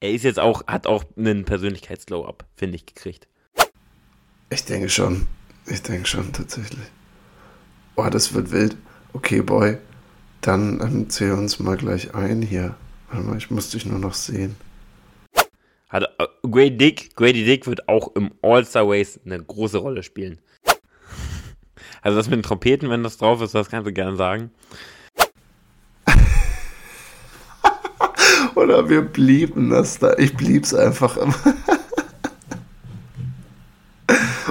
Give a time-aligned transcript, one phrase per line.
[0.00, 3.28] er ist jetzt auch, hat auch einen Persönlichkeits-Glow-Up, finde ich, gekriegt.
[4.48, 5.26] Ich denke schon.
[5.66, 6.86] Ich denke schon, tatsächlich.
[7.96, 8.76] Oh, das wird wild.
[9.12, 9.76] Okay, Boy.
[10.40, 12.74] Dann ähm, zähl uns mal gleich ein hier.
[13.10, 14.56] Warte mal, ich muss dich nur noch sehen.
[15.90, 20.38] Hat, äh, Grady Dick, Grady Dick wird auch im All-Star Race eine große Rolle spielen.
[22.02, 24.50] Also das mit den Trompeten, wenn das drauf ist, das kannst du gerne sagen.
[28.60, 30.12] Oder wir blieben das da.
[30.18, 31.34] Ich blieb's einfach immer.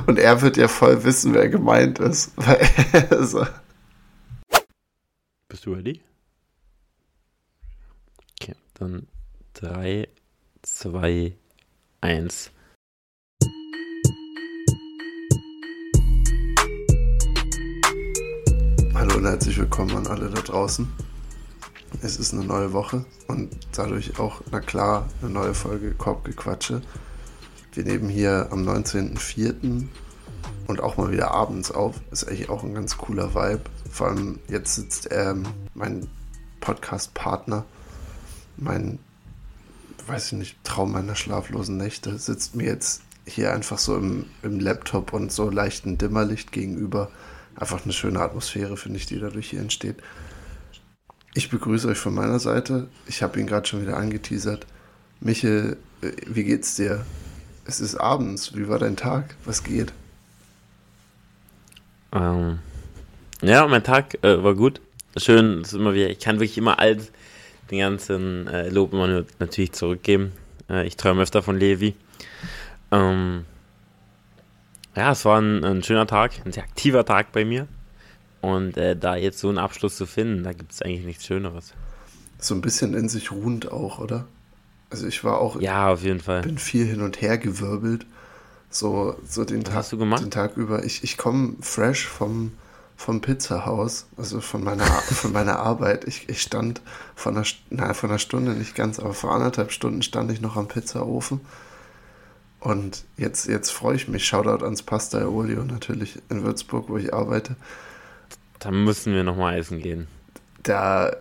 [0.07, 2.31] Und er wird ja voll wissen, wer gemeint ist.
[3.11, 3.45] also.
[5.47, 6.02] Bist du ready?
[8.41, 9.05] Okay, dann
[9.53, 10.07] 3,
[10.63, 11.38] 2,
[12.02, 12.52] 1.
[18.95, 21.08] Hallo und herzlich willkommen an alle da draußen.
[22.02, 26.81] Es ist eine neue Woche und dadurch auch, na klar, eine neue Folge Korbgequatsche.
[27.73, 29.83] Wir nehmen hier am 19.04.
[30.67, 32.00] und auch mal wieder abends auf.
[32.09, 33.64] Ist eigentlich auch ein ganz cooler Vibe.
[33.91, 36.08] Vor allem jetzt sitzt ähm, mein
[36.61, 37.66] Podcast-Partner,
[38.56, 39.00] mein,
[40.08, 44.61] weiß ich nicht, Traum meiner schlaflosen Nächte, sitzt mir jetzt hier einfach so im, im
[44.61, 47.11] Laptop und so leichten Dimmerlicht gegenüber
[47.56, 49.97] einfach eine schöne Atmosphäre, finde ich, die dadurch hier entsteht.
[51.33, 52.88] Ich begrüße euch von meiner Seite.
[53.08, 54.66] Ich habe ihn gerade schon wieder angeteasert.
[55.19, 57.05] Michel, äh, wie geht's dir?
[57.66, 58.55] Es ist abends.
[58.55, 59.35] Wie war dein Tag?
[59.45, 59.94] Was geht?
[62.11, 62.59] Ähm,
[63.41, 64.81] ja, mein Tag äh, war gut.
[65.17, 66.09] Schön, ist immer wieder.
[66.09, 66.97] Ich kann wirklich immer all
[67.69, 70.31] den ganzen äh, Lob immer natürlich zurückgeben.
[70.69, 71.95] Äh, ich träume öfter von Levi.
[72.91, 73.45] Ähm,
[74.95, 77.67] ja, es war ein, ein, schöner Tag, ein sehr aktiver Tag bei mir.
[78.41, 81.73] Und äh, da jetzt so einen Abschluss zu finden, da gibt es eigentlich nichts Schöneres.
[82.39, 84.25] So ein bisschen in sich ruhend auch, oder?
[84.89, 85.59] Also ich war auch.
[85.59, 86.41] Ja, auf jeden Fall.
[86.41, 88.05] Bin viel hin und her gewirbelt.
[88.69, 90.23] So, so den, Was Tag, hast du gemacht?
[90.23, 90.83] den Tag über.
[90.85, 92.53] Ich, ich komme fresh vom,
[92.95, 96.07] vom Pizzahaus, also von meiner, von meiner Arbeit.
[96.07, 96.81] Ich, ich stand
[97.16, 100.55] von einer, na, von einer Stunde nicht ganz, aber vor anderthalb Stunden stand ich noch
[100.55, 101.41] am Pizzaofen
[102.59, 104.25] und jetzt, jetzt freue ich mich.
[104.25, 107.55] Shoutout ans Pasta Olio natürlich in Würzburg, wo ich arbeite.
[108.59, 110.08] Da müssen wir nochmal essen gehen.
[110.64, 111.16] Da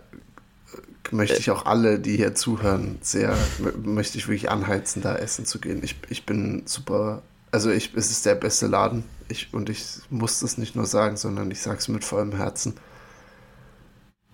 [1.11, 3.35] möchte ich auch alle, die hier zuhören, sehr,
[3.83, 5.81] möchte ich wirklich anheizen, da essen zu gehen.
[5.83, 9.03] Ich, ich bin super, also ich, es ist der beste Laden.
[9.29, 12.75] Ich, und ich muss das nicht nur sagen, sondern ich sage es mit vollem Herzen.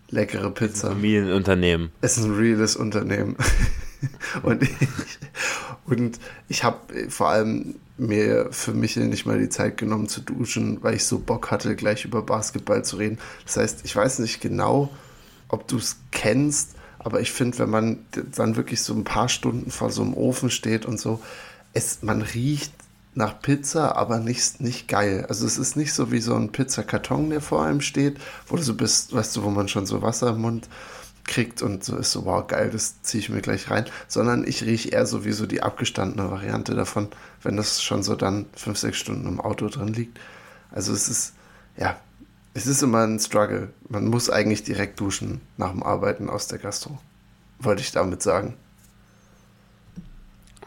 [0.10, 0.90] Leckere Pizza.
[0.90, 1.92] Familienunternehmen.
[2.02, 3.36] Es ist ein reales Unternehmen.
[4.44, 4.70] und ich,
[5.86, 10.84] und ich habe vor allem mir für mich nicht mal die Zeit genommen zu duschen,
[10.84, 13.20] weil ich so Bock hatte, gleich über Basketball zu reden.
[13.46, 14.90] Das heißt, ich weiß nicht genau,
[15.48, 18.00] ob du es kennst, aber ich finde, wenn man
[18.36, 21.22] dann wirklich so ein paar Stunden vor so einem Ofen steht und so,
[21.74, 22.74] es, man riecht
[23.14, 25.26] nach Pizza, aber nicht, nicht geil.
[25.30, 28.18] Also es ist nicht so wie so ein Pizzakarton, der vor einem steht,
[28.48, 30.68] wo du so bist, weißt du, wo man schon so Wasser im Mund
[31.26, 34.64] kriegt und so ist so, wow, geil, das ziehe ich mir gleich rein, sondern ich
[34.64, 37.10] rieche eher so wie so die abgestandene Variante davon,
[37.42, 40.20] wenn das schon so dann fünf, sechs Stunden im Auto drin liegt.
[40.72, 41.34] Also es ist,
[41.78, 42.00] ja,
[42.54, 43.70] es ist immer ein Struggle.
[43.90, 47.00] Man muss eigentlich direkt duschen nach dem Arbeiten aus der Gastro.
[47.60, 48.56] Wollte ich damit sagen.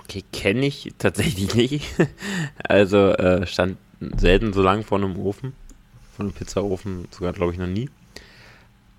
[0.00, 1.94] Okay, kenne ich tatsächlich nicht.
[2.62, 3.78] Also äh, stand
[4.16, 5.52] selten so lang vor einem Ofen.
[6.16, 7.88] Vor einem Pizzaofen sogar, glaube ich, noch nie.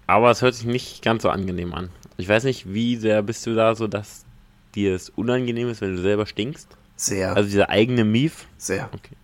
[0.09, 1.92] Aber es hört sich nicht ganz so angenehm an.
[2.18, 4.25] Ich weiß nicht, wie sehr bist du da so, dass
[4.74, 6.68] dir es unangenehm ist, wenn du selber stinkst?
[6.96, 7.36] Sehr.
[7.36, 8.47] Also dieser eigene Mief?
[8.58, 8.90] Sehr.
[8.92, 9.16] Okay.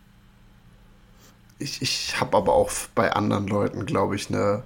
[1.57, 4.61] Ich, ich habe aber auch bei anderen Leuten, glaube ich, eine,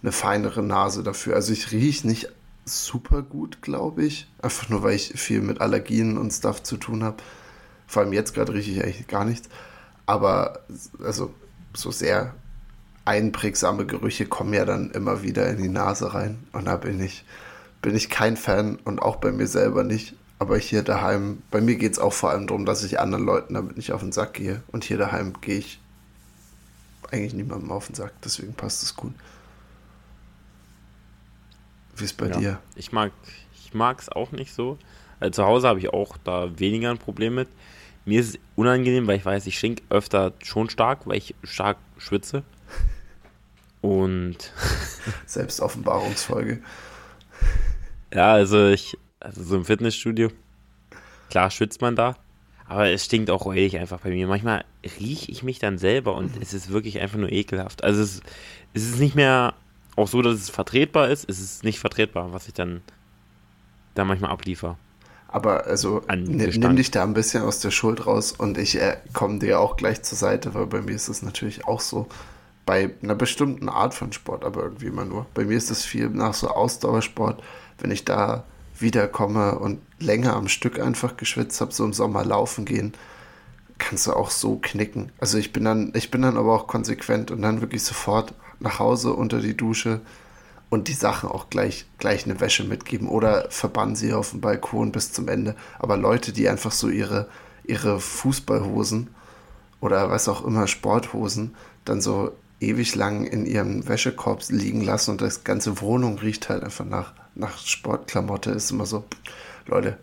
[0.00, 1.34] eine feinere Nase dafür.
[1.34, 2.30] Also ich rieche nicht
[2.64, 4.26] super gut, glaube ich.
[4.40, 7.18] Einfach nur, weil ich viel mit Allergien und Stuff zu tun habe.
[7.86, 9.50] Vor allem jetzt gerade rieche ich eigentlich gar nichts.
[10.06, 10.60] Aber
[11.02, 11.34] also
[11.74, 12.34] so sehr
[13.04, 16.38] einprägsame Gerüche kommen ja dann immer wieder in die Nase rein.
[16.52, 17.24] Und da bin ich,
[17.82, 20.14] bin ich kein Fan und auch bei mir selber nicht.
[20.38, 23.54] Aber hier daheim, bei mir geht es auch vor allem darum, dass ich anderen Leuten
[23.54, 24.62] damit nicht auf den Sack gehe.
[24.72, 25.80] Und hier daheim gehe ich
[27.10, 28.12] eigentlich niemandem auf den Sack.
[28.24, 29.14] Deswegen passt es gut.
[31.96, 32.58] Wie ist bei ja, dir?
[32.74, 33.12] Ich mag
[33.98, 34.78] es auch nicht so.
[35.20, 37.48] Also zu Hause habe ich auch da weniger ein Problem mit.
[38.04, 41.78] Mir ist es unangenehm, weil ich weiß, ich schink öfter schon stark, weil ich stark
[41.96, 42.42] schwitze.
[43.84, 44.50] Und.
[45.26, 46.62] Selbstoffenbarungsfolge.
[48.14, 50.30] Ja, also ich, also so im Fitnessstudio,
[51.28, 52.16] klar schwitzt man da,
[52.66, 54.26] aber es stinkt auch räudig einfach bei mir.
[54.26, 54.64] Manchmal
[54.98, 57.84] rieche ich mich dann selber und es ist wirklich einfach nur ekelhaft.
[57.84, 58.22] Also es,
[58.72, 59.52] es ist nicht mehr
[59.96, 62.80] auch so, dass es vertretbar ist, es ist nicht vertretbar, was ich dann
[63.94, 64.78] da manchmal abliefer.
[65.28, 69.40] Aber also nimm dich da ein bisschen aus der Schuld raus und ich äh, komme
[69.40, 72.08] dir auch gleich zur Seite, weil bei mir ist es natürlich auch so.
[72.66, 75.26] Bei einer bestimmten Art von Sport, aber irgendwie immer nur.
[75.34, 77.42] Bei mir ist es viel nach so Ausdauersport,
[77.78, 78.44] wenn ich da
[78.78, 82.92] wiederkomme und länger am Stück einfach geschwitzt habe, so im Sommer laufen gehen,
[83.78, 85.12] kannst du auch so knicken.
[85.18, 88.78] Also ich bin dann, ich bin dann aber auch konsequent und dann wirklich sofort nach
[88.78, 90.00] Hause unter die Dusche
[90.70, 94.92] und die Sachen auch gleich, gleich eine Wäsche mitgeben oder verbannen sie auf dem Balkon
[94.92, 95.54] bis zum Ende.
[95.78, 97.28] Aber Leute, die einfach so ihre,
[97.64, 99.08] ihre Fußballhosen
[99.80, 102.32] oder was auch immer, Sporthosen, dann so
[102.64, 107.12] ewig lang in ihrem Wäschekorb liegen lassen und das ganze Wohnung riecht halt einfach nach,
[107.34, 109.04] nach Sportklamotte, ist immer so,
[109.66, 109.98] Leute,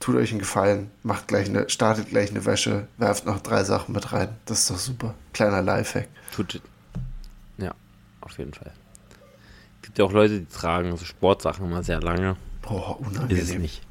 [0.00, 3.94] tut euch einen Gefallen, macht gleich eine, startet gleich eine Wäsche, werft noch drei Sachen
[3.94, 4.28] mit rein.
[4.44, 5.14] Das ist doch super.
[5.32, 6.08] Kleiner Lifehack.
[6.34, 6.60] Tut,
[7.58, 7.74] ja,
[8.20, 8.72] auf jeden Fall.
[9.76, 12.36] Es gibt ja auch Leute, die tragen so Sportsachen immer sehr lange.
[12.62, 13.36] Boah, unangenehm.
[13.36, 13.82] Ist es nicht.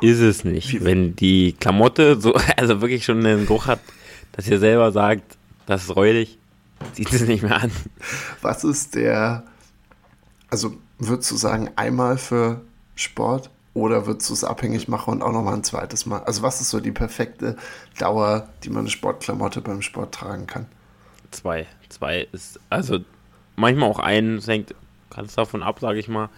[0.00, 0.72] Ist es nicht.
[0.72, 3.80] Wie, Wenn die Klamotte so, also wirklich schon einen Geruch hat,
[4.32, 5.36] dass ihr selber sagt,
[5.66, 6.38] das ist räudig,
[6.94, 7.70] zieht es nicht mehr an.
[8.42, 9.44] Was ist der,
[10.50, 12.60] also würdest du sagen, einmal für
[12.94, 16.22] Sport oder würdest du es abhängig machen und auch nochmal ein zweites Mal?
[16.24, 17.56] Also was ist so die perfekte
[17.98, 20.66] Dauer, die man eine Sportklamotte beim Sport tragen kann?
[21.30, 21.66] Zwei.
[21.88, 23.00] Zwei ist, also
[23.56, 24.74] manchmal auch ein, es hängt
[25.10, 26.28] ganz davon ab, sage ich mal.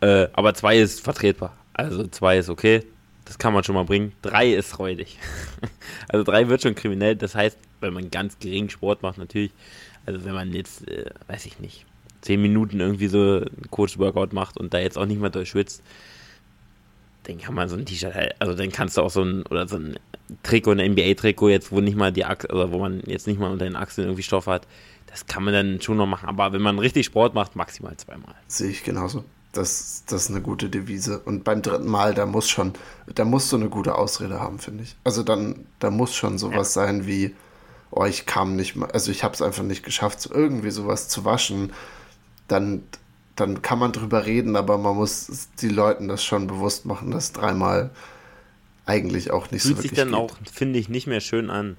[0.00, 1.56] Äh, aber zwei ist vertretbar.
[1.74, 2.84] Also zwei ist okay,
[3.30, 4.10] das kann man schon mal bringen.
[4.22, 5.16] Drei ist räudig.
[6.08, 7.14] also drei wird schon kriminell.
[7.14, 9.52] Das heißt, wenn man ganz gering Sport macht, natürlich.
[10.04, 11.86] Also wenn man jetzt, äh, weiß ich nicht,
[12.22, 15.80] zehn Minuten irgendwie so ein Coach-Workout macht und da jetzt auch nicht mehr durchschwitzt,
[17.22, 19.68] dann kann man so ein T-Shirt halt, also dann kannst du auch so ein, oder
[19.68, 19.96] so ein
[20.42, 23.52] Trikot, ein NBA-Trikot jetzt, wo nicht mal die Achse, also wo man jetzt nicht mal
[23.52, 24.66] unter den Achseln irgendwie Stoff hat,
[25.06, 26.28] das kann man dann schon noch machen.
[26.28, 28.34] Aber wenn man richtig Sport macht, maximal zweimal.
[28.48, 29.24] Sehe ich genauso.
[29.52, 31.18] Das, das ist eine gute Devise.
[31.18, 32.72] Und beim dritten Mal, da muss schon,
[33.14, 34.96] da musst du eine gute Ausrede haben, finde ich.
[35.02, 36.86] Also dann, da muss schon sowas ja.
[36.86, 37.34] sein wie,
[37.90, 41.08] oh, ich kam nicht mal, also ich habe es einfach nicht geschafft, so irgendwie sowas
[41.08, 41.72] zu waschen.
[42.46, 42.82] Dann,
[43.34, 47.32] dann kann man drüber reden, aber man muss die Leuten das schon bewusst machen, dass
[47.32, 47.90] dreimal
[48.86, 50.16] eigentlich auch nicht Fühlt so wirklich sich dann geht.
[50.16, 51.76] auch, finde ich, nicht mehr schön an.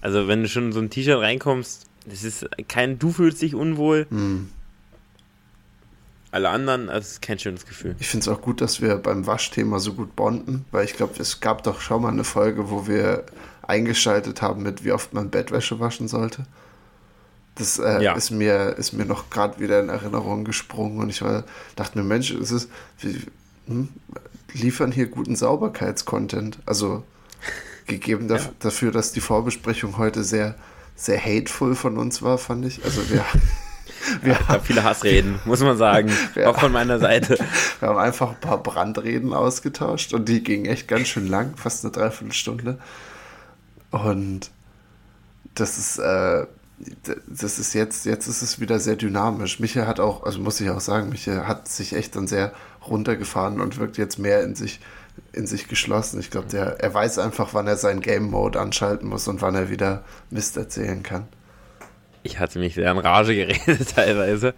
[0.00, 3.54] Also wenn du schon in so ein T-Shirt reinkommst, das ist kein, du fühlst dich
[3.54, 4.06] unwohl.
[4.10, 4.50] Hm.
[6.32, 7.94] Alle anderen, das ist kein schönes Gefühl.
[8.00, 11.12] Ich finde es auch gut, dass wir beim Waschthema so gut bonden, weil ich glaube,
[11.18, 13.26] es gab doch schon mal eine Folge, wo wir
[13.60, 16.46] eingeschaltet haben mit, wie oft man Bettwäsche waschen sollte.
[17.56, 18.14] Das äh, ja.
[18.14, 21.44] ist, mir, ist mir noch gerade wieder in Erinnerung gesprungen und ich war,
[21.76, 22.68] dachte mir, Mensch, ist es,
[23.00, 23.14] wir
[23.66, 23.90] hm,
[24.54, 26.60] liefern hier guten Sauberkeitscontent.
[26.64, 27.04] Also
[27.86, 28.40] gegeben ja.
[28.58, 30.54] dafür, dass die Vorbesprechung heute sehr,
[30.96, 32.82] sehr hateful von uns war, fand ich.
[32.84, 33.22] Also wir.
[34.22, 36.10] wir ja, haben viele Hassreden, muss man sagen.
[36.44, 37.38] Auch von meiner Seite.
[37.80, 41.84] Wir haben einfach ein paar Brandreden ausgetauscht und die gingen echt ganz schön lang, fast
[41.84, 42.78] eine Dreiviertelstunde.
[43.90, 44.50] Und
[45.54, 46.46] das ist, äh,
[47.28, 49.60] das ist jetzt, jetzt ist es wieder sehr dynamisch.
[49.60, 52.52] Michael hat auch, also muss ich auch sagen, Michael hat sich echt dann sehr
[52.86, 54.80] runtergefahren und wirkt jetzt mehr in sich,
[55.32, 56.18] in sich geschlossen.
[56.18, 59.54] Ich glaube, der, er weiß einfach, wann er seinen Game Mode anschalten muss und wann
[59.54, 61.28] er wieder Mist erzählen kann.
[62.22, 64.54] Ich hatte mich sehr in Rage geredet teilweise.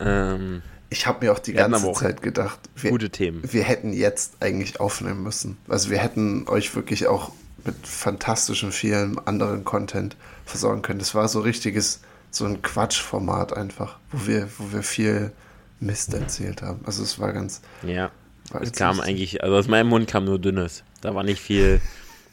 [0.00, 3.42] Ähm, ich habe mir auch die ganze Zeit gedacht, wir, gute Themen.
[3.44, 5.58] wir hätten jetzt eigentlich aufnehmen müssen.
[5.68, 7.32] Also wir hätten euch wirklich auch
[7.64, 11.00] mit fantastischem vielen anderen Content versorgen können.
[11.00, 15.32] Das war so richtiges, so ein Quatschformat einfach, wo wir, wo wir viel
[15.80, 16.80] Mist erzählt haben.
[16.86, 17.60] Also es war ganz.
[17.82, 18.10] Ja.
[18.50, 19.10] War es kam lustig.
[19.10, 20.84] eigentlich, also aus meinem Mund kam nur Dünnes.
[21.00, 21.80] Da war nicht viel,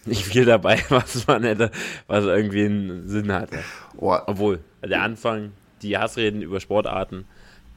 [0.05, 1.71] nicht viel dabei, was man hätte,
[2.07, 3.59] was irgendwie einen Sinn hatte.
[3.97, 4.15] Oh.
[4.25, 7.25] Obwohl, der Anfang, die Hassreden über Sportarten,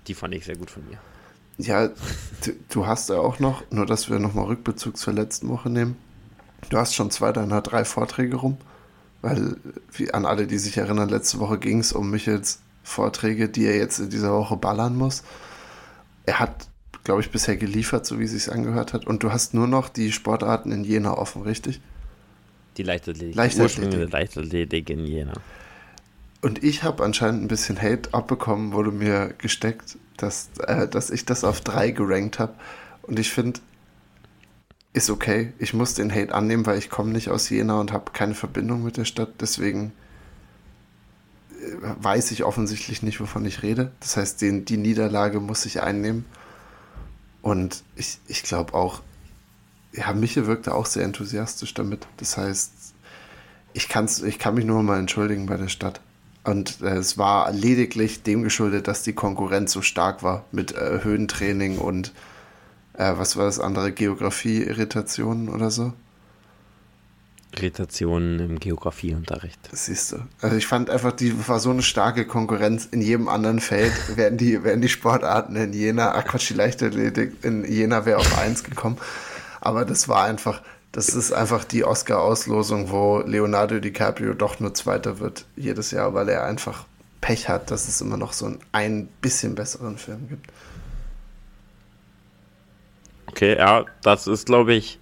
[0.06, 0.98] die fand ich sehr gut von mir.
[1.58, 5.70] Ja, du, du hast ja auch noch, nur dass wir nochmal Rückbezug zur letzten Woche
[5.70, 5.96] nehmen.
[6.68, 8.58] Du hast schon zwei deiner drei Vorträge rum,
[9.22, 9.56] weil
[9.92, 13.76] wie an alle, die sich erinnern, letzte Woche ging es um Michels Vorträge, die er
[13.76, 15.22] jetzt in dieser Woche ballern muss.
[16.24, 16.68] Er hat,
[17.04, 19.06] glaube ich, bisher geliefert, so wie es sich angehört hat.
[19.06, 21.80] Und du hast nur noch die Sportarten in Jena offen, richtig?
[22.76, 23.34] Die Leichtathletik.
[23.34, 24.12] Leichtathletik.
[24.12, 25.32] Leichtathletik in Jena.
[26.42, 31.24] Und ich habe anscheinend ein bisschen Hate abbekommen, wurde mir gesteckt, dass, äh, dass ich
[31.24, 32.54] das auf drei gerankt habe.
[33.02, 33.60] Und ich finde,
[34.92, 35.52] ist okay.
[35.58, 38.82] Ich muss den Hate annehmen, weil ich komme nicht aus Jena und habe keine Verbindung
[38.82, 39.30] mit der Stadt.
[39.40, 39.92] Deswegen
[41.50, 43.92] äh, weiß ich offensichtlich nicht, wovon ich rede.
[44.00, 46.24] Das heißt, den, die Niederlage muss ich einnehmen.
[47.42, 49.02] Und ich, ich glaube auch,
[49.92, 52.06] ja, Miche wirkte auch sehr enthusiastisch damit.
[52.18, 52.72] Das heißt,
[53.72, 56.00] ich, kann's, ich kann mich nur mal entschuldigen bei der Stadt.
[56.44, 61.00] Und äh, es war lediglich dem geschuldet, dass die Konkurrenz so stark war mit äh,
[61.02, 62.12] Höhentraining und
[62.94, 63.92] äh, was war das andere?
[63.92, 65.92] Geografie-Irritationen oder so?
[67.54, 69.58] Irritationen im Geografieunterricht.
[69.72, 70.18] Siehst du.
[70.40, 72.86] Also ich fand einfach, die war so eine starke Konkurrenz.
[72.90, 77.44] In jedem anderen Feld wären die, wären die Sportarten in Jena, ach Quatsch, die Leichtathletik
[77.44, 78.98] in Jena wäre auf eins gekommen.
[79.66, 85.18] Aber das war einfach, das ist einfach die Oscar-Auslosung, wo Leonardo DiCaprio doch nur Zweiter
[85.18, 86.84] wird jedes Jahr, weil er einfach
[87.20, 90.52] Pech hat, dass es immer noch so einen ein bisschen besseren Film gibt.
[93.26, 95.00] Okay, ja, das ist, glaube ich,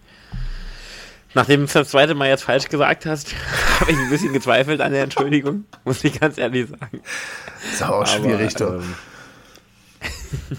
[1.34, 3.34] nachdem du es das zweite Mal jetzt falsch gesagt hast,
[3.80, 7.02] habe ich ein bisschen gezweifelt an der Entschuldigung, muss ich ganz ehrlich sagen.
[7.70, 8.80] Ist auch schwierig, doch.
[8.80, 8.94] Ähm,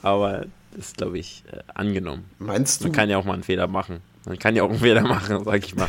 [0.00, 2.24] aber ist, glaube ich, äh, angenommen.
[2.38, 2.84] Meinst du?
[2.86, 4.00] Man kann ja auch mal einen Fehler machen.
[4.26, 5.88] Man kann ja auch einen Fehler machen, sag ich mal.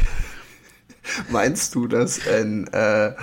[1.29, 3.13] Meinst du, dass, in, äh,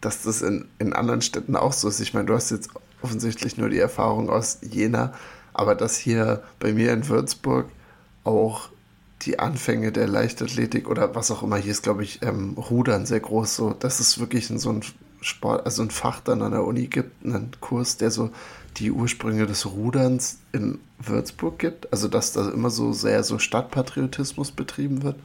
[0.00, 2.00] dass das in, in anderen Städten auch so ist?
[2.00, 2.70] Ich meine, du hast jetzt
[3.02, 5.12] offensichtlich nur die Erfahrung aus Jena,
[5.52, 7.66] aber dass hier bei mir in Würzburg
[8.24, 8.70] auch
[9.22, 13.20] die Anfänge der Leichtathletik oder was auch immer, hier ist, glaube ich, ähm, Rudern sehr
[13.20, 14.82] groß, so, dass es wirklich in so ein
[15.20, 18.30] Sport, also ein Fach dann an der Uni gibt, einen Kurs, der so
[18.76, 24.50] die Ursprünge des Ruderns in Würzburg gibt, also dass da immer so sehr so Stadtpatriotismus
[24.50, 25.16] betrieben wird.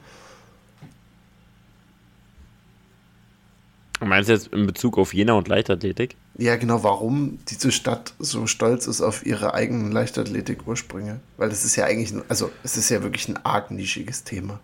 [4.01, 6.15] Meinst du jetzt in Bezug auf Jena und Leichtathletik?
[6.37, 11.19] Ja, genau, warum diese Stadt so stolz ist auf ihre eigenen Leichtathletik-Ursprünge.
[11.35, 14.61] Weil es ist ja eigentlich, ein, also es ist ja wirklich ein arg nischiges Thema.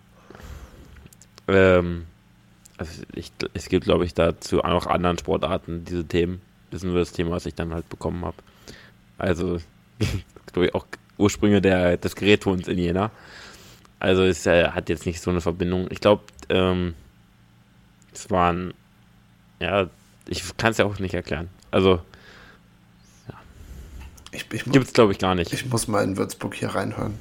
[1.48, 2.04] Ähm,
[2.78, 6.40] also ich, es gibt, glaube ich, dazu auch anderen Sportarten diese Themen.
[6.70, 8.36] Das ist nur das Thema, was ich dann halt bekommen habe.
[9.18, 9.58] Also,
[10.52, 10.86] glaube ich, auch
[11.18, 13.10] Ursprünge der, des Gerättons in Jena.
[13.98, 15.88] Also es äh, hat jetzt nicht so eine Verbindung.
[15.90, 16.94] Ich glaube, ähm,
[18.12, 18.74] es waren
[19.60, 19.88] ja,
[20.28, 21.48] ich kann es ja auch nicht erklären.
[21.70, 22.00] Also,
[23.28, 23.34] ja.
[24.32, 25.52] Ich, ich Gibt es, glaube ich, gar nicht.
[25.52, 27.18] Ich muss mal in Würzburg hier reinhören.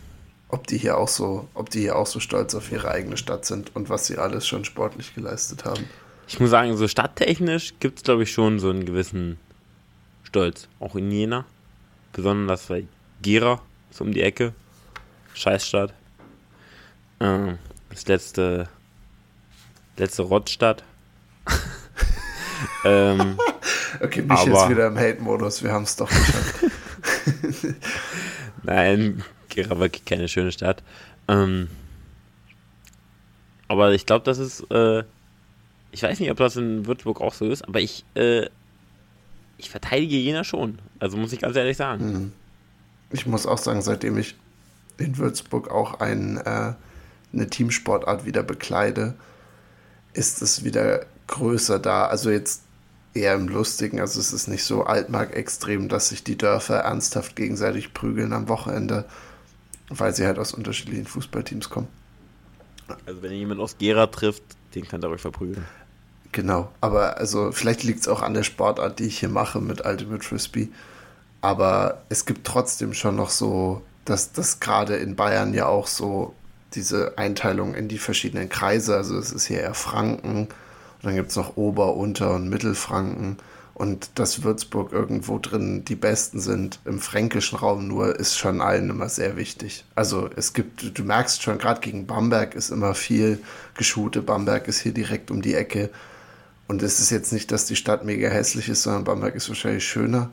[0.49, 3.45] Ob die hier auch so, ob die hier auch so stolz auf ihre eigene Stadt
[3.45, 5.85] sind und was sie alles schon sportlich geleistet haben.
[6.27, 9.37] Ich muss sagen, so stadttechnisch gibt es, glaube ich, schon so einen gewissen
[10.23, 10.67] Stolz.
[10.79, 11.45] Auch in Jena.
[12.13, 12.85] Besonders bei
[13.21, 14.53] Gera, so um die Ecke.
[15.33, 15.93] Scheißstadt.
[17.19, 17.57] Ähm,
[17.89, 18.69] das letzte,
[19.97, 20.83] letzte Rottstadt.
[22.85, 23.37] ähm,
[24.01, 26.65] okay, mich aber, jetzt wieder im Hate-Modus, wir haben es doch geschafft.
[28.63, 30.81] Nein, Gera wirklich keine schöne Stadt.
[31.27, 31.69] Ähm,
[33.67, 35.03] aber ich glaube, das ist, äh,
[35.95, 38.49] ich weiß nicht, ob das in Würzburg auch so ist, aber ich, äh,
[39.57, 40.79] ich verteidige Jena schon.
[40.99, 42.11] Also muss ich ganz ehrlich sagen.
[42.11, 42.31] Mhm.
[43.11, 44.35] Ich muss auch sagen, seitdem ich
[44.97, 46.73] in Würzburg auch ein, äh,
[47.31, 49.13] eine Teamsportart wieder bekleide,
[50.11, 52.07] ist es wieder größer da.
[52.07, 52.63] Also jetzt
[53.13, 54.01] eher im Lustigen.
[54.01, 59.05] Also es ist nicht so altmark-extrem, dass sich die Dörfer ernsthaft gegenseitig prügeln am Wochenende,
[59.87, 61.87] weil sie halt aus unterschiedlichen Fußballteams kommen.
[63.05, 64.43] Also wenn ihr jemanden aus Gera trifft,
[64.75, 65.63] den könnt ihr euch verprügeln.
[66.35, 69.85] Genau, aber also vielleicht liegt es auch an der Sportart, die ich hier mache mit
[69.85, 70.67] Ultimate Frisbee.
[71.39, 76.33] Aber es gibt trotzdem schon noch so, dass das gerade in Bayern ja auch so
[76.73, 81.29] diese Einteilung in die verschiedenen Kreise, also es ist hier eher Franken, und dann gibt
[81.29, 83.37] es noch Ober-, Unter- und Mittelfranken.
[83.73, 88.89] Und dass Würzburg irgendwo drin die Besten sind im fränkischen Raum nur, ist schon allen
[88.89, 89.85] immer sehr wichtig.
[89.95, 93.39] Also es gibt, du merkst schon, gerade gegen Bamberg ist immer viel
[93.75, 94.21] Geschute.
[94.21, 95.91] Bamberg ist hier direkt um die Ecke.
[96.67, 99.85] Und es ist jetzt nicht, dass die Stadt mega hässlich ist, sondern Bamberg ist wahrscheinlich
[99.85, 100.31] schöner.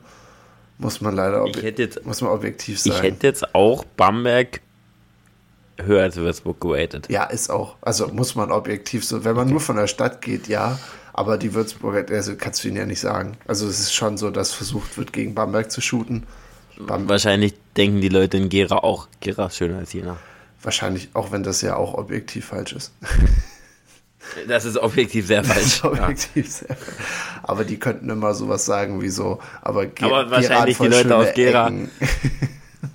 [0.79, 2.95] Muss man leider jetzt, muss man objektiv sagen.
[2.95, 4.61] Ich hätte jetzt auch Bamberg
[5.77, 7.07] höher als Würzburg geratet.
[7.09, 7.75] Ja, ist auch.
[7.81, 9.51] Also muss man objektiv so, wenn man okay.
[9.51, 10.79] nur von der Stadt geht, ja.
[11.13, 13.37] Aber die Würzburger, also kannst du ihnen ja nicht sagen.
[13.47, 16.23] Also es ist schon so, dass versucht wird, gegen Bamberg zu shooten.
[16.77, 17.09] Bamberg.
[17.09, 20.17] Wahrscheinlich denken die Leute in Gera auch, Gera ist schöner als Jena.
[20.63, 22.93] Wahrscheinlich, auch wenn das ja auch objektiv falsch ist.
[24.47, 25.83] Das ist objektiv sehr falsch.
[25.83, 26.51] objektiv ja.
[26.51, 26.77] sehr.
[27.43, 31.33] Aber die könnten immer sowas sagen wie so, aber, Ge aber wahrscheinlich die Leute aus
[31.33, 31.71] Gera.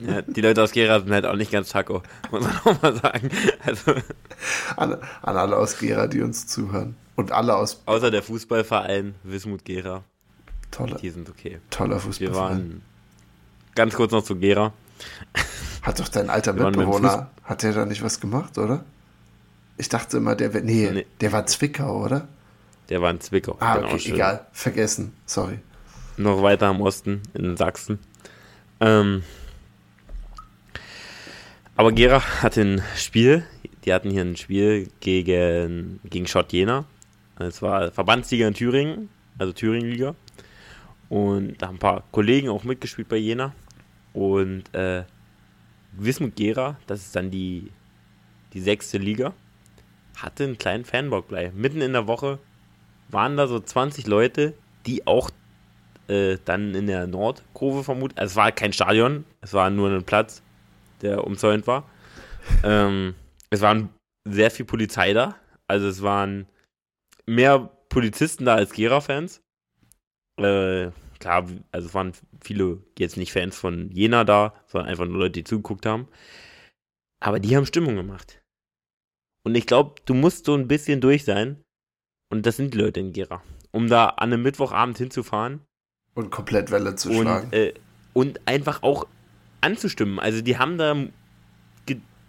[0.00, 2.94] Ja, die Leute aus Gera sind halt auch nicht ganz Taco, muss man auch mal
[2.94, 3.30] sagen.
[3.64, 3.94] Also,
[4.76, 6.94] an, an alle aus Gera, die uns zuhören.
[7.16, 7.82] Und alle aus.
[7.86, 10.04] Außer der Fußballverein Wismut Gera.
[10.70, 10.96] Toller.
[10.98, 11.58] Die sind okay.
[11.70, 12.58] Toller Fußballverein.
[12.58, 12.82] Wir waren
[13.74, 14.72] ganz kurz noch zu Gera.
[15.82, 18.84] Hat doch dein alter Mitbewohner, hat der da nicht was gemacht, oder?
[19.78, 21.06] Ich dachte immer, der, nee, nee.
[21.20, 22.28] der war Zwickau, oder?
[22.88, 23.56] Der war in Zwickau.
[23.60, 24.46] Ah, genau, okay, egal.
[24.52, 25.12] Vergessen.
[25.24, 25.60] Sorry.
[26.16, 28.00] Noch weiter im Osten, in Sachsen.
[28.80, 29.22] Ähm,
[31.76, 33.44] aber Gera hatte ein Spiel,
[33.84, 36.86] die hatten hier ein Spiel gegen, gegen Schott Jena.
[37.38, 39.08] Es war Verbandsliga in Thüringen,
[39.38, 40.16] also Thüringen-Liga.
[41.08, 43.54] Und da haben ein paar Kollegen auch mitgespielt bei Jena.
[44.12, 45.04] Und äh,
[45.92, 47.70] Wismut Gera, das ist dann die,
[48.54, 49.34] die sechste Liga,
[50.22, 51.52] hatte einen kleinen Fanbock bei.
[51.52, 52.38] Mitten in der Woche
[53.08, 54.54] waren da so 20 Leute,
[54.86, 55.30] die auch
[56.08, 60.04] äh, dann in der Nordkurve vermutlich, also es war kein Stadion, es war nur ein
[60.04, 60.42] Platz,
[61.02, 61.88] der umzäunt war.
[62.64, 63.14] Ähm,
[63.50, 63.90] es waren
[64.26, 66.46] sehr viel Polizei da, also es waren
[67.26, 69.42] mehr Polizisten da als Gera-Fans.
[70.38, 75.18] Äh, klar, also es waren viele jetzt nicht Fans von Jena da, sondern einfach nur
[75.18, 76.08] Leute, die zugeguckt haben.
[77.20, 78.40] Aber die haben Stimmung gemacht.
[79.48, 81.56] Und ich glaube, du musst so ein bisschen durch sein.
[82.30, 83.42] Und das sind die Leute in Gera.
[83.70, 85.62] Um da an einem Mittwochabend hinzufahren.
[86.12, 87.48] Und komplett Welle zu und, schlagen.
[87.52, 87.72] Äh,
[88.12, 89.06] und einfach auch
[89.62, 90.18] anzustimmen.
[90.18, 90.94] Also die haben da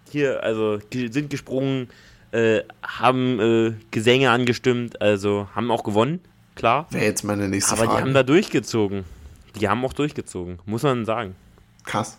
[0.10, 1.90] hier, also sind gesprungen,
[2.32, 6.22] äh, haben äh, Gesänge angestimmt, also haben auch gewonnen,
[6.56, 6.88] klar.
[6.90, 7.98] Wäre jetzt meine nächste Aber Frage.
[7.98, 9.04] die haben da durchgezogen.
[9.60, 11.36] Die haben auch durchgezogen, muss man sagen.
[11.84, 12.18] Krass.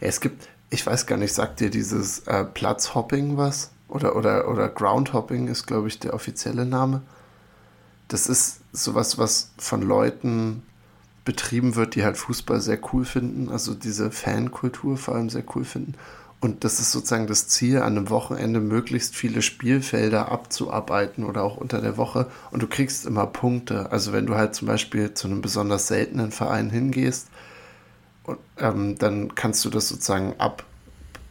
[0.00, 3.72] Ja, es gibt, ich weiß gar nicht, sagt dir dieses äh, Platzhopping was?
[3.90, 7.02] Oder, oder, oder Groundhopping ist, glaube ich, der offizielle Name.
[8.08, 10.62] Das ist sowas, was von Leuten
[11.24, 15.64] betrieben wird, die halt Fußball sehr cool finden, also diese Fankultur vor allem sehr cool
[15.64, 15.94] finden.
[16.40, 21.58] Und das ist sozusagen das Ziel, an einem Wochenende möglichst viele Spielfelder abzuarbeiten oder auch
[21.58, 22.28] unter der Woche.
[22.50, 23.92] Und du kriegst immer Punkte.
[23.92, 27.28] Also wenn du halt zum Beispiel zu einem besonders seltenen Verein hingehst,
[28.24, 30.34] und, ähm, dann kannst du das sozusagen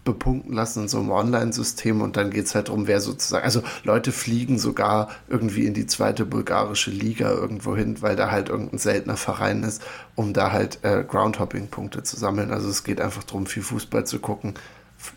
[0.10, 3.62] abbepunkten lassen in so einem Online-System und dann geht es halt darum, wer sozusagen, also
[3.84, 8.80] Leute fliegen sogar irgendwie in die zweite bulgarische Liga irgendwo hin, weil da halt irgendein
[8.80, 9.82] seltener Verein ist,
[10.16, 12.52] um da halt äh, Groundhopping-Punkte zu sammeln.
[12.52, 14.56] Also es geht einfach darum, viel Fußball zu gucken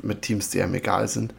[0.02, 1.34] mit Teams, die einem egal sind.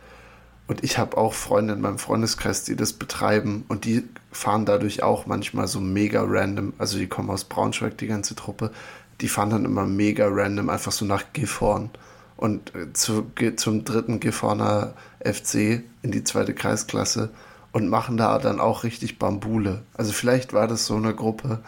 [0.65, 5.03] Und ich habe auch Freunde in meinem Freundeskreis, die das betreiben und die fahren dadurch
[5.03, 8.71] auch manchmal so mega random, also die kommen aus Braunschweig, die ganze Truppe,
[9.19, 11.91] die fahren dann immer mega random einfach so nach Gifhorn
[12.37, 17.29] und äh, zu, zum dritten Gifhorner FC in die zweite Kreisklasse
[17.71, 19.81] und machen da dann auch richtig Bambule.
[19.95, 21.59] Also vielleicht war das so eine Gruppe,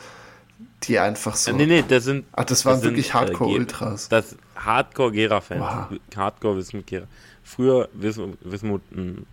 [0.84, 1.52] die einfach so.
[1.52, 2.26] Nee, nee, das sind.
[2.32, 4.10] Ach, das waren das wirklich äh, Hardcore-Ultras.
[4.10, 5.62] Das Hardcore-Gera-Fans.
[5.62, 6.00] Wow.
[6.16, 7.08] Hardcore Wismut Gera.
[7.44, 8.82] Früher Wismut,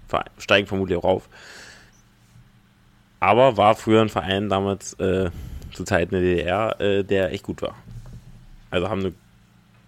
[0.09, 1.28] Verein, steigen vermutlich auch auf.
[3.20, 5.30] Aber war früher ein Verein damals äh,
[5.72, 7.74] zu Zeiten der DDR, äh, der echt gut war.
[8.70, 9.14] Also haben eine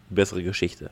[0.08, 0.90] bessere Geschichte.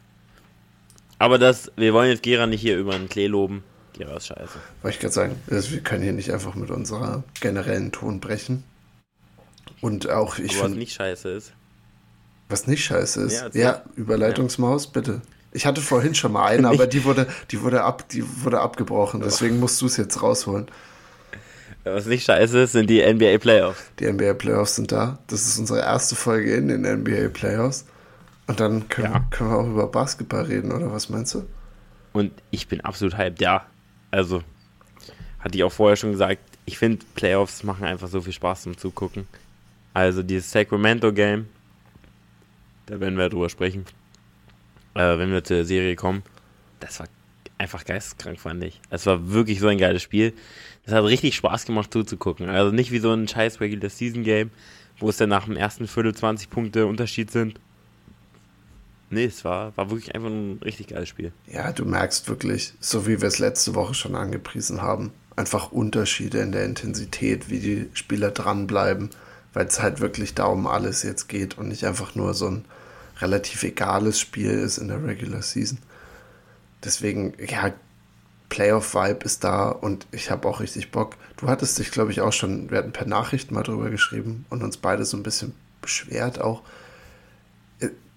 [1.22, 3.62] Aber das, wir wollen jetzt Gera nicht hier über den Klee loben.
[3.92, 4.58] Gera ist scheiße.
[4.82, 8.64] Wollte ich gerade sagen, also wir können hier nicht einfach mit unserer generellen Ton brechen.
[9.80, 11.52] Und auch, ich Aber was nicht scheiße ist.
[12.48, 13.34] was nicht scheiße ist.
[13.34, 13.82] Ja, Ja.
[13.94, 15.22] Überleitungsmaus, bitte.
[15.52, 19.20] Ich hatte vorhin schon mal eine, aber die wurde, die wurde, ab, die wurde abgebrochen.
[19.24, 20.66] Deswegen musst du es jetzt rausholen.
[21.84, 23.80] Was nicht scheiße ist, sind die NBA Playoffs.
[24.00, 25.20] Die NBA Playoffs sind da.
[25.28, 27.84] Das ist unsere erste Folge in den NBA Playoffs.
[28.52, 29.20] Und dann können, Ja.
[29.30, 31.44] können wir auch über Basketball reden, oder was meinst du?
[32.12, 33.66] Und ich bin absolut hyped, ja.
[34.10, 34.42] Also,
[35.40, 38.76] hatte ich auch vorher schon gesagt, ich finde Playoffs machen einfach so viel Spaß zum
[38.76, 39.26] Zugucken.
[39.94, 41.46] Also dieses Sacramento-Game,
[42.86, 43.84] da werden wir drüber sprechen,
[44.94, 46.22] äh, wenn wir zur Serie kommen,
[46.80, 47.06] das war
[47.58, 48.80] einfach geisteskrank, fand ich.
[48.90, 50.34] Es war wirklich so ein geiles Spiel.
[50.84, 52.48] Das hat richtig Spaß gemacht zuzugucken.
[52.50, 54.50] Also nicht wie so ein scheiß Regular Season Game,
[54.98, 57.58] wo es dann nach dem ersten Viertel 20 Punkte Unterschied sind.
[59.12, 61.32] Nee, es war, war wirklich einfach ein richtig geiles Spiel.
[61.46, 66.40] Ja, du merkst wirklich, so wie wir es letzte Woche schon angepriesen haben, einfach Unterschiede
[66.40, 69.10] in der Intensität, wie die Spieler dranbleiben,
[69.52, 72.64] weil es halt wirklich da um alles jetzt geht und nicht einfach nur so ein
[73.20, 75.76] relativ egales Spiel ist in der Regular Season.
[76.82, 77.70] Deswegen, ja,
[78.48, 81.16] Playoff-Vibe ist da und ich habe auch richtig Bock.
[81.36, 84.62] Du hattest dich, glaube ich, auch schon, wir hatten per Nachricht mal drüber geschrieben und
[84.62, 86.62] uns beide so ein bisschen beschwert auch.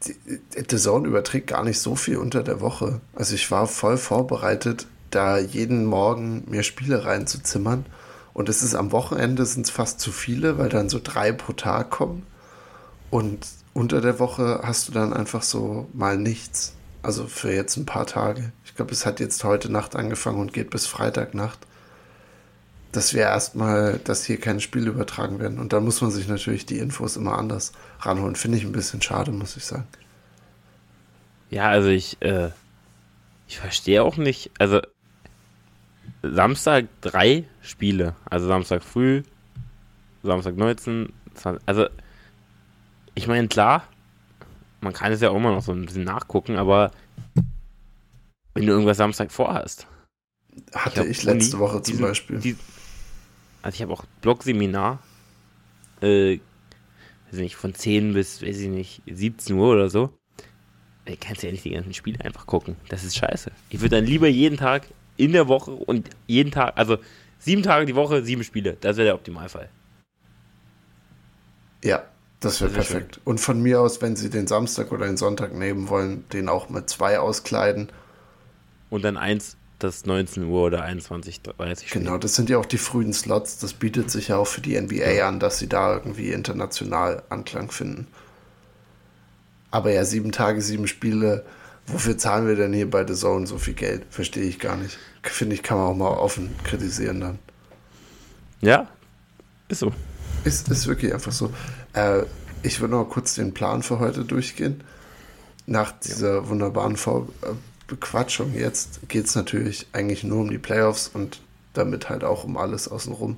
[0.05, 3.01] The Zone überträgt gar nicht so viel unter der Woche.
[3.15, 7.85] Also ich war voll vorbereitet, da jeden Morgen mir Spiele reinzuzimmern.
[8.33, 11.53] Und es ist am Wochenende sind es fast zu viele, weil dann so drei pro
[11.53, 12.25] Tag kommen.
[13.09, 16.73] Und unter der Woche hast du dann einfach so mal nichts.
[17.01, 18.51] Also für jetzt ein paar Tage.
[18.65, 21.59] Ich glaube, es hat jetzt heute Nacht angefangen und geht bis Freitagnacht.
[22.95, 25.59] Dass wir erstmal, dass hier keine Spiele übertragen werden.
[25.59, 28.35] Und dann muss man sich natürlich die Infos immer anders ranholen.
[28.35, 29.87] Finde ich ein bisschen schade, muss ich sagen.
[31.49, 32.49] Ja, also ich, äh,
[33.47, 34.81] ich verstehe auch nicht, also
[36.23, 39.23] Samstag drei Spiele, also Samstag früh,
[40.23, 41.87] Samstag 19, 20, also
[43.13, 43.87] ich meine, klar,
[44.81, 46.91] man kann es ja auch immer noch so ein bisschen nachgucken, aber
[48.53, 49.85] wenn du irgendwas Samstag vorhast.
[50.73, 52.39] Hatte hab ich, letzte Woche zum diese- Beispiel.
[52.39, 52.55] Die,
[53.65, 54.99] also ich habe auch Blogseminar,
[55.99, 56.37] äh,
[57.31, 60.13] weiß nicht, von 10 bis, weiß ich nicht, 17 Uhr oder so.
[61.05, 62.75] ich kann ja nicht die ganzen Spiele einfach gucken.
[62.89, 63.51] Das ist scheiße.
[63.71, 64.83] Ich würde dann lieber jeden Tag
[65.17, 66.99] in der Woche und jeden Tag, also
[67.39, 68.77] sieben Tage die Woche, sieben Spiele.
[68.81, 69.69] Das wäre der Optimalfall.
[71.83, 72.03] Ja,
[72.41, 73.15] das wäre perfekt.
[73.15, 73.21] Schön.
[73.23, 76.69] Und von mir aus, wenn Sie den Samstag oder den Sonntag nehmen wollen, den auch
[76.69, 77.89] mit zwei auskleiden.
[78.91, 82.77] Und dann eins, das 19 Uhr oder 21, 30 Genau, das sind ja auch die
[82.77, 83.57] frühen Slots.
[83.59, 85.27] Das bietet sich ja auch für die NBA ja.
[85.27, 88.07] an, dass sie da irgendwie international Anklang finden.
[89.71, 91.45] Aber ja, sieben Tage, sieben Spiele.
[91.87, 94.03] Wofür zahlen wir denn hier bei The Zone so viel Geld?
[94.09, 94.97] Verstehe ich gar nicht.
[95.21, 97.39] Finde ich, kann man auch mal offen kritisieren dann.
[98.61, 98.87] Ja,
[99.67, 99.91] ist so.
[100.45, 101.51] Ist, ist wirklich einfach so.
[101.93, 102.23] Äh,
[102.63, 104.83] ich würde noch kurz den Plan für heute durchgehen.
[105.67, 106.49] Nach dieser ja.
[106.49, 107.27] wunderbaren Vor
[107.87, 111.41] Bequatschung jetzt geht es natürlich eigentlich nur um die Playoffs und
[111.73, 113.37] damit halt auch um alles außenrum.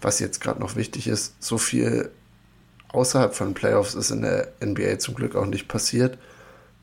[0.00, 2.10] Was jetzt gerade noch wichtig ist, so viel
[2.88, 6.18] außerhalb von Playoffs ist in der NBA zum Glück auch nicht passiert.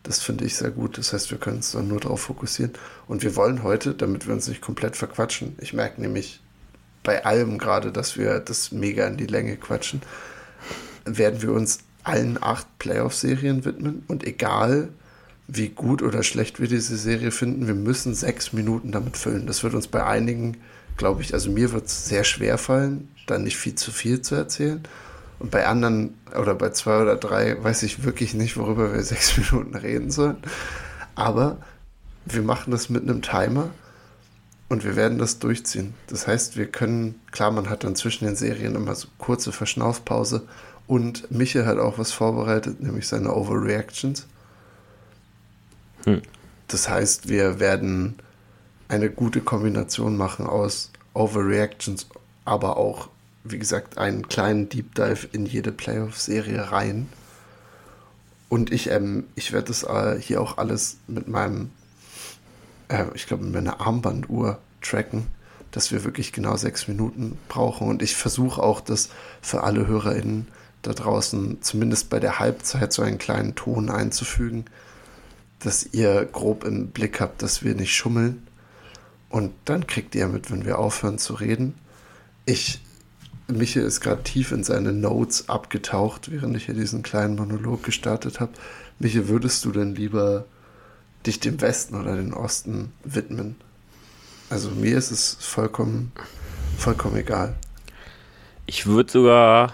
[0.03, 0.97] Das finde ich sehr gut.
[0.97, 2.73] Das heißt, wir können uns dann nur darauf fokussieren.
[3.07, 6.41] Und wir wollen heute, damit wir uns nicht komplett verquatschen, ich merke nämlich
[7.03, 10.01] bei allem gerade, dass wir das mega in die Länge quatschen,
[11.05, 14.03] werden wir uns allen acht Playoff-Serien widmen.
[14.07, 14.89] Und egal,
[15.47, 19.47] wie gut oder schlecht wir diese Serie finden, wir müssen sechs Minuten damit füllen.
[19.47, 20.57] Das wird uns bei einigen,
[20.97, 24.35] glaube ich, also mir wird es sehr schwer fallen, dann nicht viel zu viel zu
[24.35, 24.81] erzählen.
[25.39, 29.37] Und bei anderen oder bei zwei oder drei weiß ich wirklich nicht, worüber wir sechs
[29.37, 30.37] Minuten reden sollen.
[31.15, 31.57] Aber
[32.25, 33.69] wir machen das mit einem Timer
[34.67, 35.93] und wir werden das durchziehen.
[36.07, 40.45] Das heißt, wir können, klar, man hat dann zwischen den Serien immer so kurze Verschnaufpause
[40.87, 44.27] und Michael hat auch was vorbereitet, nämlich seine Overreactions.
[46.07, 46.21] Hm.
[46.67, 48.15] Das heißt, wir werden
[48.87, 52.07] eine gute Kombination machen aus Overreactions,
[52.45, 53.09] aber auch
[53.51, 57.09] wie gesagt, einen kleinen Deep Dive in jede Playoff-Serie rein.
[58.49, 61.71] Und ich, ähm, ich werde das äh, hier auch alles mit meinem,
[62.87, 65.27] äh, ich glaube, mit meiner Armbanduhr tracken,
[65.71, 67.87] dass wir wirklich genau sechs Minuten brauchen.
[67.87, 69.09] Und ich versuche auch, das
[69.41, 70.47] für alle HörerInnen
[70.81, 74.65] da draußen zumindest bei der Halbzeit so einen kleinen Ton einzufügen,
[75.59, 78.47] dass ihr grob im Blick habt, dass wir nicht schummeln.
[79.29, 81.75] Und dann kriegt ihr mit, wenn wir aufhören zu reden.
[82.45, 82.79] Ich
[83.49, 88.41] Michael ist gerade tief in seine Notes abgetaucht, während ich hier diesen kleinen Monolog gestartet
[88.41, 88.51] habe.
[88.99, 90.45] Michael, würdest du denn lieber
[91.25, 93.55] dich dem Westen oder dem Osten widmen?
[94.49, 96.11] Also mir ist es vollkommen,
[96.77, 97.55] vollkommen egal.
[98.65, 99.73] Ich würde sogar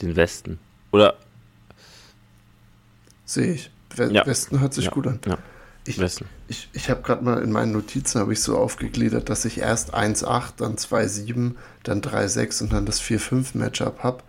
[0.00, 0.60] den Westen.
[0.92, 1.16] Oder.
[3.24, 3.70] Sehe ich.
[3.96, 4.26] Ja.
[4.26, 4.90] Westen hört sich ja.
[4.90, 5.20] gut an.
[5.26, 5.38] Ja.
[5.86, 6.26] Ich, Westen.
[6.46, 9.94] ich, ich habe gerade mal in meinen Notizen habe ich so aufgegliedert, dass ich erst
[9.94, 14.22] 1,8, dann 2,7, dann 3,6 und dann das 4,5 Matchup habe.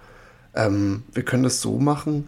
[0.56, 2.28] Ähm, wir können das so machen.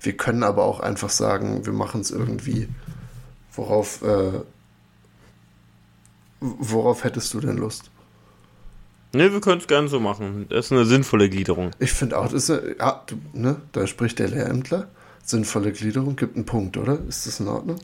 [0.00, 2.68] Wir können aber auch einfach sagen, wir machen es irgendwie.
[3.54, 4.40] Worauf, äh,
[6.40, 7.90] worauf hättest du denn Lust?
[9.14, 10.46] Ne, wir können es gerne so machen.
[10.48, 11.70] Das ist eine sinnvolle Gliederung.
[11.78, 14.88] Ich finde auch, das ist eine, ja, du, ne, da spricht der Lehrämtler.
[15.24, 16.98] Sinnvolle Gliederung gibt einen Punkt, oder?
[17.08, 17.78] Ist das in Ordnung?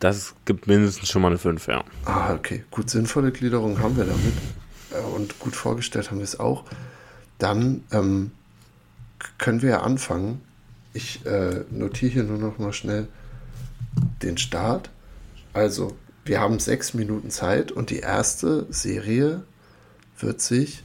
[0.00, 1.84] Das gibt mindestens schon mal eine 5, ja.
[2.06, 2.64] Ah, okay.
[2.70, 4.32] Gut, sinnvolle Gliederung haben wir damit.
[4.90, 6.64] Äh, und gut vorgestellt haben wir es auch.
[7.38, 8.30] Dann ähm,
[9.36, 10.40] können wir ja anfangen.
[10.94, 13.08] Ich äh, notiere hier nur noch mal schnell
[14.22, 14.90] den Start.
[15.52, 19.42] Also, wir haben sechs Minuten Zeit und die erste Serie
[20.18, 20.82] wird sich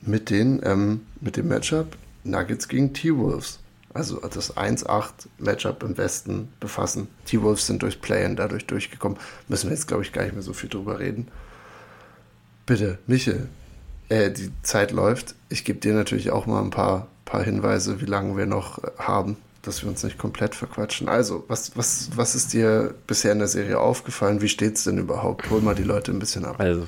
[0.00, 3.60] mit, den, ähm, mit dem Matchup Nuggets gegen T-Wolves
[3.98, 7.08] also das 1-8-Matchup im Westen befassen.
[7.26, 9.18] T-Wolves sind durch Play-In dadurch durchgekommen.
[9.48, 11.28] Müssen wir jetzt, glaube ich, gar nicht mehr so viel drüber reden.
[12.64, 13.48] Bitte, Michel,
[14.08, 15.34] äh, die Zeit läuft.
[15.48, 18.90] Ich gebe dir natürlich auch mal ein paar, paar Hinweise, wie lange wir noch äh,
[18.98, 21.08] haben, dass wir uns nicht komplett verquatschen.
[21.08, 24.40] Also, was, was, was ist dir bisher in der Serie aufgefallen?
[24.40, 25.50] Wie steht es denn überhaupt?
[25.50, 26.56] Hol mal die Leute ein bisschen ab.
[26.58, 26.86] Also,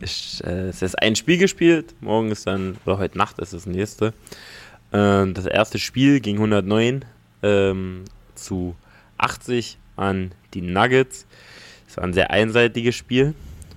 [0.00, 1.94] ich, äh, es ist ein Spiel gespielt.
[2.00, 4.14] Morgen ist dann, oder heute Nacht ist das nächste.
[4.92, 7.04] Ähm, das erste Spiel ging 109
[7.42, 8.76] ähm, zu
[9.18, 11.26] 80 an die Nuggets.
[11.88, 13.34] Es war ein sehr einseitiges Spiel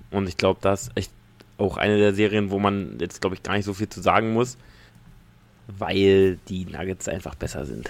[0.09, 1.11] und ich glaube, das ist echt
[1.57, 4.33] auch eine der Serien, wo man jetzt, glaube ich, gar nicht so viel zu sagen
[4.33, 4.57] muss,
[5.67, 7.89] weil die Nuggets einfach besser sind.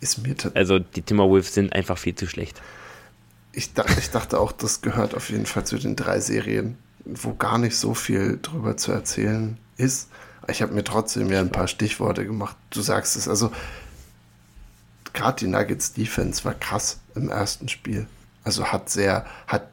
[0.00, 2.60] Ist mir also die Timberwolves sind einfach viel zu schlecht.
[3.52, 7.34] Ich dachte, ich dachte auch, das gehört auf jeden Fall zu den drei Serien, wo
[7.34, 10.08] gar nicht so viel drüber zu erzählen ist.
[10.50, 12.56] Ich habe mir trotzdem ja ein paar Stichworte gemacht.
[12.70, 13.50] Du sagst es, also
[15.12, 18.06] gerade die Nuggets Defense war krass im ersten Spiel.
[18.44, 19.68] Also hat sehr, hat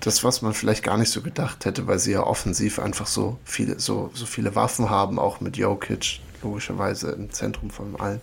[0.00, 3.38] das, was man vielleicht gar nicht so gedacht hätte, weil sie ja offensiv einfach so
[3.44, 8.20] viele, so, so viele Waffen haben, auch mit Jokic, logischerweise im Zentrum von allen.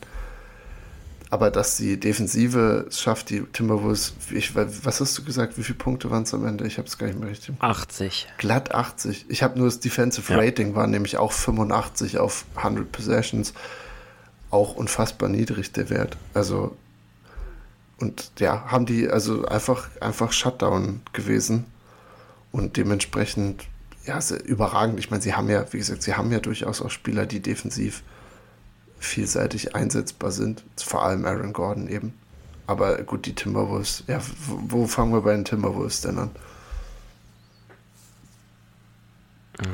[1.29, 5.77] Aber dass die Defensive es schafft, die Timberwolves, ich, was hast du gesagt, wie viele
[5.77, 6.65] Punkte waren es am Ende?
[6.65, 7.55] Ich habe es gar nicht mehr richtig.
[7.59, 8.27] 80.
[8.37, 9.25] Glatt 80.
[9.27, 10.39] Ich habe nur das Defensive ja.
[10.39, 13.53] Rating, war nämlich auch 85 auf 100 Possessions.
[14.51, 16.15] Auch unfassbar niedrig der Wert.
[16.33, 16.77] Also,
[17.99, 21.65] und ja, haben die also einfach, einfach Shutdown gewesen.
[22.53, 23.65] Und dementsprechend,
[24.05, 24.97] ja, überragend.
[24.99, 28.03] Ich meine, sie haben ja, wie gesagt, sie haben ja durchaus auch Spieler, die defensiv
[28.99, 30.63] vielseitig einsetzbar sind.
[30.77, 32.13] Vor allem Aaron Gordon eben.
[32.65, 36.31] Aber gut, die Timberwolves, ja, wo fangen wir bei den Timberwolves denn an?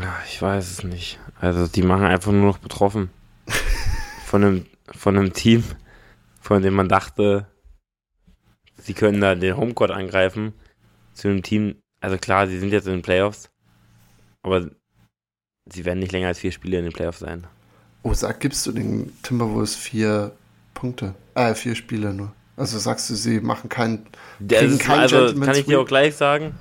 [0.02, 1.20] Ja, ich weiß es nicht.
[1.40, 3.10] Also die machen einfach nur noch betroffen.
[4.26, 5.64] von einem, von einem Team,
[6.40, 7.48] von dem man dachte,
[8.78, 10.54] sie können da den Homecourt angreifen.
[11.14, 13.50] Zu einem Team, also klar, sie sind jetzt in den Playoffs,
[14.42, 14.70] aber
[15.66, 17.48] sie werden nicht länger als vier Spiele in den Playoffs sein.
[18.04, 20.34] Oh, sag, gibst du den Timberwolves vier
[20.74, 21.16] Punkte?
[21.36, 22.34] Äh, vier Spiele nur.
[22.56, 24.06] Also sagst du, sie machen keinen.
[24.48, 26.54] Kriegen keinen also kann ich dir auch gleich sagen.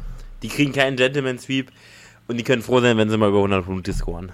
[0.42, 1.70] Die kriegen keinen Gentleman Sweep
[2.28, 4.32] und die können froh sein, wenn sie mal über 100 Punkte scoren.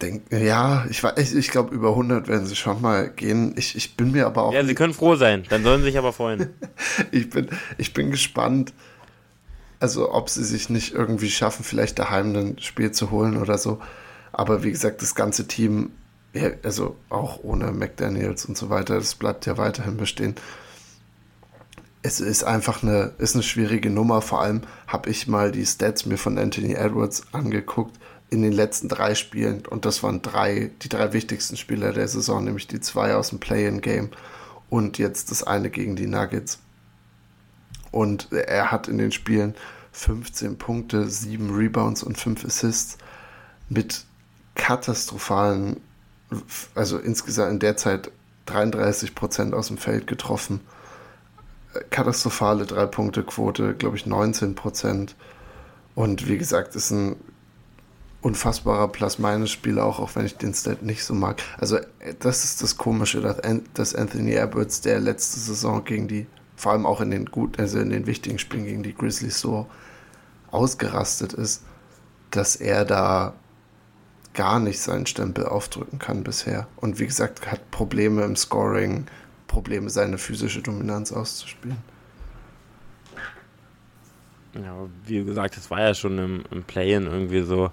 [0.00, 3.54] Denk, ja, ich, ich, ich glaube, über 100 werden sie schon mal gehen.
[3.56, 4.52] Ich, ich bin mir aber auch.
[4.52, 6.50] Ja, sie können froh sein, dann sollen sie sich aber freuen.
[7.10, 8.72] ich, bin, ich bin gespannt,
[9.80, 13.80] also ob sie sich nicht irgendwie schaffen, vielleicht daheim ein Spiel zu holen oder so.
[14.34, 15.92] Aber wie gesagt, das ganze Team,
[16.64, 20.34] also auch ohne McDaniels und so weiter, das bleibt ja weiterhin bestehen.
[22.02, 24.20] Es ist einfach eine, ist eine schwierige Nummer.
[24.20, 27.96] Vor allem habe ich mal die Stats mir von Anthony Edwards angeguckt
[28.28, 29.64] in den letzten drei Spielen.
[29.66, 33.38] Und das waren drei, die drei wichtigsten Spieler der Saison, nämlich die zwei aus dem
[33.38, 34.10] Play-in-Game
[34.68, 36.58] und jetzt das eine gegen die Nuggets.
[37.92, 39.54] Und er hat in den Spielen
[39.92, 42.98] 15 Punkte, 7 Rebounds und 5 Assists
[43.68, 44.04] mit
[44.54, 45.80] katastrophalen,
[46.74, 48.10] also insgesamt in der Zeit
[48.46, 50.60] 33 Prozent aus dem Feld getroffen.
[51.90, 55.16] Katastrophale Drei-Punkte-Quote, glaube ich 19 Prozent.
[55.94, 57.16] Und wie gesagt, ist ein
[58.20, 61.42] unfassbarer Plus-Minus-Spieler, auch, auch wenn ich den Stat nicht so mag.
[61.58, 61.78] Also,
[62.20, 63.20] das ist das Komische,
[63.74, 67.80] dass Anthony Edwards, der letzte Saison gegen die, vor allem auch in den gut, also
[67.80, 69.66] in den wichtigen Spielen gegen die Grizzlies so
[70.50, 71.62] ausgerastet ist,
[72.30, 73.34] dass er da
[74.34, 76.66] gar nicht seinen Stempel aufdrücken kann bisher.
[76.76, 79.06] Und wie gesagt, hat Probleme im Scoring,
[79.46, 81.78] Probleme, seine physische Dominanz auszuspielen.
[84.54, 87.70] Ja, wie gesagt, das war ja schon im, im Play-In irgendwie so.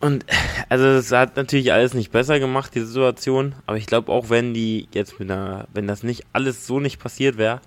[0.00, 0.26] Und
[0.68, 3.54] also es hat natürlich alles nicht besser gemacht, die Situation.
[3.66, 6.98] Aber ich glaube auch, wenn die jetzt mit einer, wenn das nicht alles so nicht
[7.00, 7.60] passiert wäre,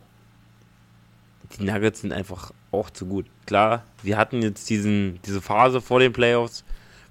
[1.57, 3.25] die Nuggets sind einfach auch zu gut.
[3.45, 6.63] Klar, wir hatten jetzt diesen, diese Phase vor den Playoffs,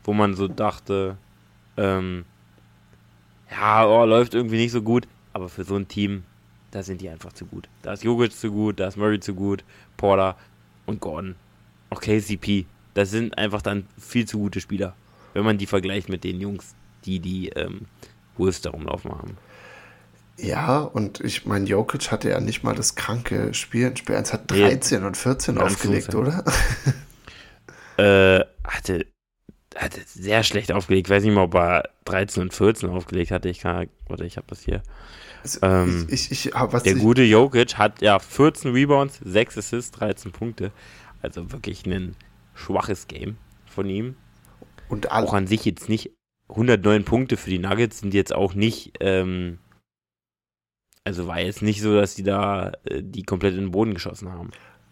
[0.08, 1.18] wo man so dachte,
[1.76, 2.24] ähm,
[3.50, 6.24] ja, oh, läuft irgendwie nicht so gut, aber für so ein Team,
[6.70, 7.68] da sind die einfach zu gut.
[7.82, 9.64] Da ist Jogic zu gut, da ist Murray zu gut,
[9.98, 10.38] Porter
[10.86, 11.34] und Gordon.
[11.90, 12.64] Auch KCP.
[12.94, 14.94] Das sind einfach dann viel zu gute Spieler,
[15.34, 17.82] wenn man die vergleicht mit den Jungs, die die ähm,
[18.38, 19.36] Wolves da rumlaufen haben.
[20.38, 23.94] Ja, und ich meine, Jokic hatte ja nicht mal das kranke Spiel.
[23.94, 25.06] Spiel 1 hat 13 nee.
[25.06, 26.44] und 14 aufgelegt, oder?
[27.98, 29.04] äh, hatte
[29.78, 31.08] hat sehr schlecht aufgelegt.
[31.08, 33.48] Ich weiß nicht mal, ob er 13 und 14 aufgelegt hatte.
[33.48, 34.82] Ich kann, oder ich habe das hier.
[35.42, 40.32] Also, ähm, ich, ich, ich, der gute Jokic hat ja 14 Rebounds, 6 Assists, 13
[40.32, 40.72] Punkte.
[41.22, 42.16] Also wirklich ein
[42.54, 44.16] schwaches Game von ihm.
[44.88, 46.10] Und auch an sich jetzt nicht
[46.48, 48.94] 109 Punkte für die Nuggets sind jetzt auch nicht.
[49.00, 49.58] Ähm,
[51.04, 54.30] also war jetzt nicht so, dass die da äh, die komplett in den Boden geschossen
[54.30, 54.50] haben.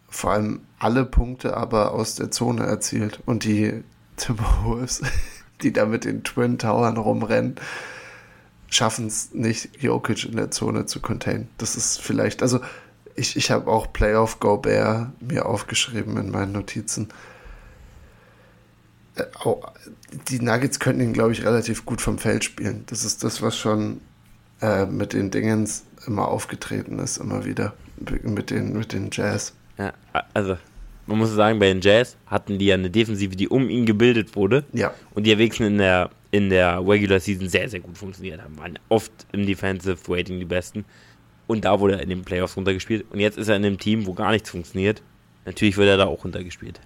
[0.09, 3.21] Vor allem alle Punkte aber aus der Zone erzielt.
[3.27, 3.83] Und die
[4.17, 5.03] Timberwolves,
[5.63, 7.57] die da mit den Twin Towern rumrennen,
[8.69, 11.49] schaffen es nicht, Jokic in der Zone zu containen.
[11.59, 12.61] Das ist vielleicht, also
[13.15, 17.09] ich, ich habe auch Playoff Gobert mir aufgeschrieben in meinen Notizen.
[19.17, 19.25] Äh,
[20.29, 22.85] die Nuggets könnten ihn, glaube ich, relativ gut vom Feld spielen.
[22.87, 24.01] Das ist das, was schon
[24.61, 27.75] äh, mit den Dingens immer aufgetreten ist, immer wieder.
[28.23, 29.55] Mit den, mit den Jazz.
[29.79, 29.93] Ja,
[30.35, 30.59] also
[31.07, 34.35] man muss sagen, bei den Jazz hatten die ja eine Defensive, die um ihn gebildet
[34.35, 34.65] wurde.
[34.73, 34.93] Ja.
[35.15, 38.59] Und die ja wenigstens in der, in der Regular Season sehr, sehr gut funktioniert haben.
[38.59, 40.85] Waren oft im Defensive Rating die Besten.
[41.47, 43.07] Und da wurde er in den Playoffs runtergespielt.
[43.11, 45.03] Und jetzt ist er in einem Team, wo gar nichts funktioniert.
[45.45, 46.81] Natürlich wird er da auch runtergespielt.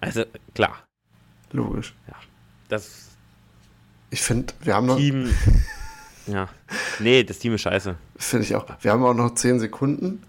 [0.00, 0.84] Also, klar.
[1.52, 1.94] Logisch.
[2.06, 2.16] Ja.
[2.68, 3.16] Das.
[4.10, 4.96] Ich finde, wir haben noch.
[4.96, 5.30] Team.
[6.26, 6.48] ja.
[6.98, 7.96] Nee, das Team ist scheiße.
[8.16, 8.66] Finde ich auch.
[8.82, 10.22] Wir haben auch noch 10 Sekunden.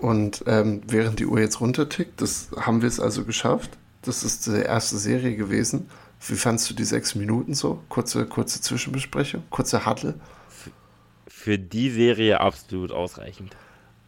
[0.00, 3.70] Und ähm, während die Uhr jetzt runtertickt, das haben wir es also geschafft.
[4.02, 5.90] Das ist die erste Serie gewesen.
[6.26, 7.82] Wie fandst du die sechs Minuten so?
[7.88, 10.14] Kurze, kurze Zwischenbesprechung, kurze Huddle.
[11.26, 13.56] Für die Serie absolut ausreichend.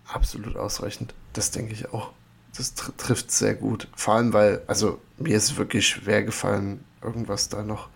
[0.06, 1.14] Absolut ausreichend.
[1.32, 2.10] Das denke ich auch.
[2.56, 3.88] Das tr trifft sehr gut.
[3.96, 7.88] Vor allem, weil, also mir ist wirklich schwer gefallen, irgendwas da noch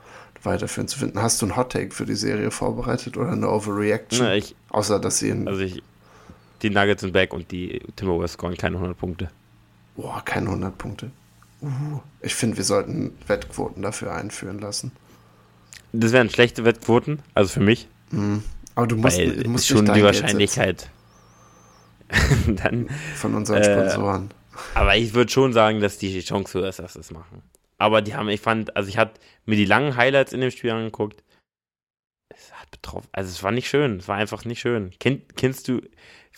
[0.43, 1.21] weiterführen zu finden.
[1.21, 4.27] Hast du einen Hot Take für die Serie vorbereitet oder eine Overreaction?
[4.27, 5.49] Na, ich, Außer, dass sie in.
[5.49, 5.83] also ich,
[6.63, 9.31] die Nuggets sind back und die Timberwolves scoren keine 100 Punkte.
[9.97, 11.11] Boah, keine 100 Punkte.
[11.63, 14.93] Uh, ich finde, wir sollten Wettquoten dafür einführen lassen.
[15.93, 18.43] Das wären schlechte Wettquoten, also für mich, Mhm.
[18.75, 20.91] Aber du musst, weil musst schon die Wahrscheinlichkeit.
[22.47, 24.31] Dann, von unseren Äh, Sponsoren.
[24.75, 27.43] aber ich würde schon sagen, dass die Chance höher ist, dass sie es machen.
[27.79, 30.71] Aber die haben, ich fand, also ich hatte mir die langen Highlights in dem Spiel
[30.71, 31.25] angeguckt.
[32.29, 34.93] Es hat betroffen, also es war nicht schön, es war einfach nicht schön.
[35.01, 35.81] Kenn, kennst du,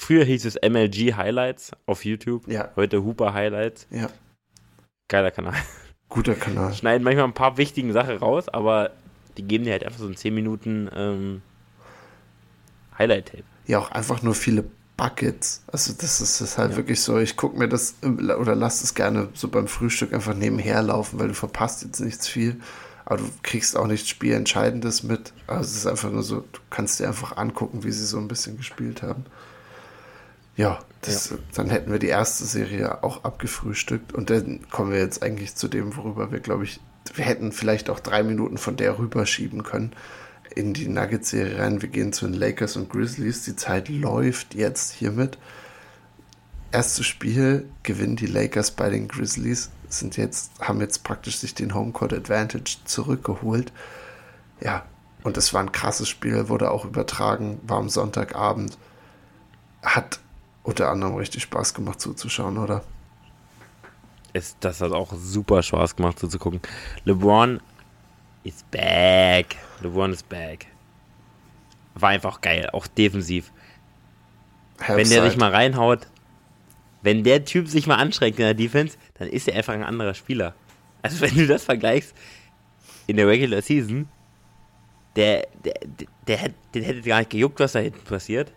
[0.01, 3.87] früher hieß es MLG Highlights auf YouTube, Ja, heute Hooper Highlights.
[3.91, 4.09] ja.
[5.09, 5.55] Geiler Kanal.
[6.09, 6.73] Guter Kanal.
[6.75, 8.91] Schneiden manchmal ein paar wichtigen Sachen raus, aber
[9.37, 11.43] die geben dir halt einfach so ein 10 Minuten ähm,
[12.99, 13.45] Highlight-Tape.
[13.67, 14.65] Ja, auch einfach nur viele
[14.97, 15.63] Buckets.
[15.67, 16.77] Also das ist, das ist halt Ja.
[16.77, 20.83] wirklich so, ich gucke mir das oder lass es gerne so beim Frühstück einfach nebenher
[20.83, 22.61] laufen, weil du verpasst jetzt nichts viel,
[23.05, 25.33] aber du kriegst auch nichts Spielentscheidendes mit.
[25.47, 28.29] Also es ist einfach nur so, du kannst dir einfach angucken, wie sie so ein
[28.29, 29.25] bisschen gespielt haben.
[30.59, 35.23] Ja, das, dann hätten wir die erste Serie auch abgefrühstückt und dann kommen wir jetzt
[35.23, 36.81] eigentlich zu dem, worüber wir, glaube ich,
[37.15, 39.93] wir hätten vielleicht auch drei Minuten von der rüberschieben können
[40.57, 41.81] in die Nuggets-Serie rein.
[41.81, 43.45] Wir gehen zu den Lakers und Grizzlies.
[43.45, 45.39] Die Zeit läuft jetzt hiermit.
[46.73, 51.73] Erstes Spiel gewinnen die Lakers bei den Grizzlies, sind jetzt, haben jetzt praktisch sich den
[51.73, 53.73] Homecourt Advantage zurückgeholt.
[54.61, 54.85] Ja,
[55.23, 58.77] und es war ein krasses Spiel, wurde auch übertragen, war am Sonntagabend.
[59.83, 60.19] Hat
[60.69, 62.85] unter anderem richtig Spaß gemacht zuzuschauen, oder?
[64.35, 66.61] Es, das hat auch super Spaß gemacht so zu gucken.
[67.07, 67.59] LeBron
[68.45, 69.57] is back.
[69.81, 70.67] LeBron is back.
[71.95, 73.51] War einfach geil, auch defensiv.
[74.87, 76.07] Wenn der sich mal reinhaut,
[77.01, 80.13] wenn der Typ sich mal anstrengt in der Defense, dann ist er einfach ein anderer
[80.13, 80.55] Spieler.
[81.01, 82.15] Also wenn du das vergleichst
[83.07, 84.07] in der Regular Season,
[85.17, 88.53] der, der, der, der hätte, den hätte gar nicht gejuckt, was da hinten passiert.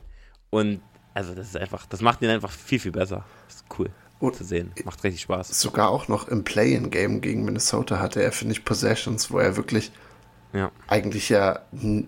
[0.50, 0.82] Und
[1.13, 3.24] also das ist einfach, das macht ihn einfach viel, viel besser.
[3.47, 4.71] Das ist cool Und- zu sehen.
[4.86, 5.60] Macht richtig Spaß.
[5.60, 9.91] sogar auch noch im Play-in-Game gegen Minnesota hatte er, finde ich, Possessions, wo er wirklich
[10.54, 10.71] Ja.
[10.88, 11.60] eigentlich ja,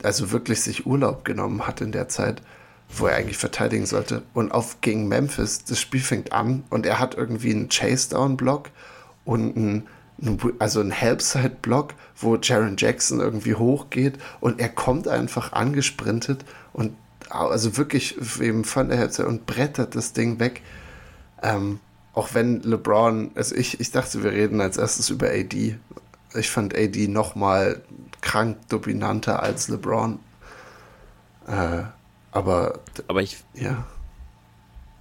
[0.04, 2.42] also wirklich sich Urlaub genommen hat in der Zeit,
[2.90, 4.22] wo er eigentlich verteidigen sollte.
[4.34, 8.70] Und auf gegen Memphis, das Spiel fängt an und er hat irgendwie einen Chase-Down-Block
[9.26, 9.88] und einen,
[10.22, 16.96] einen, also einen Help-Side-Block, wo Jaron Jackson irgendwie hochgeht und er kommt einfach angesprintet und
[17.30, 20.62] also wirklich eben von der Hälfte und brettert das Ding weg.
[21.42, 21.80] Ähm,
[22.14, 25.78] auch wenn LeBron, also ich, ich dachte, wir reden als erstes über AD.
[26.36, 27.82] Ich fand AD noch mal
[28.22, 30.20] krank dominanter als LeBron.
[31.48, 31.84] Äh,
[32.32, 33.86] aber Aber ich, ja,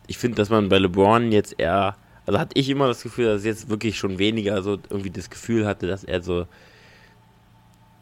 [0.06, 3.44] ich finde, dass man bei LeBron jetzt eher, also hatte ich immer das Gefühl, dass
[3.44, 6.46] jetzt wirklich schon weniger so irgendwie das Gefühl hatte, dass er so,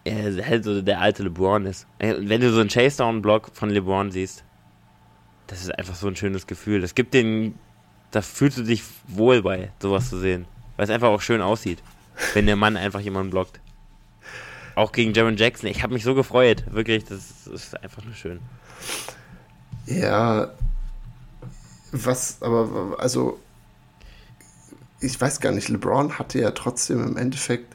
[0.04, 1.86] er halt so der alte LeBron ist.
[1.98, 4.44] Wenn du so einen Chase-Down-Block von LeBron siehst,
[5.46, 6.80] das ist einfach so ein schönes Gefühl.
[6.80, 7.58] Das gibt den,
[8.10, 10.46] da fühlst du dich wohl bei, sowas zu sehen.
[10.76, 11.82] Weil es einfach auch schön aussieht,
[12.34, 13.60] wenn der Mann einfach jemanden blockt.
[14.76, 15.68] Auch gegen Jaron Jackson.
[15.68, 16.64] Ich habe mich so gefreut.
[16.70, 18.40] Wirklich, das ist einfach nur schön.
[19.86, 20.52] ja,
[21.92, 23.38] was, aber also
[25.00, 27.74] ich weiß gar nicht, LeBron hatte ja trotzdem im Endeffekt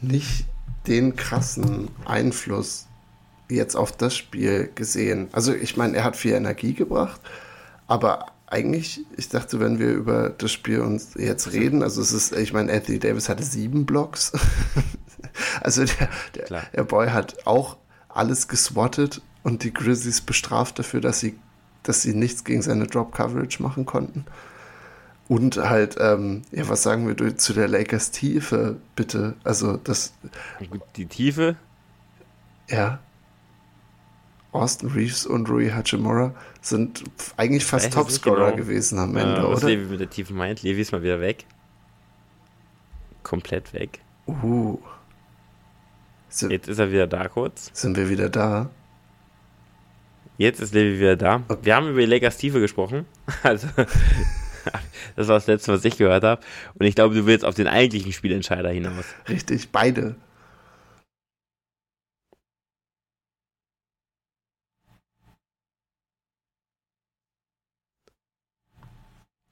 [0.00, 0.46] nicht
[0.88, 2.86] den krassen Einfluss
[3.48, 5.28] jetzt auf das Spiel gesehen.
[5.32, 7.20] Also ich meine, er hat viel Energie gebracht,
[7.86, 12.32] aber eigentlich, ich dachte, wenn wir über das Spiel uns jetzt reden, also es ist,
[12.32, 14.32] ich meine, Anthony Davis hatte sieben Blocks.
[15.60, 17.76] also der, der, der Boy hat auch
[18.08, 21.38] alles geswattet und die Grizzlies bestraft dafür, dass sie,
[21.82, 24.24] dass sie nichts gegen seine Drop Coverage machen konnten.
[25.28, 29.34] Und halt, ähm, ja, was sagen wir zu der Lakers Tiefe, bitte?
[29.44, 30.14] Also, das,
[30.96, 31.56] die Tiefe,
[32.68, 32.98] ja.
[34.52, 37.04] Austin Reeves und Rui Hachimura sind
[37.36, 38.56] eigentlich fast Topscorer genau.
[38.56, 39.68] gewesen am äh, Ende, was oder?
[39.68, 40.62] Levi mit der Tiefe meint.
[40.62, 41.44] Levi ist mal wieder weg.
[43.22, 44.00] Komplett weg.
[44.26, 44.78] Uh.
[46.30, 47.70] Sind, Jetzt ist er wieder da kurz.
[47.74, 48.70] sind wir wieder da?
[50.38, 51.42] Jetzt ist Levi wieder da.
[51.62, 53.06] Wir haben über die Lakers Tiefe gesprochen.
[53.42, 53.68] Also,
[55.16, 56.42] das war das letzte, was ich gehört habe.
[56.74, 59.06] Und ich glaube, du willst auf den eigentlichen Spielentscheider hinaus.
[59.28, 60.16] Richtig, beide.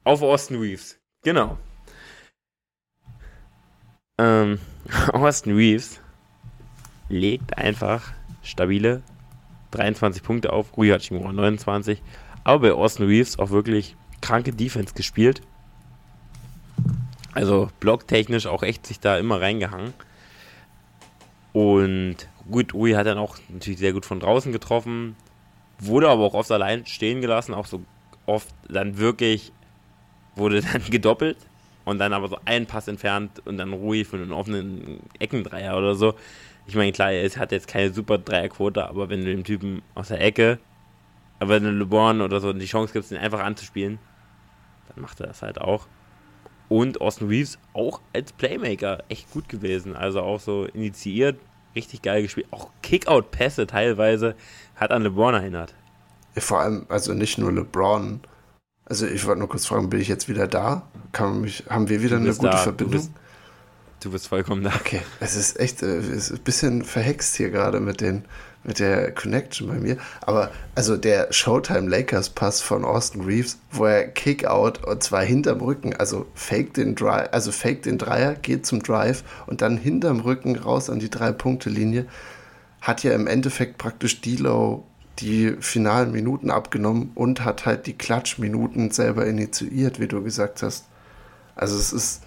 [0.04, 1.00] Auf Austin Reeves.
[1.24, 1.58] Genau.
[4.18, 4.60] Ähm,
[5.12, 6.00] Austin Reeves
[7.08, 8.12] legt einfach
[8.42, 9.02] stabile
[9.72, 10.76] 23 Punkte auf.
[10.76, 12.02] Rui Hachimura 29.
[12.44, 13.96] Aber bei Austin Reeves auch wirklich
[14.26, 15.40] kranke Defense gespielt.
[17.32, 19.92] Also blocktechnisch auch echt sich da immer reingehangen.
[21.52, 22.16] Und
[22.50, 25.14] gut, Rui hat dann auch natürlich sehr gut von draußen getroffen.
[25.78, 27.54] Wurde aber auch oft allein stehen gelassen.
[27.54, 27.82] Auch so
[28.26, 29.52] oft dann wirklich
[30.34, 31.36] wurde dann gedoppelt
[31.84, 35.94] und dann aber so einen Pass entfernt und dann Rui für einen offenen Eckendreier oder
[35.94, 36.14] so.
[36.66, 40.08] Ich meine, klar, er hat jetzt keine super Dreierquote, aber wenn du dem Typen aus
[40.08, 40.58] der Ecke,
[41.38, 44.00] aber wenn du LeBron oder so die Chance gibst, ihn einfach anzuspielen,
[44.96, 45.86] dann macht er das halt auch.
[46.68, 49.94] Und Austin Reeves auch als Playmaker echt gut gewesen.
[49.94, 51.38] Also auch so initiiert,
[51.76, 52.48] richtig geil gespielt.
[52.50, 54.34] Auch Kickout-Pässe teilweise
[54.74, 55.74] hat an LeBron erinnert.
[56.36, 58.20] Vor allem, also nicht nur LeBron.
[58.84, 60.88] Also ich wollte nur kurz fragen, bin ich jetzt wieder da?
[61.12, 62.92] Kann mich, haben wir wieder eine gute da, Verbindung?
[62.92, 63.10] Du bist,
[64.00, 64.72] du bist, vollkommen da.
[64.74, 68.24] Okay, es ist echt äh, es ist ein bisschen verhext hier gerade mit den
[68.66, 69.96] mit der Connection bei mir.
[70.20, 75.60] Aber also der Showtime Lakers Pass von Austin Reeves, wo er Kickout und zwar hinterm
[75.60, 80.20] Rücken, also fake den Drive, also fake den Dreier, geht zum Drive und dann hinterm
[80.20, 82.06] Rücken raus an die drei Punkte Linie,
[82.80, 84.82] hat ja im Endeffekt praktisch D'Lo
[85.18, 90.84] die finalen Minuten abgenommen und hat halt die Klatschminuten selber initiiert, wie du gesagt hast.
[91.54, 92.22] Also es ist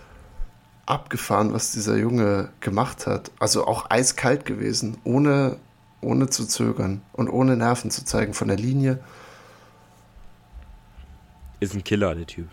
[0.88, 3.32] abgefahren, was dieser Junge gemacht hat.
[3.40, 5.58] Also auch eiskalt gewesen, ohne,
[6.02, 9.00] ohne zu zögern und ohne Nerven zu zeigen von der Linie.
[11.60, 12.48] Ist ein Killer, der Typ.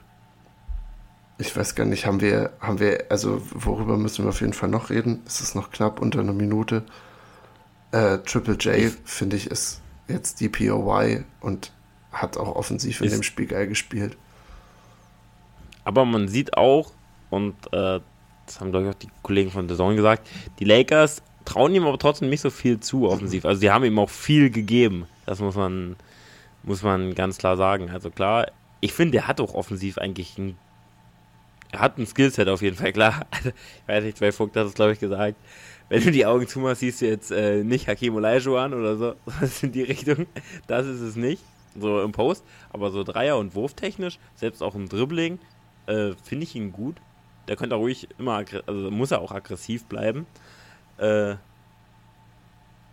[1.38, 4.70] Ich weiß gar nicht, haben wir, haben wir, also worüber müssen wir auf jeden Fall
[4.70, 5.22] noch reden?
[5.26, 6.82] Es ist noch knapp unter einer Minute.
[7.92, 11.72] Äh, Triple J, finde ich, ist jetzt die POY und
[12.10, 14.16] hat auch offensiv in dem Spiel geil gespielt.
[15.84, 16.92] Aber man sieht auch,
[17.30, 18.00] und äh,
[18.46, 20.26] das haben, glaube ich, auch die Kollegen von The Zone gesagt,
[20.58, 23.46] die Lakers trauen ihm aber trotzdem nicht so viel zu offensiv.
[23.46, 25.06] Also sie haben ihm auch viel gegeben.
[25.24, 25.96] Das muss man,
[26.62, 27.90] muss man ganz klar sagen.
[27.90, 28.48] Also klar,
[28.80, 30.58] ich finde, er hat auch offensiv eigentlich ein
[31.72, 33.26] er hat ein Skillset auf jeden Fall, klar.
[33.32, 35.36] Also, ich weiß nicht, bei Funk hat es, glaube ich, gesagt.
[35.88, 39.14] Wenn du die Augen zumachst, siehst du jetzt äh, nicht Hakim Olajuwon oder so.
[39.40, 40.26] Das in die Richtung.
[40.66, 41.42] Das ist es nicht.
[41.78, 42.44] So im Post.
[42.72, 45.38] Aber so Dreier- und Wurftechnisch, selbst auch im Dribbling,
[45.86, 46.96] äh, finde ich ihn gut.
[47.48, 50.26] Der könnte auch ruhig immer, also muss er auch aggressiv bleiben.
[50.98, 51.36] Äh,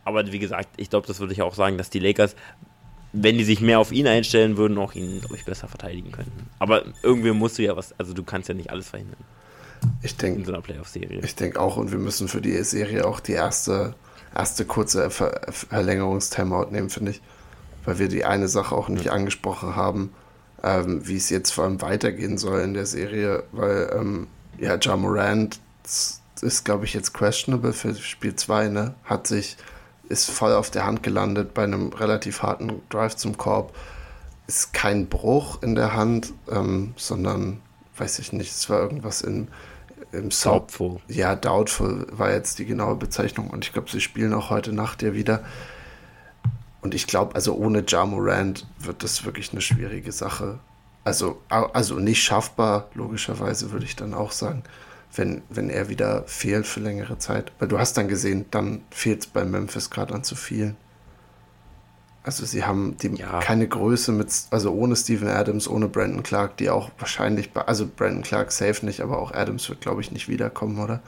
[0.06, 2.36] aber wie gesagt, ich glaube, das würde ich auch sagen, dass die Lakers,
[3.14, 6.50] wenn die sich mehr auf ihn einstellen würden, auch ihn, glaube ich, besser verteidigen könnten.
[6.60, 9.24] Aber irgendwie musst du ja was, also du kannst ja nicht alles verhindern.
[10.02, 11.22] Ich denke, in so einer Playoff-Serie.
[11.24, 13.96] Ich denke auch, und wir müssen für die Serie auch die erste,
[14.36, 17.22] erste kurze Ver Verlängerungstimeout nehmen, finde ich.
[17.86, 19.12] Weil wir die eine Sache auch nicht ja.
[19.12, 20.14] angesprochen haben,
[20.64, 24.28] ähm, wie es jetzt vor allem weitergehen soll in der Serie, weil ähm,
[24.58, 25.60] ja, Ja Morant
[26.44, 28.96] ist, glaube ich, jetzt questionable für Spiel 2, ne?
[29.04, 29.58] Hat sich,
[30.10, 33.76] ist voll auf der Hand gelandet bei einem relativ harten Drive zum Korb.
[34.48, 37.62] Ist kein Bruch in der Hand, ähm, sondern,
[37.98, 39.48] weiß ich nicht, es war irgendwas in,
[40.12, 40.62] im Sound.
[40.62, 41.00] Doubtful.
[41.08, 45.02] Ja, doubtful war jetzt die genaue Bezeichnung und ich glaube, sie spielen auch heute Nacht
[45.02, 45.44] ja wieder.
[46.82, 50.60] Und ich glaube, also ohne Ja Morant wird das wirklich eine schwierige Sache.
[51.06, 54.64] Also, also nicht schaffbar, logischerweise würde ich dann auch sagen,
[55.16, 57.52] wenn, wenn er wieder fehlt für längere Zeit.
[57.60, 60.76] Weil du hast dann gesehen, dann fehlt es bei Memphis gerade an zu viel.
[62.24, 63.40] Also sie haben die, ja.
[63.40, 68.24] keine Größe mit, also ohne Steven Adams, ohne Brandon Clark, die auch wahrscheinlich, also Brandon
[68.24, 71.02] Clark safe nicht, aber auch Adams wird, glaube ich, nicht wiederkommen, oder?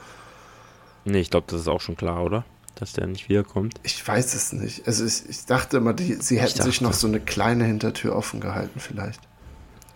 [1.04, 2.44] Nee, ich glaube, das ist auch schon klar, oder?
[2.74, 3.80] Dass der nicht wiederkommt.
[3.82, 4.86] Ich weiß es nicht.
[4.86, 8.40] Also ich, ich dachte immer, die, sie hätten sich noch so eine kleine Hintertür offen
[8.40, 9.20] gehalten, vielleicht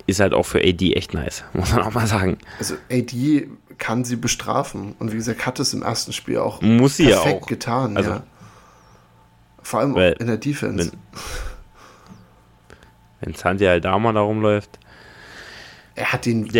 [0.07, 2.39] ist halt auch für AD echt nice, muss man auch mal sagen.
[2.59, 3.49] Also AD
[3.79, 7.27] kann sie bestrafen und wie gesagt, hat es im ersten Spiel auch muss sie perfekt
[7.27, 7.47] ja auch.
[7.47, 8.23] getan, also, ja.
[9.63, 10.93] Vor allem Weil, in der Defense.
[13.21, 14.79] Wenn, Santi Aldama da rumläuft.
[15.95, 16.51] Er hat ihn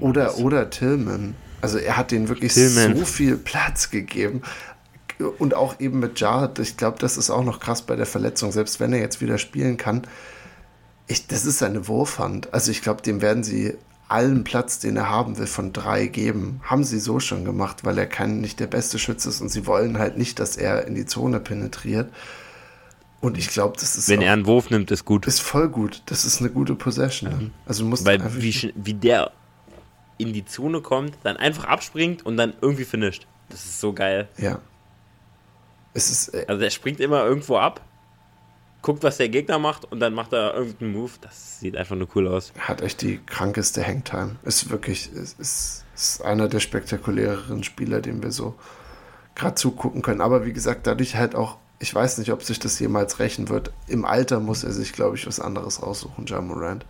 [0.00, 1.34] oder, oder Tillman.
[1.62, 2.96] Also er hat den wirklich Tillman.
[2.96, 4.42] so viel Platz gegeben.
[5.38, 8.52] Und auch eben mit Jard, ich glaube, das ist auch noch krass bei der Verletzung,
[8.52, 10.06] selbst wenn er jetzt wieder spielen kann
[11.10, 12.54] ich, das ist eine Wurfhand.
[12.54, 13.76] Also ich glaube, dem werden sie
[14.08, 16.60] allen Platz, den er haben will, von drei geben.
[16.64, 19.66] Haben sie so schon gemacht, weil er kein, nicht der beste Schütze ist und sie
[19.66, 22.12] wollen halt nicht, dass er in die Zone penetriert.
[23.20, 24.08] Und ich glaube, das ist.
[24.08, 25.26] Wenn er einen Wurf nimmt, ist gut.
[25.26, 26.02] Ist voll gut.
[26.06, 27.30] Das ist eine gute Possession.
[27.30, 27.50] Mhm.
[27.66, 29.32] Also muss Weil wie, wie der
[30.16, 33.26] in die Zone kommt, dann einfach abspringt und dann irgendwie finisht.
[33.48, 34.28] Das ist so geil.
[34.38, 34.60] Ja.
[35.92, 37.80] Es ist, äh, also der springt immer irgendwo ab
[38.82, 41.12] guckt, was der Gegner macht und dann macht er irgendeinen Move.
[41.20, 42.52] Das sieht einfach nur cool aus.
[42.58, 44.36] Hat echt die krankeste Hangtime.
[44.42, 48.54] Ist wirklich, ist, ist, ist einer der spektakuläreren Spieler, den wir so
[49.34, 50.20] gerade zugucken können.
[50.20, 53.72] Aber wie gesagt, dadurch halt auch, ich weiß nicht, ob sich das jemals rächen wird.
[53.86, 56.84] Im Alter muss er sich, glaube ich, was anderes aussuchen, John Morant.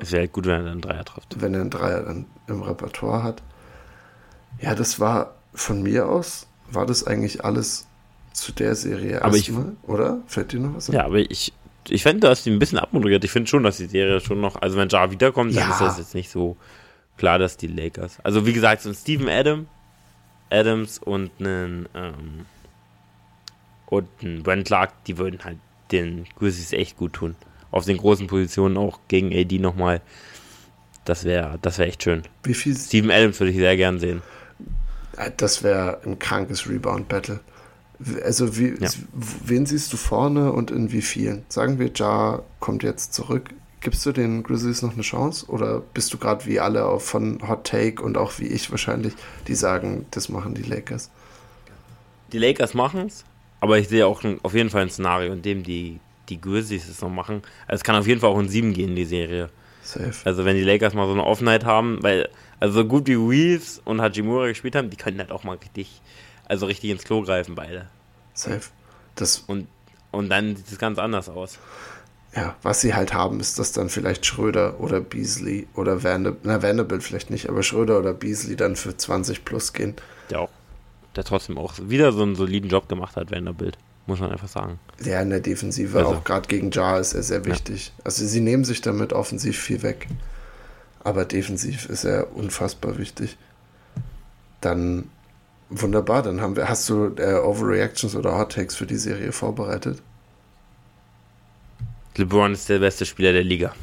[0.00, 1.40] Es wäre halt gut, wenn er dann einen Dreier trifft.
[1.40, 3.42] Wenn er einen Dreier dann im Repertoire hat.
[4.60, 7.86] Ja, das war von mir aus, war das eigentlich alles
[8.32, 9.52] zu der Serie aber ich,
[9.82, 10.20] oder?
[10.26, 10.96] Fällt dir noch was an?
[10.96, 11.52] Ja, aber ich,
[11.88, 13.24] ich finde, dass die ein bisschen abmoderiert.
[13.24, 15.72] Ich finde schon, dass die Serie schon noch, also wenn Jar wiederkommt, dann ja.
[15.72, 16.56] ist das jetzt nicht so
[17.16, 18.18] klar, dass die Lakers.
[18.22, 19.66] Also wie gesagt, so ein Steven Adam,
[20.50, 22.46] Adams und einen ähm,
[23.86, 25.58] und ein Brent Clark, die würden halt
[25.90, 27.36] den Grizzlies echt gut tun.
[27.70, 30.00] Auf den großen Positionen auch gegen AD nochmal.
[31.04, 32.22] Das wäre das wär echt schön.
[32.44, 32.76] Wie viel?
[32.76, 34.22] Steven Adams würde ich sehr gern sehen.
[35.36, 37.40] Das wäre ein krankes Rebound-Battle.
[38.24, 38.88] Also, wie, ja.
[39.44, 41.44] wen siehst du vorne und in wie vielen?
[41.48, 43.50] Sagen wir, Jar kommt jetzt zurück.
[43.80, 45.46] Gibst du den Grizzlies noch eine Chance?
[45.46, 49.14] Oder bist du gerade wie alle von Hot Take und auch wie ich wahrscheinlich,
[49.48, 51.10] die sagen, das machen die Lakers?
[52.32, 53.24] Die Lakers machen es,
[53.60, 55.98] aber ich sehe auch auf jeden Fall ein Szenario, in dem die,
[56.28, 57.42] die Grizzlies es noch machen.
[57.66, 59.50] Also es kann auf jeden Fall auch in sieben gehen, die Serie.
[59.82, 60.14] Safe.
[60.24, 62.28] Also wenn die Lakers mal so eine Offenheit haben, weil,
[62.60, 66.00] also so gut wie Reeves und Hajimura gespielt haben, die können halt auch mal richtig
[66.46, 67.88] also richtig ins Klo greifen, beide.
[68.34, 68.62] Safe.
[69.14, 69.68] Das und,
[70.10, 71.58] und dann sieht es ganz anders aus.
[72.34, 76.62] Ja, was sie halt haben, ist, dass dann vielleicht Schröder oder Beasley oder Vanderbilt, na
[76.62, 79.94] Vanderbilt vielleicht nicht, aber Schröder oder Beasley dann für 20 plus gehen.
[80.30, 80.48] Der auch,
[81.14, 83.76] der trotzdem auch wieder so einen soliden Job gemacht hat, Vanderbilt,
[84.06, 84.78] muss man einfach sagen.
[85.04, 86.12] Ja, in der Defensive, also.
[86.12, 87.88] auch gerade gegen Jar ist er sehr wichtig.
[87.98, 88.04] Ja.
[88.04, 90.08] Also sie nehmen sich damit offensiv viel weg,
[91.04, 93.36] aber defensiv ist er unfassbar wichtig.
[94.62, 95.10] Dann
[95.74, 96.68] Wunderbar, dann haben wir.
[96.68, 100.02] Hast du äh, Overreactions oder Hot Takes für die Serie vorbereitet?
[102.16, 103.74] LeBron ist der beste Spieler der Liga.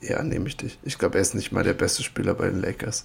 [0.00, 0.78] Ja, nehme ich dich.
[0.82, 3.04] Ich glaube, er ist nicht mal der beste Spieler bei den Lakers.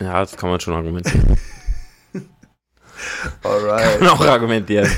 [0.00, 1.38] Ja, das kann man schon argumentieren.
[3.44, 3.82] Alright.
[3.98, 4.90] Kann man auch argumentieren.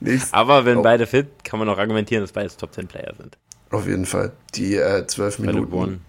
[0.32, 0.82] Aber wenn oh.
[0.82, 3.36] beide fit, kann man auch argumentieren, dass beide Top 10 Player sind.
[3.70, 4.32] Auf jeden Fall.
[4.54, 6.00] Die äh, 12 Minuten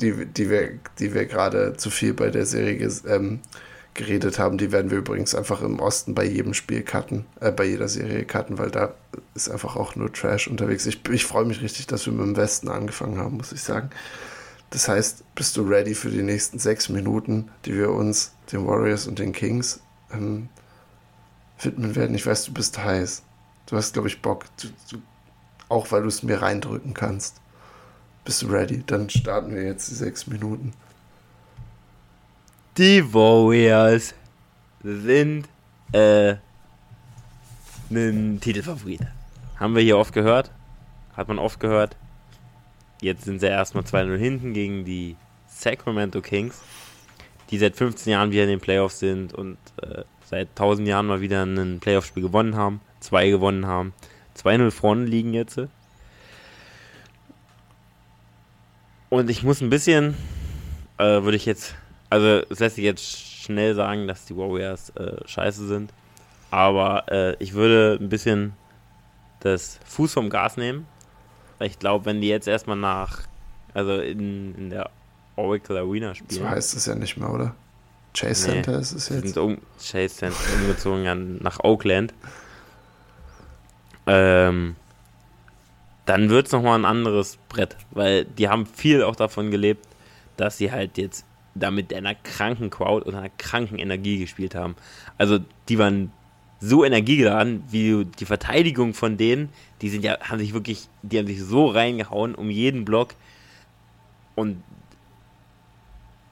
[0.00, 3.40] die, die wir, die wir gerade zu viel bei der Serie ähm,
[3.94, 7.64] geredet haben, die werden wir übrigens einfach im Osten bei jedem Spiel cutten, äh, bei
[7.64, 8.94] jeder Serie cutten, weil da
[9.34, 10.86] ist einfach auch nur Trash unterwegs.
[10.86, 13.90] Ich, ich freue mich richtig, dass wir mit dem Westen angefangen haben, muss ich sagen.
[14.70, 19.06] Das heißt, bist du ready für die nächsten sechs Minuten, die wir uns, den Warriors
[19.08, 19.80] und den Kings,
[20.12, 20.48] ähm,
[21.60, 22.14] widmen werden?
[22.14, 23.22] Ich weiß, du bist heiß.
[23.66, 24.44] Du hast, glaube ich, Bock.
[24.60, 25.02] Du, du,
[25.68, 27.40] auch weil du es mir reindrücken kannst.
[28.24, 28.82] Bist du ready?
[28.86, 30.72] Dann starten wir jetzt die sechs Minuten.
[32.76, 34.14] Die Warriors
[34.82, 35.48] sind
[35.92, 36.36] äh,
[37.90, 39.00] ein Titelfavorit.
[39.58, 40.50] Haben wir hier oft gehört.
[41.16, 41.96] Hat man oft gehört.
[43.00, 45.16] Jetzt sind sie erstmal 2-0 hinten gegen die
[45.48, 46.60] Sacramento Kings,
[47.50, 51.20] die seit 15 Jahren wieder in den Playoffs sind und äh, seit 1000 Jahren mal
[51.20, 52.80] wieder ein Playoff-Spiel gewonnen haben.
[53.00, 53.94] Zwei gewonnen haben.
[54.38, 55.58] 2-0 vorne liegen jetzt.
[59.10, 60.16] Und ich muss ein bisschen,
[60.98, 61.74] äh, würde ich jetzt,
[62.08, 65.92] also es lässt sich jetzt schnell sagen, dass die Warriors äh, scheiße sind.
[66.50, 68.54] Aber äh, ich würde ein bisschen
[69.40, 70.86] das Fuß vom Gas nehmen.
[71.58, 73.22] Weil ich glaube, wenn die jetzt erstmal nach,
[73.74, 74.90] also in, in der
[75.36, 76.42] Oracle Arena spielen.
[76.42, 77.54] So heißt es ja nicht mehr, oder?
[78.14, 79.34] Chase nee, Center ist es jetzt.
[79.34, 82.14] Sind um, Chase Center umgezogen nach Oakland.
[84.06, 84.76] Ähm,
[86.10, 89.86] dann wird es nochmal ein anderes Brett, weil die haben viel auch davon gelebt,
[90.36, 94.74] dass sie halt jetzt da mit einer kranken Crowd und einer kranken Energie gespielt haben.
[95.18, 95.38] Also
[95.68, 96.10] die waren
[96.58, 99.50] so energiegeladen, wie die Verteidigung von denen,
[99.82, 103.14] die sind ja, haben sich wirklich, die haben sich so reingehauen um jeden Block
[104.34, 104.64] und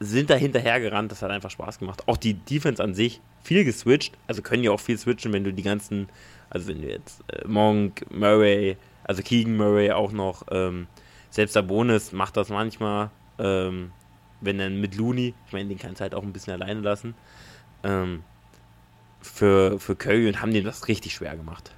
[0.01, 2.03] sind da hinterhergerannt, das hat einfach Spaß gemacht.
[2.09, 5.53] Auch die Defense an sich, viel geswitcht, also können ja auch viel switchen, wenn du
[5.53, 6.09] die ganzen,
[6.51, 8.77] also wenn du jetzt äh, Monk, Murray,
[9.09, 10.45] also Keegan Murray auch noch.
[10.53, 10.87] Ähm,
[11.31, 13.91] selbst der Bonus macht das manchmal, ähm,
[14.41, 17.15] wenn dann mit Looney, ich meine, den kannst du halt auch ein bisschen alleine lassen,
[17.83, 18.23] ähm,
[19.21, 21.73] für, für Curry und haben dem das richtig schwer gemacht.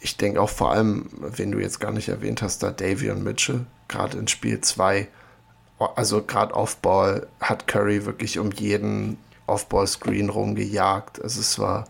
[0.00, 3.66] Ich denke auch vor allem, wenn du jetzt gar nicht erwähnt hast, da Davion Mitchell,
[3.88, 5.08] gerade in Spiel 2,
[5.78, 11.22] also gerade Offball hat Curry wirklich um jeden Offball-Screen rumgejagt.
[11.22, 11.86] Also es war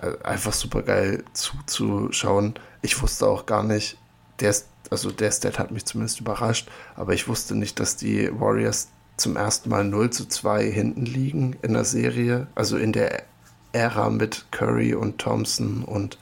[0.00, 2.54] äh, einfach super geil zuzuschauen.
[2.84, 3.96] Ich wusste auch gar nicht,
[4.40, 4.54] der,
[4.90, 9.36] also der Stat hat mich zumindest überrascht, aber ich wusste nicht, dass die Warriors zum
[9.36, 12.46] ersten Mal 0 zu 2 hinten liegen in der Serie.
[12.54, 13.22] Also in der
[13.72, 16.18] Ära mit Curry und Thompson und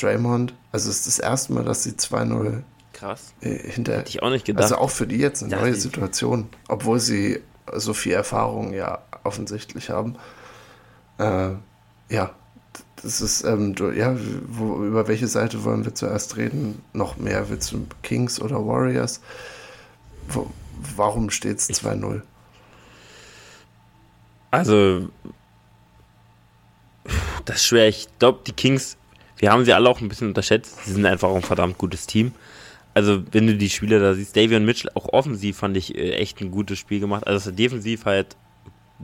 [0.00, 0.54] Draymond.
[0.72, 2.62] Also es ist das erste Mal, dass sie 2-0
[2.94, 3.34] Krass.
[3.42, 4.62] Äh, hinter, Hätte ich auch nicht gedacht.
[4.62, 5.74] Also auch für die jetzt eine Dachte neue.
[5.74, 7.40] Situation, obwohl sie
[7.76, 10.16] so viel Erfahrung ja offensichtlich haben.
[11.18, 11.50] Äh,
[12.08, 12.30] ja,
[13.02, 16.82] das ist, ähm, du, ja, wo, über welche Seite wollen wir zuerst reden?
[16.92, 19.20] Noch mehr, willst du Kings oder Warriors?
[20.28, 20.50] Wo,
[20.96, 22.22] warum steht es 2-0?
[24.50, 25.08] Also,
[27.44, 27.88] das ist schwer.
[27.88, 28.96] Ich glaube, die Kings,
[29.36, 30.84] wir haben sie alle auch ein bisschen unterschätzt.
[30.84, 32.32] Sie sind einfach auch ein verdammt gutes Team.
[32.94, 36.40] Also, wenn du die Spieler da siehst, Davion Mitchell, auch offensiv fand ich äh, echt
[36.40, 37.26] ein gutes Spiel gemacht.
[37.26, 38.36] Also, dass er defensiv halt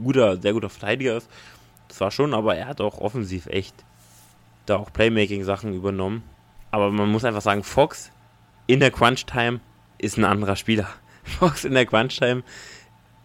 [0.01, 1.29] guter, sehr guter Verteidiger ist.
[1.87, 3.75] Das war schon, aber er hat auch offensiv echt
[4.65, 6.23] da auch Playmaking-Sachen übernommen.
[6.71, 8.11] Aber man muss einfach sagen, Fox
[8.67, 9.59] in der Crunch-Time
[9.97, 10.87] ist ein anderer Spieler.
[11.23, 12.43] Fox in der Crunch-Time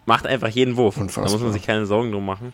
[0.06, 0.96] macht einfach jeden Wurf.
[0.98, 1.24] Unfassbar.
[1.26, 2.52] Da muss man sich keine Sorgen drum machen.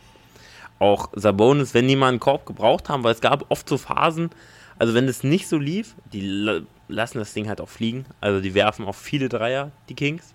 [0.79, 4.31] Auch Sabonis, wenn die mal einen Korb gebraucht haben, weil es gab oft so Phasen,
[4.79, 8.05] also wenn es nicht so lief, die la- lassen das Ding halt auch fliegen.
[8.21, 10.35] Also die werfen auch viele Dreier, die Kings.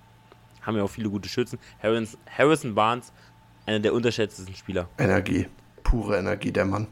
[0.63, 1.59] Haben ja auch viele gute Schützen.
[1.81, 3.11] Harrison, Harrison Barnes,
[3.65, 4.87] einer der unterschätztesten Spieler.
[4.97, 5.47] Energie,
[5.83, 6.87] pure Energie, der Mann.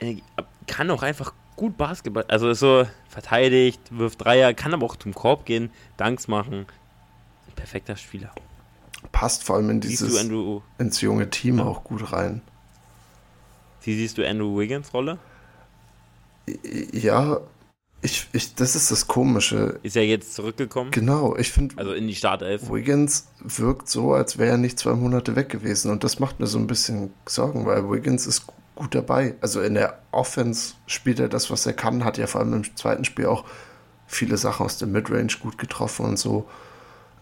[0.00, 0.22] Energie-
[0.66, 2.24] Kann auch einfach gut Basketball.
[2.28, 6.66] Also ist so verteidigt, wirft Dreier, kann aber auch zum Korb gehen, Danks machen.
[7.48, 8.30] Ein perfekter Spieler.
[9.12, 12.42] Passt vor allem in dieses, Andrew, ins junge Team auch gut rein.
[13.82, 15.18] wie siehst du Andrew Wiggins Rolle?
[16.92, 17.40] Ja,
[18.00, 19.80] ich, ich, das ist das Komische.
[19.82, 20.90] Ist ja jetzt zurückgekommen.
[20.92, 22.70] Genau, ich finde, Also in die Startelf.
[22.70, 25.90] Wiggins wirkt so, als wäre er nicht zwei Monate weg gewesen.
[25.90, 28.46] Und das macht mir so ein bisschen Sorgen, weil Wiggins ist
[28.76, 29.34] gut dabei.
[29.40, 32.76] Also in der Offense spielt er das, was er kann, hat ja vor allem im
[32.76, 33.44] zweiten Spiel auch
[34.06, 36.48] viele Sachen aus dem Midrange gut getroffen und so.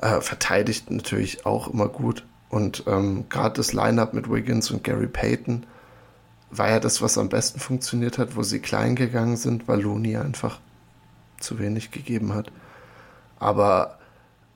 [0.00, 2.24] Äh, verteidigt natürlich auch immer gut.
[2.50, 5.64] Und ähm, gerade das Lineup mit Wiggins und Gary Payton
[6.50, 10.16] war ja das, was am besten funktioniert hat, wo sie klein gegangen sind, weil Looney
[10.16, 10.60] einfach
[11.40, 12.50] zu wenig gegeben hat.
[13.38, 13.98] Aber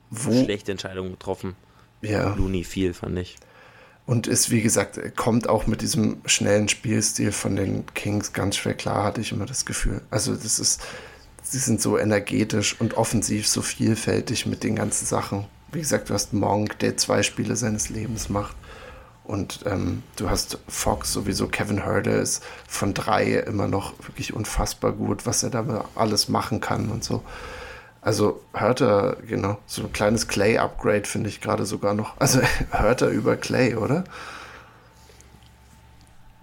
[0.09, 0.31] wo.
[0.31, 1.55] Schlechte Entscheidung getroffen.
[2.01, 2.33] Ja.
[2.33, 3.37] Looney viel, fand ich.
[4.05, 8.73] Und ist, wie gesagt, kommt auch mit diesem schnellen Spielstil von den Kings ganz schwer
[8.73, 10.01] klar, hatte ich immer das Gefühl.
[10.09, 10.81] Also, das ist,
[11.43, 15.45] sie sind so energetisch und offensiv so vielfältig mit den ganzen Sachen.
[15.71, 18.55] Wie gesagt, du hast Monk, der zwei Spiele seines Lebens macht.
[19.31, 24.91] Und ähm, du hast Fox sowieso, Kevin Herder ist von drei immer noch wirklich unfassbar
[24.91, 27.23] gut, was er da alles machen kann und so.
[28.01, 32.19] Also Hörter, genau, so ein kleines Clay-Upgrade finde ich gerade sogar noch.
[32.19, 34.03] Also Hörter über Clay, oder?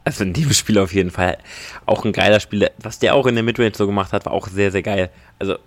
[0.05, 1.37] Also in dem Spiel auf jeden Fall
[1.85, 2.71] auch ein geiler Spieler.
[2.79, 5.11] Was der auch in der Midrange so gemacht hat, war auch sehr, sehr geil.
[5.39, 5.59] Also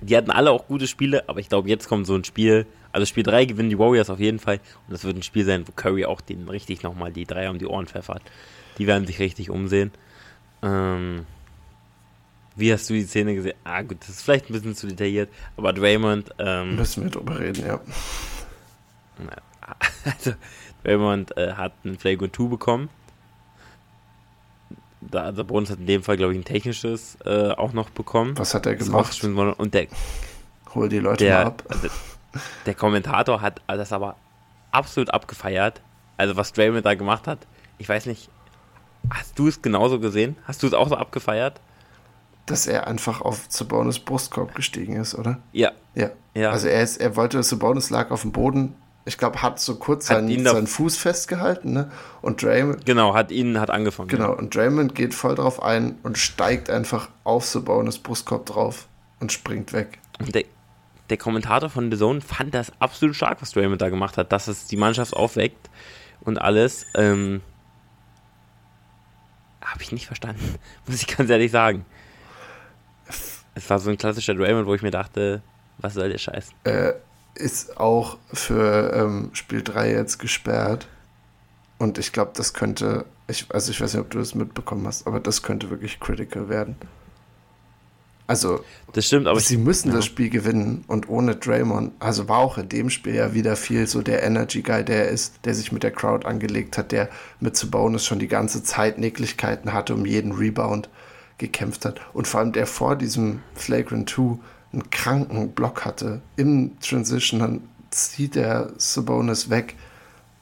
[0.00, 2.66] die hatten alle auch gute Spiele, aber ich glaube, jetzt kommt so ein Spiel.
[2.96, 4.58] Also Spiel 3 gewinnen die Warriors auf jeden Fall.
[4.86, 7.58] Und das wird ein Spiel sein, wo Curry auch den richtig nochmal die Dreier um
[7.58, 8.22] die Ohren pfeffert.
[8.78, 9.92] Die werden sich richtig umsehen.
[10.62, 11.26] Ähm,
[12.56, 13.52] wie hast du die Szene gesehen?
[13.64, 15.28] Ah gut, das ist vielleicht ein bisschen zu detailliert,
[15.58, 17.80] aber Draymond, ähm, Müssen wir drüber reden, ja.
[20.04, 20.32] also
[20.82, 22.88] Draymond äh, hat einen Flag und Two bekommen.
[25.02, 28.38] Da, also Bonus hat in dem Fall, glaube ich, ein technisches äh, auch noch bekommen.
[28.38, 29.22] Was hat er gemacht?
[29.22, 29.88] Und der,
[30.74, 31.62] Hol die Leute mal der, ab.
[31.68, 31.88] also,
[32.66, 34.16] der Kommentator hat das aber
[34.70, 35.80] absolut abgefeiert.
[36.16, 37.38] Also was Draymond da gemacht hat,
[37.78, 38.30] ich weiß nicht,
[39.10, 40.36] hast du es genauso gesehen?
[40.44, 41.60] Hast du es auch so abgefeiert?
[42.46, 45.38] Dass er einfach auf Sabonis Brustkorb gestiegen ist, oder?
[45.52, 46.10] Ja, Ja.
[46.34, 46.50] Ja.
[46.50, 48.74] Also er ist, er wollte, Sabonis lag auf dem Boden.
[49.06, 51.90] Ich glaube, hat so kurz Hat seinen, seinen Fuß festgehalten, ne?
[52.20, 54.08] Und Draymond, genau, hat ihn, hat angefangen.
[54.08, 58.86] genau, und Draymond geht voll drauf ein und steigt einfach auf Sabonis Brustkorb drauf
[59.18, 59.98] und springt weg.
[60.18, 60.44] Und der,
[61.10, 64.48] der Kommentator von The Zone fand das absolut stark, was Draymond da gemacht hat, dass
[64.48, 65.70] es die Mannschaft aufweckt
[66.20, 66.86] und alles.
[66.94, 67.42] Ähm,
[69.64, 71.84] Habe ich nicht verstanden, muss ich ganz ehrlich sagen.
[73.54, 75.42] Es war so ein klassischer Draymond, wo ich mir dachte,
[75.78, 76.50] was soll der Scheiß?
[76.64, 76.92] äh,
[77.34, 80.88] ist auch für ähm, Spiel 3 jetzt gesperrt.
[81.78, 85.06] Und ich glaube, das könnte, ich, also ich weiß nicht, ob du das mitbekommen hast,
[85.06, 86.76] aber das könnte wirklich critical werden.
[88.26, 89.94] Also, Das stimmt, aber sie ich, müssen ja.
[89.94, 93.86] das Spiel gewinnen und ohne Draymond, also war auch in dem Spiel ja wieder viel
[93.86, 97.08] so der Energy Guy, der er ist, der sich mit der Crowd angelegt hat, der
[97.38, 100.88] mit Sabonis schon die ganze Zeit Nicklichkeiten hatte, um jeden Rebound
[101.38, 104.38] gekämpft hat und vor allem der vor diesem Flagrant 2
[104.72, 107.60] einen kranken Block hatte im Transition, dann
[107.90, 109.74] zieht der Sabonis weg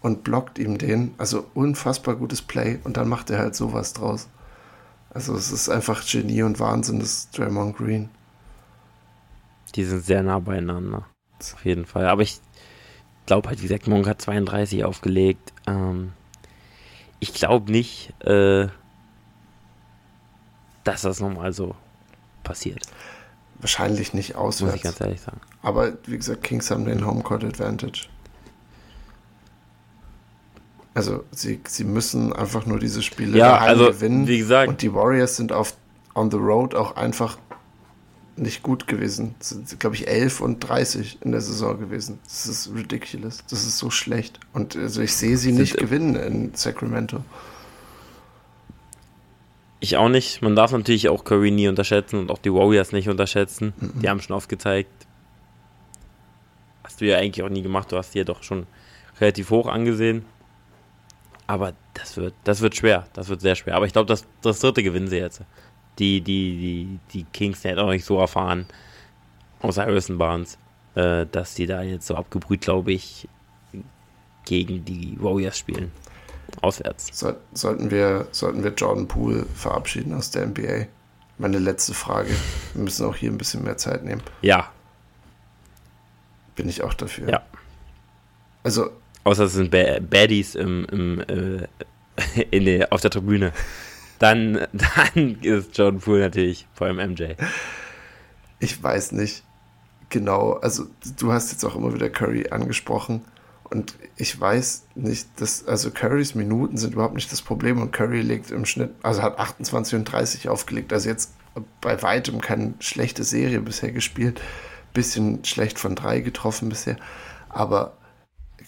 [0.00, 4.28] und blockt ihm den, also unfassbar gutes Play und dann macht er halt sowas draus.
[5.14, 8.10] Also es ist einfach Genie und Wahnsinn, das Draymond Green.
[9.76, 11.06] die sind sehr nah beieinander.
[11.38, 12.06] Auf jeden Fall.
[12.06, 12.40] Aber ich
[13.26, 15.52] glaube halt, wie gesagt, Monk hat 32 aufgelegt.
[15.66, 16.12] Ähm,
[17.20, 18.68] ich glaube nicht, äh,
[20.84, 21.74] dass das nochmal so
[22.42, 22.82] passiert.
[23.60, 24.72] Wahrscheinlich nicht auswärts.
[24.72, 25.40] Muss ich ganz ehrlich sagen.
[25.62, 28.08] Aber wie gesagt, Kings haben den Homecourt Advantage.
[30.94, 34.28] Also sie, sie müssen einfach nur diese Spiele ja, also, gewinnen.
[34.28, 34.68] Wie gesagt.
[34.68, 35.74] Und die Warriors sind auf
[36.14, 37.36] on the road auch einfach
[38.36, 39.34] nicht gut gewesen.
[39.40, 42.18] Sind, glaube ich, 11 und 30 in der Saison gewesen.
[42.24, 43.44] Das ist ridiculous.
[43.50, 44.40] Das ist so schlecht.
[44.52, 47.24] Und also ich sehe sie nicht gewinnen in Sacramento.
[49.80, 50.42] Ich auch nicht.
[50.42, 53.72] Man darf natürlich auch Curry nie unterschätzen und auch die Warriors nicht unterschätzen.
[53.78, 54.00] Mhm.
[54.00, 54.90] Die haben schon oft gezeigt,
[56.82, 57.92] hast du ja eigentlich auch nie gemacht.
[57.92, 58.66] Du hast die ja doch schon
[59.20, 60.24] relativ hoch angesehen.
[61.46, 63.06] Aber das wird, das wird schwer.
[63.12, 63.76] Das wird sehr schwer.
[63.76, 65.42] Aber ich glaube, das, das dritte gewinnen sie jetzt.
[65.98, 68.66] Die, die, die, die Kings sind auch nicht so erfahren,
[69.60, 70.58] außer Harrison Barnes,
[70.94, 73.28] äh, dass die da jetzt so abgebrüht, glaube ich,
[74.44, 75.92] gegen die Warriors spielen.
[76.60, 77.08] Auswärts.
[77.12, 80.86] So, sollten, wir, sollten wir Jordan Poole verabschieden aus der NBA?
[81.38, 82.30] Meine letzte Frage.
[82.74, 84.22] Wir müssen auch hier ein bisschen mehr Zeit nehmen.
[84.42, 84.70] Ja.
[86.54, 87.28] Bin ich auch dafür.
[87.28, 87.42] Ja.
[88.62, 88.90] Also,
[89.24, 91.66] Außer es sind Baddies im, im, äh,
[92.50, 93.52] in der, auf der Tribüne.
[94.18, 97.34] Dann, dann ist Jordan Poole natürlich vor allem MJ.
[98.60, 99.42] Ich weiß nicht
[100.10, 100.52] genau.
[100.54, 100.86] Also,
[101.18, 103.22] du hast jetzt auch immer wieder Curry angesprochen.
[103.70, 108.20] Und ich weiß nicht, dass, also Currys Minuten sind überhaupt nicht das Problem und Curry
[108.20, 110.92] legt im Schnitt, also hat 28 und 30 aufgelegt.
[110.92, 111.32] Also jetzt
[111.80, 114.40] bei weitem keine schlechte Serie bisher gespielt.
[114.92, 116.96] Bisschen schlecht von drei getroffen bisher.
[117.48, 117.96] Aber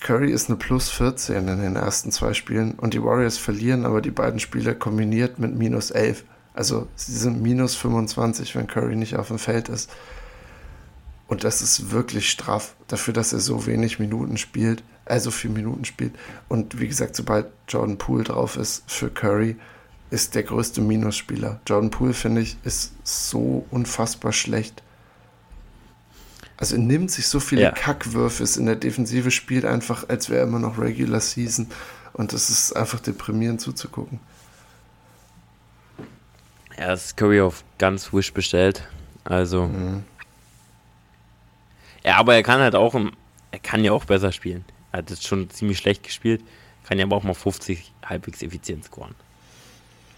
[0.01, 4.03] Curry ist eine Plus 14 in den ersten zwei Spielen und die Warriors verlieren aber
[4.03, 6.25] die beiden Spiele kombiniert mit minus 11.
[6.55, 9.91] Also sie sind minus 25, wenn Curry nicht auf dem Feld ist.
[11.29, 15.85] Und das ist wirklich straff dafür, dass er so wenig Minuten spielt, also viel Minuten
[15.85, 16.15] spielt.
[16.49, 19.57] Und wie gesagt, sobald Jordan Poole drauf ist für Curry,
[20.11, 21.61] ist der größte Minusspieler.
[21.67, 24.83] Jordan Poole, finde ich, ist so unfassbar schlecht.
[26.57, 27.71] Also er nimmt sich so viele ja.
[27.71, 31.69] Kackwürfe in der Defensive, spielt einfach, als wäre immer noch Regular Season.
[32.15, 34.21] Und das ist einfach deprimierend zuzugucken.
[36.77, 38.89] Er ist Curry auf ganz Wish bestellt.
[39.25, 39.67] Also.
[39.67, 40.05] Mhm.
[42.05, 44.65] Ja, aber er kann halt auch, er kann ja auch besser spielen.
[44.93, 46.43] Er hat jetzt schon ziemlich schlecht gespielt,
[46.87, 49.15] kann ja aber auch mal 50 halbwegs effizient scoren.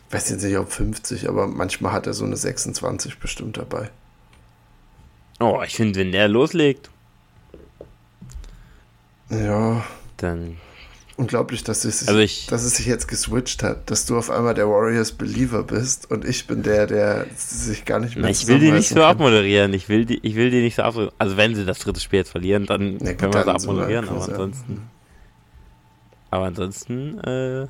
[0.09, 3.91] Ich weiß jetzt nicht, ob 50, aber manchmal hat er so eine 26 bestimmt dabei.
[5.41, 6.91] Oh, ich finde, wenn der loslegt.
[9.31, 9.85] Ja.
[10.17, 10.57] Dann.
[11.17, 14.31] Unglaublich, dass es, sich, also ich, dass es sich jetzt geswitcht hat, dass du auf
[14.31, 18.31] einmal der Warriors Believer bist und ich bin der, der sich gar nicht mehr na,
[18.31, 19.05] Ich will die nicht so kann.
[19.05, 19.75] abmoderieren.
[19.75, 21.17] Ich will die, ich will die nicht so abmoderieren.
[21.19, 24.13] Also wenn sie das dritte Spiel jetzt verlieren, dann ja, können wir sie abmoderieren, so
[24.13, 24.91] aber ansonsten.
[26.31, 27.67] Aber ansonsten, äh,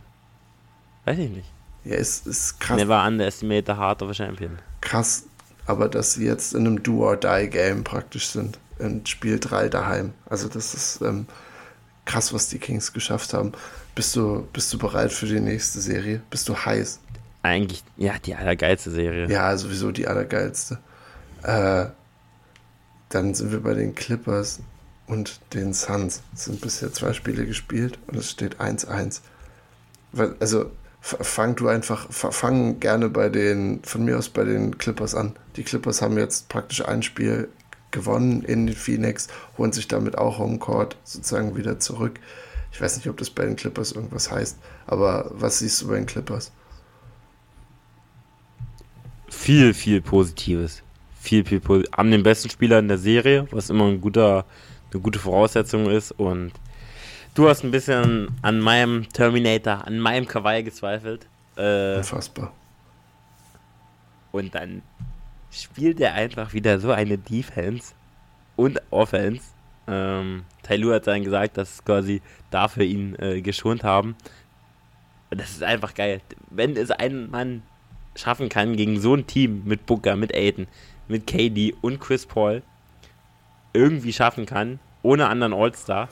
[1.07, 1.51] weiß ich nicht.
[1.85, 2.77] Ja, es ist krass.
[2.77, 4.59] Never underestimate the heart of a champion.
[4.83, 5.25] Krass,
[5.69, 10.15] aber dass sie jetzt in einem Do-or-Die-Game praktisch sind, in Spiel 3 daheim.
[10.29, 11.27] Also das ist ähm,
[12.07, 13.53] krass, was die Kings geschafft haben.
[13.95, 16.23] Bist du, bist du bereit für die nächste Serie?
[16.31, 17.01] Bist du heiß?
[17.43, 19.29] Eigentlich, ja, die allergeilste Serie.
[19.29, 20.79] Ja, sowieso die allergeilste.
[21.43, 21.87] Äh,
[23.11, 24.61] dann sind wir bei den Clippers
[25.07, 26.23] und den Suns.
[26.35, 29.21] Es sind bisher zwei Spiele gespielt und es steht 1-1.
[30.41, 30.71] Also
[31.01, 35.35] fang du einfach, fang gerne bei den, von mir aus bei den Clippers an.
[35.57, 37.49] Die Clippers haben jetzt praktisch ein Spiel
[37.91, 42.21] gewonnen in Phoenix, holen sich damit auch Homecourt sozusagen wieder zurück.
[42.73, 45.97] Ich weiß nicht, ob das bei den Clippers irgendwas heißt, aber was siehst du bei
[45.97, 46.53] den Clippers?
[49.29, 50.83] Viel, viel Positives.
[51.21, 51.97] Viel, viel Positives.
[51.97, 54.45] Haben den besten Spieler in der Serie, was immer ein guter,
[54.93, 56.53] eine gute Voraussetzung ist und
[57.39, 61.29] Du hast ein bisschen an meinem Terminator, an meinem Kawaii gezweifelt.
[61.57, 62.53] Äh, Unfassbar.
[64.33, 64.83] Und dann
[65.53, 67.95] spielt er einfach wieder so eine Defense
[68.57, 69.45] und Offense.
[69.87, 74.17] Ähm, Taylor hat dann gesagt, dass quasi dafür ihn äh, geschont haben.
[75.31, 76.21] Und das ist einfach geil.
[76.51, 77.63] Wenn es ein Mann
[78.17, 80.67] schaffen kann, gegen so ein Team mit Booker, mit Aiden,
[81.07, 82.65] mit KD und Chris Paul
[83.75, 86.09] irgendwie schaffen kann, ohne anderen All-Star,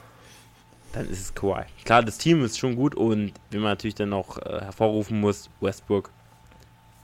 [0.97, 1.65] dann ist es Kawhi.
[1.85, 5.49] Klar, das Team ist schon gut und wie man natürlich dann noch äh, hervorrufen muss,
[5.61, 6.11] Westbrook,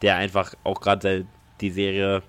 [0.01, 1.25] der einfach auch gerade
[1.61, 2.23] die Serie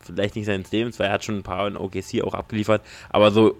[0.00, 3.30] vielleicht nicht seines Lebens, weil er hat schon ein paar in OKC auch abgeliefert, aber
[3.30, 3.56] so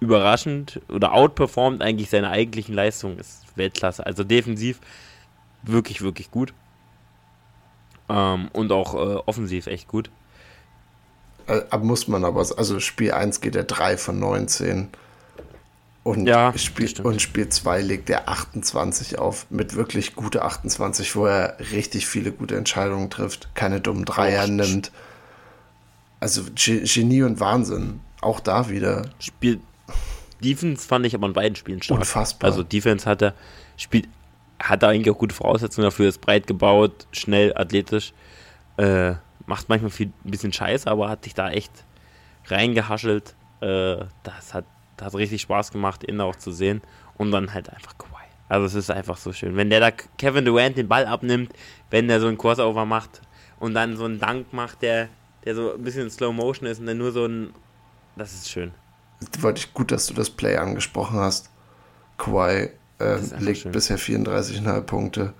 [0.00, 4.06] überraschend oder outperformt eigentlich seine eigentlichen Leistungen ist Weltklasse.
[4.06, 4.80] Also defensiv
[5.62, 6.54] wirklich, wirklich gut.
[8.08, 10.10] Ähm, und auch äh, offensiv echt gut.
[11.46, 14.88] Äh, muss man aber, also Spiel 1 geht er 3 von 19.
[16.08, 21.26] Und, ja, Spiel, und Spiel 2 legt er 28 auf, mit wirklich gute 28, wo
[21.26, 24.90] er richtig viele gute Entscheidungen trifft, keine dummen Dreier oh, nimmt.
[26.18, 28.00] Also Genie und Wahnsinn.
[28.22, 29.02] Auch da wieder.
[29.18, 29.60] Spiel
[30.42, 32.00] Defense fand ich aber in beiden Spielen stark.
[32.00, 32.48] Unfassbar.
[32.48, 33.34] Also Defense hat er,
[33.76, 34.08] spielt,
[34.58, 38.14] hat er eigentlich auch gute Voraussetzungen dafür, ist breit gebaut, schnell, athletisch.
[38.78, 39.12] Äh,
[39.44, 41.72] macht manchmal viel, ein bisschen Scheiße, aber hat sich da echt
[42.46, 43.34] reingehaschelt.
[43.60, 44.64] Äh, das hat,
[45.02, 46.82] hat richtig Spaß gemacht, ihn auch zu sehen.
[47.16, 48.22] Und dann halt einfach Kawhi.
[48.48, 49.56] Also es ist einfach so schön.
[49.56, 51.52] Wenn der da Kevin Durant den Ball abnimmt,
[51.90, 53.20] wenn der so einen Crossover macht
[53.58, 55.08] und dann so einen Dank macht, der,
[55.44, 57.52] der so ein bisschen in Slow Motion ist und dann nur so ein.
[58.16, 58.72] Das ist schön.
[59.40, 61.50] Wollte ich gut, dass du das Play angesprochen hast.
[62.16, 63.72] Kawhi äh, legt schön.
[63.72, 65.34] bisher 34,5 Punkte,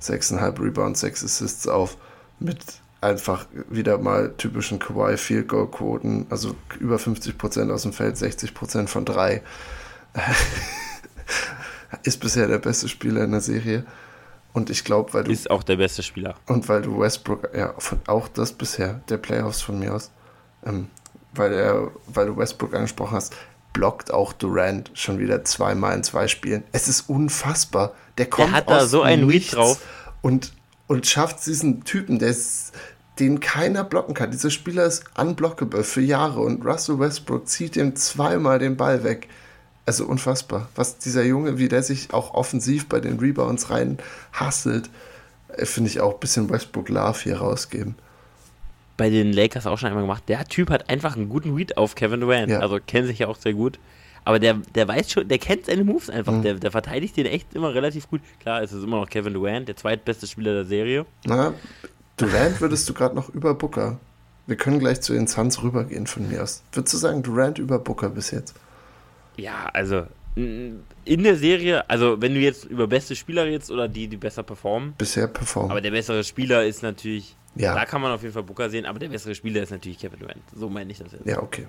[0.00, 1.96] 6,5 Rebounds, 6 Assists auf
[2.38, 2.62] mit
[3.00, 8.88] einfach wieder mal typischen Kawhi Field Goal Quoten, also über 50% aus dem Feld, 60%
[8.88, 9.42] von 3.
[12.02, 13.84] ist bisher der beste Spieler in der Serie.
[14.52, 15.30] Und ich glaube, weil du.
[15.30, 16.34] Ist auch der beste Spieler.
[16.46, 20.10] Und weil du Westbrook, ja, von, auch das bisher, der Playoffs von mir aus,
[20.64, 20.88] ähm,
[21.34, 23.36] weil, er, weil du Westbrook angesprochen hast,
[23.72, 26.64] blockt auch Durant schon wieder zweimal in zwei Spielen.
[26.72, 27.94] Es ist unfassbar.
[28.16, 29.80] Der kommt der hat da so einen Read drauf.
[30.22, 30.52] Und,
[30.88, 32.72] und schafft diesen Typen, der ist,
[33.20, 34.32] den keiner blocken kann.
[34.32, 39.28] Dieser Spieler ist unblockable für Jahre und Russell Westbrook zieht ihm zweimal den Ball weg.
[39.86, 43.98] Also unfassbar, was dieser Junge, wie der sich auch offensiv bei den Rebounds rein
[44.32, 44.90] hasselt,
[45.56, 47.94] äh, finde ich auch ein bisschen Westbrook Love hier rausgeben.
[48.96, 50.24] Bei den Lakers auch schon einmal gemacht.
[50.28, 52.50] Der Typ hat einfach einen guten Read auf Kevin Durant.
[52.50, 52.58] Ja.
[52.58, 53.78] Also kennt sich ja auch sehr gut.
[54.24, 56.32] Aber der, der weiß schon, der kennt seine Moves einfach.
[56.32, 56.42] Mhm.
[56.42, 58.20] Der, der verteidigt den echt immer relativ gut.
[58.40, 61.06] Klar, es ist immer noch Kevin Durant, der zweitbeste Spieler der Serie.
[61.24, 61.54] Na,
[62.16, 63.98] Durant würdest du gerade noch über Booker.
[64.46, 66.62] Wir können gleich zu den Suns rübergehen von mir aus.
[66.72, 68.54] Würdest du sagen, Durant über Booker bis jetzt?
[69.36, 70.04] Ja, also
[70.38, 74.42] in der Serie, also wenn du jetzt über beste Spieler redest oder die, die besser
[74.42, 74.94] performen.
[74.96, 75.70] Bisher performen.
[75.70, 77.74] Aber der bessere Spieler ist natürlich, ja.
[77.74, 80.20] da kann man auf jeden Fall Booker sehen, aber der bessere Spieler ist natürlich Kevin
[80.20, 80.42] Durant.
[80.54, 81.26] So meine ich das jetzt.
[81.26, 81.66] Ja, okay.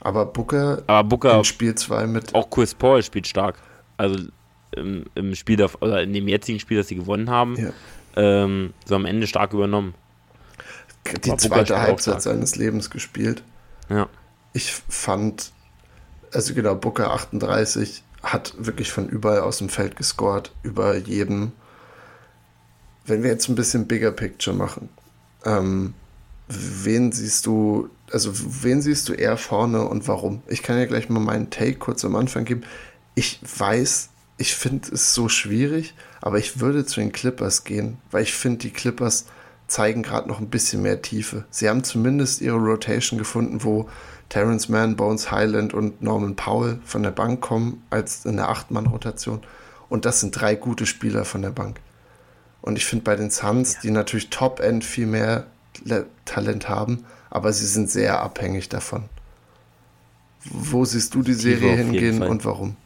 [0.00, 2.34] Aber Booker, aber Booker in Spiel 2 mit.
[2.34, 3.56] Auch Chris Paul spielt stark.
[3.96, 4.26] Also
[4.72, 7.70] im, im Spiel, oder in dem jetzigen Spiel, das sie gewonnen haben, ja.
[8.16, 9.94] ähm, so am Ende stark übernommen.
[11.24, 13.42] Die aber zweite Halbzeit seines Lebens gespielt.
[13.88, 14.08] Ja.
[14.52, 15.52] Ich fand
[16.32, 21.52] also genau, Booker 38 hat wirklich von überall aus dem Feld gescored, über jedem.
[23.04, 24.88] Wenn wir jetzt ein bisschen bigger Picture machen,
[25.44, 25.94] ähm,
[26.48, 30.42] wen siehst du, also wen siehst du eher vorne und warum?
[30.46, 32.62] Ich kann ja gleich mal meinen Take kurz am Anfang geben.
[33.14, 38.22] Ich weiß, ich finde es so schwierig, aber ich würde zu den Clippers gehen, weil
[38.22, 39.26] ich finde, die Clippers
[39.66, 41.44] zeigen gerade noch ein bisschen mehr Tiefe.
[41.50, 43.88] Sie haben zumindest ihre Rotation gefunden, wo
[44.28, 49.40] Terrence Mann, Bones Highland und Norman Powell von der Bank kommen, als in der Acht-Mann-Rotation.
[49.88, 51.80] Und das sind drei gute Spieler von der Bank.
[52.60, 53.80] Und ich finde bei den Suns, ja.
[53.82, 55.46] die natürlich Top-End viel mehr
[56.24, 57.04] Talent haben,
[57.36, 59.08] aber sie sind sehr abhängig davon.
[60.44, 62.76] Wo siehst du die Serie hingehen und warum?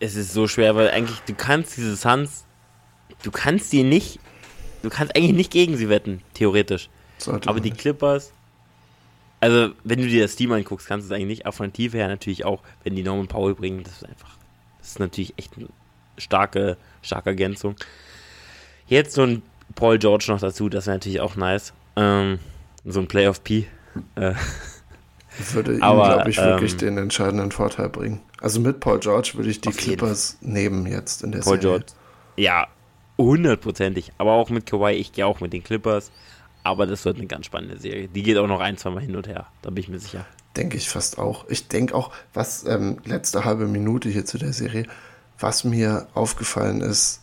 [0.00, 2.44] Es ist so schwer, weil eigentlich du kannst diese Suns,
[3.24, 4.20] du kannst die nicht,
[4.82, 6.88] du kannst eigentlich nicht gegen sie wetten, theoretisch.
[7.18, 7.80] Sollte aber die nicht.
[7.80, 8.32] Clippers,
[9.40, 11.46] also, wenn du dir das Team anguckst, kannst du es eigentlich nicht.
[11.46, 14.36] Aber von der Tiefe her natürlich auch, wenn die Norman Powell bringen, das ist einfach,
[14.78, 15.68] das ist natürlich echt eine
[16.16, 17.76] starke, starke Ergänzung.
[18.86, 19.42] Jetzt so ein
[19.74, 21.72] Paul George noch dazu, das wäre natürlich auch nice.
[21.96, 22.38] Ähm,
[22.84, 23.66] so ein Playoff P.
[24.14, 24.34] Äh,
[25.52, 28.20] würde ihm, glaube ich, wirklich ähm, den entscheidenden Vorteil bringen.
[28.40, 31.78] Also mit Paul George würde ich die Clippers nehmen jetzt in der Paul Serie.
[31.78, 31.92] George.
[32.36, 32.68] Ja,
[33.16, 34.12] hundertprozentig.
[34.18, 36.10] Aber auch mit Kawhi, ich gehe auch mit den Clippers.
[36.64, 38.08] Aber das wird eine ganz spannende Serie.
[38.08, 39.46] Die geht auch noch ein, zwei Mal hin und her.
[39.62, 40.26] Da bin ich mir sicher.
[40.56, 41.46] Denke ich fast auch.
[41.48, 44.86] Ich denke auch, was ähm, letzte halbe Minute hier zu der Serie,
[45.38, 47.22] was mir aufgefallen ist,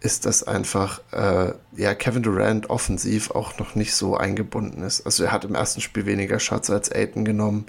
[0.00, 5.04] ist, dass einfach äh, ja, Kevin Durant offensiv auch noch nicht so eingebunden ist.
[5.04, 7.66] Also er hat im ersten Spiel weniger Shots als Aiton genommen.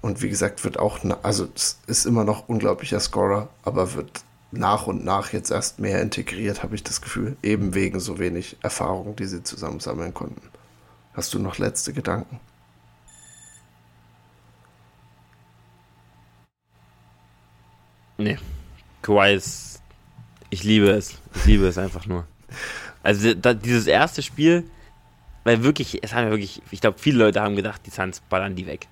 [0.00, 1.48] Und wie gesagt, wird auch, also
[1.86, 6.74] ist immer noch unglaublicher Scorer, aber wird nach und nach jetzt erst mehr integriert, habe
[6.74, 7.36] ich das Gefühl.
[7.42, 10.42] Eben wegen so wenig Erfahrung, die sie zusammen sammeln konnten.
[11.14, 12.40] Hast du noch letzte Gedanken?
[18.18, 18.38] Nee.
[19.02, 19.69] Kawhi ist.
[20.50, 21.18] Ich liebe es.
[21.34, 22.26] Ich liebe es einfach nur.
[23.02, 24.64] Also da, dieses erste Spiel,
[25.44, 28.56] weil wirklich, es haben ja wirklich, ich glaube, viele Leute haben gedacht, die Suns ballern
[28.56, 28.88] die weg.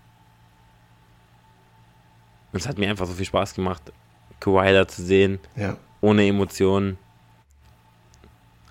[2.53, 3.93] Und es hat mir einfach so viel Spaß gemacht.
[4.41, 5.77] Kawhi da zu sehen, ja.
[6.01, 6.97] ohne Emotionen,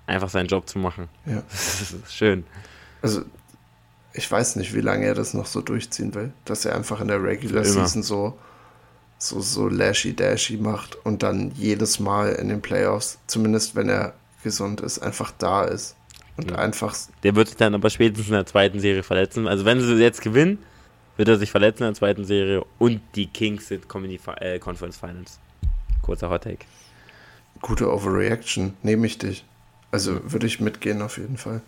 [0.06, 1.08] einfach seinen Job zu machen.
[1.26, 1.42] Ja.
[1.50, 2.44] Das ist schön.
[3.02, 3.22] Also,
[4.14, 7.08] ich weiß nicht, wie lange er das noch so durchziehen will, dass er einfach in
[7.08, 8.38] der Regular Season so,
[9.18, 14.80] so, so lashy-dashy macht und dann jedes Mal in den Playoffs, zumindest wenn er gesund
[14.80, 15.96] ist, einfach da ist.
[16.36, 16.56] Und ja.
[16.56, 16.96] einfach.
[17.24, 19.48] Der wird sich dann aber spätestens in der zweiten Serie verletzen.
[19.48, 20.58] Also wenn sie jetzt gewinnen,
[21.16, 24.20] wird er sich verletzen in der zweiten Serie und die Kings sind kommen in die
[24.40, 25.40] äh, Conference Finals.
[26.00, 26.64] Kurzer Hot Take.
[27.60, 29.44] Gute Overreaction, nehme ich dich.
[29.90, 31.60] Also würde ich mitgehen auf jeden Fall.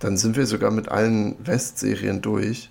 [0.00, 2.68] Dann sind wir sogar mit allen Westserien durch.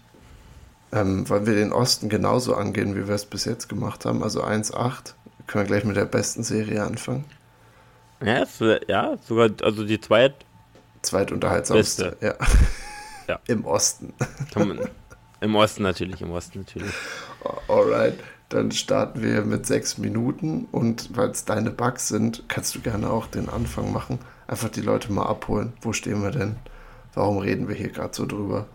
[0.94, 4.24] Ähm, wollen wir den Osten genauso angehen, wie wir es bis jetzt gemacht haben?
[4.24, 5.14] Also 1-8.
[5.48, 7.26] Können wir gleich mit der besten Serie anfangen?
[8.24, 8.46] Ja,
[8.88, 10.36] ja sogar, also die zweit.
[11.02, 12.36] Zweitunterhaltsamste, ja.
[13.28, 13.40] ja.
[13.48, 14.14] Im Osten.
[15.40, 16.94] Im Osten natürlich, im Osten natürlich.
[17.68, 18.20] Alright,
[18.50, 23.10] dann starten wir mit sechs Minuten und weil es deine Bugs sind, kannst du gerne
[23.10, 24.20] auch den Anfang machen.
[24.46, 25.74] Einfach die Leute mal abholen.
[25.82, 26.58] Wo stehen wir denn?
[27.14, 28.68] Warum reden wir hier gerade so drüber?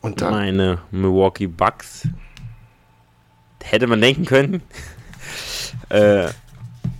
[0.00, 2.08] Und dann, Meine Milwaukee Bucks.
[3.62, 4.62] Hätte man denken können.
[5.88, 6.28] äh,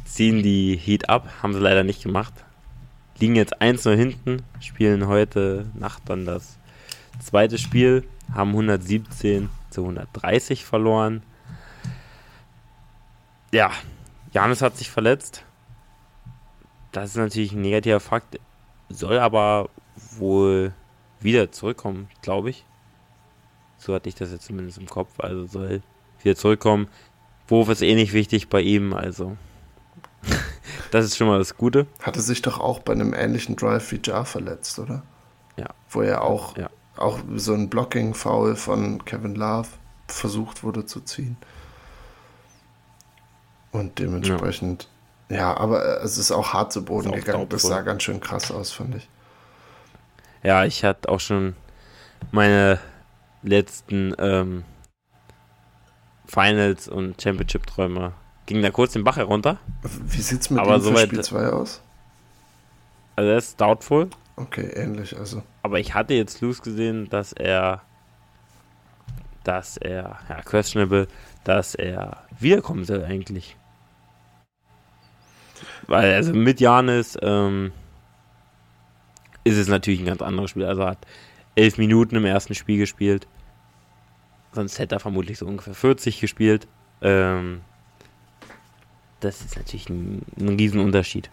[0.04, 1.28] ziehen die Heat ab.
[1.42, 2.32] Haben sie leider nicht gemacht.
[3.18, 4.42] Liegen jetzt 1-0 hinten.
[4.60, 6.58] Spielen heute Nacht dann das
[7.20, 8.04] zweite Spiel.
[8.34, 11.22] Haben 117 zu 130 verloren.
[13.52, 13.70] Ja,
[14.32, 15.44] Janis hat sich verletzt.
[16.92, 18.40] Das ist natürlich ein negativer Fakt.
[18.88, 19.68] Soll aber
[20.18, 20.72] wohl
[21.20, 22.64] wieder zurückkommen, glaube ich.
[23.86, 25.20] So hatte ich das jetzt zumindest im Kopf.
[25.20, 25.80] Also soll
[26.20, 26.88] wieder zurückkommen.
[27.46, 29.36] Wurf ist eh nicht wichtig bei ihm, also
[30.90, 31.86] das ist schon mal das Gute.
[32.02, 35.04] Hatte sich doch auch bei einem ähnlichen Drive wie Jar verletzt, oder?
[35.56, 35.68] Ja.
[35.88, 36.68] Wo er auch, ja.
[36.96, 39.68] auch so ein Blocking-Foul von Kevin Love
[40.08, 41.36] versucht wurde zu ziehen.
[43.70, 44.88] Und dementsprechend,
[45.28, 47.48] ja, ja aber es ist auch hart zu Boden gegangen.
[47.48, 49.08] Das sah ganz schön krass aus, fand ich.
[50.42, 51.54] Ja, ich hatte auch schon
[52.32, 52.80] meine
[53.46, 54.64] letzten ähm,
[56.26, 58.12] Finals und Championship-Träume.
[58.46, 59.58] Ging da kurz den Bach herunter.
[59.82, 61.80] Wie sieht es mit aber dem Spiel 2 aus?
[63.16, 64.10] Also er ist doubtful.
[64.36, 65.42] Okay, ähnlich also.
[65.62, 67.82] Aber ich hatte jetzt Loose gesehen, dass er
[69.46, 71.06] dass er, ja, questionable,
[71.44, 73.56] dass er wiederkommen soll eigentlich.
[75.86, 77.72] Weil, also mit Janis ähm,
[79.44, 80.64] ist es natürlich ein ganz anderes Spiel.
[80.64, 81.06] Also er hat
[81.54, 83.28] elf Minuten im ersten Spiel gespielt.
[84.56, 86.66] Sonst hätte er vermutlich so ungefähr 40 gespielt.
[87.02, 87.60] Ähm,
[89.20, 91.28] das ist natürlich ein, ein Riesenunterschied.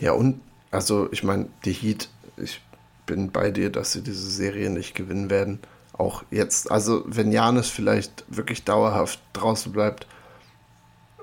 [0.00, 0.40] Ja, und
[0.72, 2.60] also ich meine, die Heat, ich
[3.06, 5.60] bin bei dir, dass sie diese Serie nicht gewinnen werden.
[5.92, 10.08] Auch jetzt, also wenn Janis vielleicht wirklich dauerhaft draußen bleibt,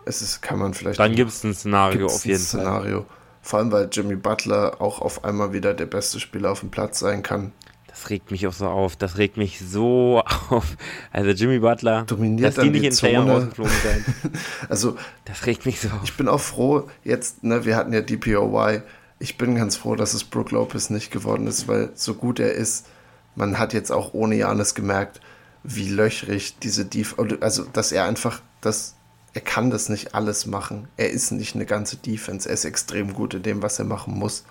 [0.05, 1.01] es ist, kann man vielleicht.
[1.01, 3.01] Dann gibt es ein Szenario auf jeden Szenario.
[3.01, 3.15] Fall.
[3.41, 6.99] Vor allem, weil Jimmy Butler auch auf einmal wieder der beste Spieler auf dem Platz
[6.99, 7.51] sein kann.
[7.91, 8.95] Das regt mich auch so auf.
[8.95, 10.77] Das regt mich so auf.
[11.11, 14.05] Also Jimmy Butler, dominiert dass die nicht in Playoff rausgeflogen sein.
[14.69, 16.01] also das regt mich so auf.
[16.03, 18.81] Ich bin auch froh, jetzt, ne, wir hatten ja DPOY.
[19.19, 22.53] Ich bin ganz froh, dass es Brook Lopez nicht geworden ist, weil so gut er
[22.53, 22.87] ist,
[23.35, 25.21] man hat jetzt auch ohne Janis gemerkt,
[25.63, 28.95] wie löchrig diese Def also dass er einfach das
[29.33, 30.87] er kann das nicht alles machen.
[30.97, 32.49] Er ist nicht eine ganze Defense.
[32.49, 34.43] Er ist extrem gut in dem, was er machen muss.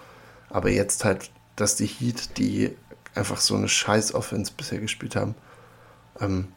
[0.49, 2.75] Aber jetzt halt, dass die Heat, die
[3.15, 5.35] einfach so eine scheiß Offense bisher gespielt haben,
[6.21, 6.49] ähm,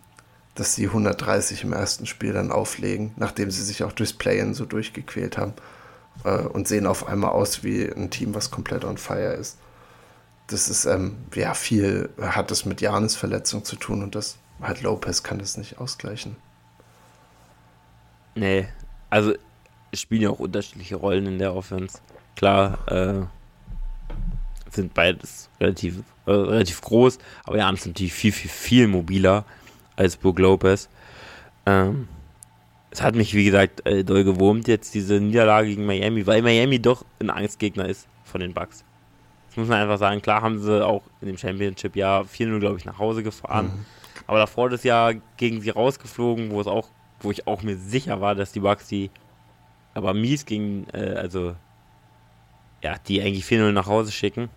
[0.55, 4.65] dass sie 130 im ersten Spiel dann auflegen, nachdem sie sich auch durchs Play-In so
[4.65, 5.53] durchgequält haben
[6.23, 9.57] äh, und sehen auf einmal aus wie ein Team, was komplett on fire ist.
[10.47, 14.81] Das ist, ähm, ja, viel hat das mit Janis Verletzung zu tun und das halt
[14.81, 16.35] Lopez kann das nicht ausgleichen.
[18.35, 18.67] Nee,
[19.09, 19.33] also
[19.93, 21.99] spielen ja auch unterschiedliche Rollen in der Offense.
[22.35, 23.25] Klar, äh,
[24.75, 29.45] sind beides relativ, äh, relativ groß, aber Jan ist natürlich viel, viel, viel mobiler
[29.95, 30.89] als Brook Lopez.
[31.65, 32.07] Ähm,
[32.91, 36.79] es hat mich, wie gesagt, äh, doll gewurmt jetzt diese Niederlage gegen Miami, weil Miami
[36.79, 38.83] doch ein Angstgegner ist von den Bucks.
[39.47, 40.21] Das muss man einfach sagen.
[40.21, 43.65] Klar haben sie auch in dem Championship ja 4-0, glaube ich, nach Hause gefahren.
[43.65, 43.85] Mhm.
[44.27, 46.87] Aber davor das Jahr gegen sie rausgeflogen, wo es auch,
[47.19, 49.09] wo ich auch mir sicher war, dass die Bucks die
[49.93, 51.55] aber mies gegen, äh, also
[52.81, 54.49] ja, die eigentlich 4-0 nach Hause schicken.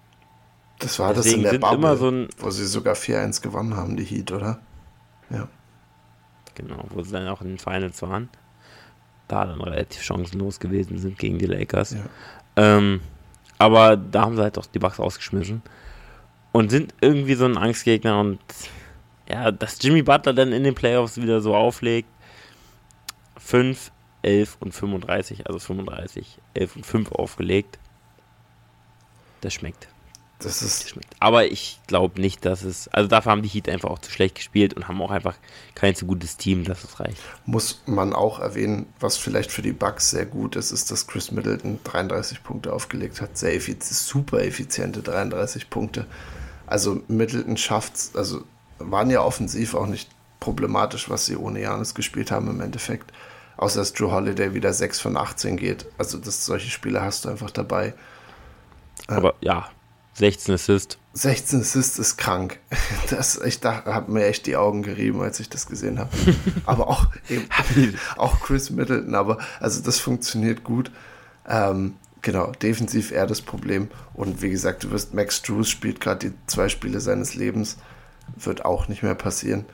[0.78, 3.96] Das war Deswegen das in der Bubble, so ein, wo sie sogar 4-1 gewonnen haben,
[3.96, 4.60] die Heat, oder?
[5.30, 5.48] Ja.
[6.54, 8.28] Genau, wo sie dann auch in den Finals waren.
[9.28, 11.92] Da dann relativ chancenlos gewesen sind gegen die Lakers.
[11.92, 12.04] Ja.
[12.56, 13.00] Ähm,
[13.58, 15.62] aber da haben sie halt auch die Bucks ausgeschmissen.
[16.52, 18.38] Und sind irgendwie so ein Angstgegner und
[19.28, 22.08] ja, dass Jimmy Butler dann in den Playoffs wieder so auflegt.
[23.38, 23.90] 5,
[24.22, 27.78] 11 und 35, also 35, 11 und 5 aufgelegt.
[29.40, 29.88] Das schmeckt.
[30.38, 30.94] Das ist.
[31.18, 32.88] Aber ich glaube nicht, dass es.
[32.88, 35.34] Also dafür haben die Heat einfach auch zu schlecht gespielt und haben auch einfach
[35.74, 37.16] kein zu gutes Team, dass es reicht.
[37.46, 41.30] Muss man auch erwähnen, was vielleicht für die Bucks sehr gut ist, ist, dass Chris
[41.30, 43.38] Middleton 33 Punkte aufgelegt hat.
[43.38, 46.06] Sehr effiz super effiziente 33 Punkte.
[46.66, 48.44] Also Middleton schafft's, also
[48.78, 50.10] waren ja offensiv auch nicht
[50.40, 53.10] problematisch, was sie ohne Janis gespielt haben im Endeffekt.
[53.56, 55.86] Außer dass Drew Holiday wieder 6 von 18 geht.
[55.96, 57.94] Also das, solche Spiele hast du einfach dabei.
[59.08, 59.70] Aber ja,
[60.16, 60.98] 16 Assist.
[61.12, 62.58] 16 Assists ist krank.
[63.10, 66.10] Das, ich habe mir echt die Augen gerieben, als ich das gesehen habe.
[66.66, 67.46] aber auch, eben,
[68.16, 70.90] auch Chris Middleton, aber also das funktioniert gut.
[71.46, 73.88] Ähm, genau, defensiv eher das Problem.
[74.14, 77.76] Und wie gesagt, du wirst, Max Drews spielt gerade die zwei Spiele seines Lebens.
[78.36, 79.66] Wird auch nicht mehr passieren.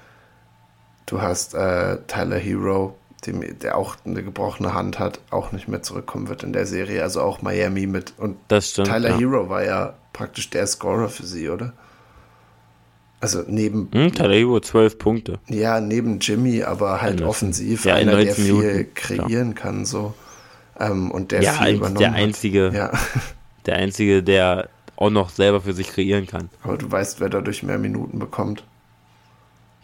[1.07, 5.83] Du hast äh, Tyler Hero, dem, der auch eine gebrochene Hand hat, auch nicht mehr
[5.83, 7.03] zurückkommen wird in der Serie.
[7.03, 8.15] Also auch Miami mit.
[8.19, 9.19] Und stimmt, Tyler ja.
[9.19, 11.73] Hero war ja praktisch der Scorer für sie, oder?
[13.21, 13.89] Also neben.
[13.93, 15.39] Hm, Tyler Hero 12 Punkte.
[15.49, 17.85] Ja, neben Jimmy, aber halt Ja, offensiv.
[17.85, 20.15] ja, in einer, der 19 viel Minuten, kreieren kann, so.
[20.81, 22.17] Ähm, und der Ja, viel übernommen der hat.
[22.19, 22.91] einzige, Ja,
[23.67, 26.51] der einzige, der auch noch selber für sich kreieren kann.
[26.65, 28.65] aber du weißt, wer dadurch mehr Minuten bekommt.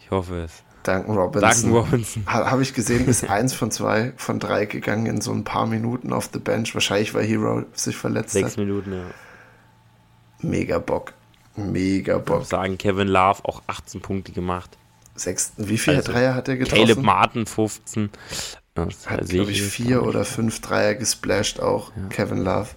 [0.01, 0.63] Ich hoffe es.
[0.83, 1.49] Duncan Robinson.
[1.49, 2.25] Duncan Robinson.
[2.27, 5.65] Ha, Habe ich gesehen, ist eins von zwei von drei gegangen in so ein paar
[5.65, 6.73] Minuten auf the bench.
[6.73, 8.57] Wahrscheinlich, weil Hero sich verletzt Sechs hat.
[8.57, 9.03] Minuten, ja.
[10.41, 11.13] Mega Bock.
[11.55, 12.39] Mega Ich Bock.
[12.39, 14.77] muss sagen, Kevin Love auch 18 Punkte gemacht.
[15.15, 17.05] Sechsten, wie viele Also, Dreier hat er Caleb getroffen?
[17.05, 18.09] Martin 15.
[18.75, 22.69] Das Hat, glaube ich, vier oder fünf Dreier gesplasht auch, Kevin Love.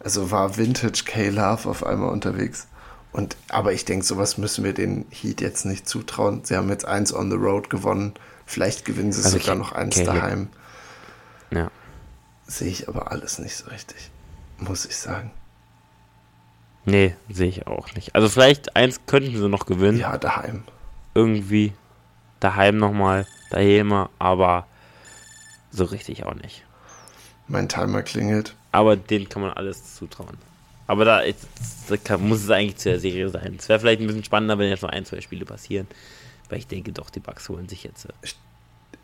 [0.00, 2.66] Also war Vintage K-Love auf einmal unterwegs.
[3.12, 6.44] Und, aber ich denke, sowas müssen wir den Heat jetzt nicht zutrauen.
[6.44, 8.14] Sie haben jetzt eins on the road gewonnen.
[8.46, 10.14] Vielleicht gewinnen sie Also sogar noch eins Caleb.
[10.14, 10.48] daheim.
[11.50, 11.70] Ja.
[12.46, 14.10] Sehe ich aber alles nicht so richtig.
[14.58, 15.30] Muss ich sagen.
[16.84, 18.14] Nee, sehe ich auch nicht.
[18.14, 19.98] Also vielleicht eins könnten sie noch gewinnen.
[19.98, 20.64] Ja, daheim.
[21.14, 21.72] Irgendwie.
[22.40, 23.26] Daheim nochmal.
[23.50, 24.66] Daheim, aber
[25.70, 26.64] so richtig auch nicht.
[27.46, 28.56] Mein Timer klingelt.
[28.72, 30.38] Aber denen kann man alles zutrauen.
[30.86, 31.46] Aber da, ist,
[32.04, 33.56] da muss es eigentlich zu der Serie sein.
[33.58, 35.86] Es wäre vielleicht ein bisschen spannender, wenn jetzt noch ein, zwei Spiele passieren.
[36.48, 38.08] Weil ich denke doch, die Bucks holen sich jetzt äh,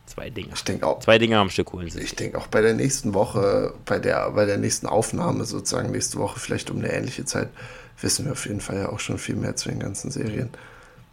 [0.07, 0.51] zwei Dinge.
[0.55, 2.01] Ich denke auch, Zwei Dinge am Stück holen sie.
[2.01, 6.19] ich denke auch bei der nächsten Woche, bei der, bei der nächsten Aufnahme sozusagen nächste
[6.19, 7.49] Woche vielleicht um eine ähnliche Zeit,
[8.01, 10.51] wissen wir auf jeden Fall ja auch schon viel mehr zu den ganzen Serien.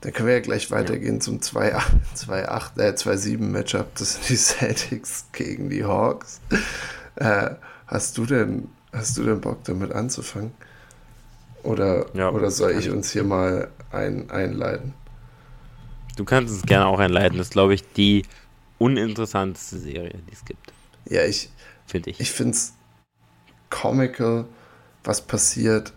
[0.02, 1.82] Dann können wir ja gleich weitergehen zum 2-8,
[2.16, 3.96] 2-8, äh, 2-7 Matchup.
[3.96, 6.42] Das sind die Celtics gegen die Hawks.
[7.16, 7.52] Äh,
[7.88, 10.54] hast du denn, hast du denn Bock damit anzufangen?
[11.64, 12.90] Oder, Ja, oder soll ich.
[12.90, 14.94] uns hier mal ein, einleiten?
[16.18, 17.38] Du kannst es gerne auch einleiten.
[17.38, 18.26] Das ist, glaube ich, die
[18.78, 20.74] uninteressanteste Serie, die es gibt.
[21.06, 21.50] Ja, ich,
[21.86, 22.20] Finde ich.
[22.20, 22.74] ich finde es
[23.70, 24.46] comical,
[25.04, 25.94] was passiert,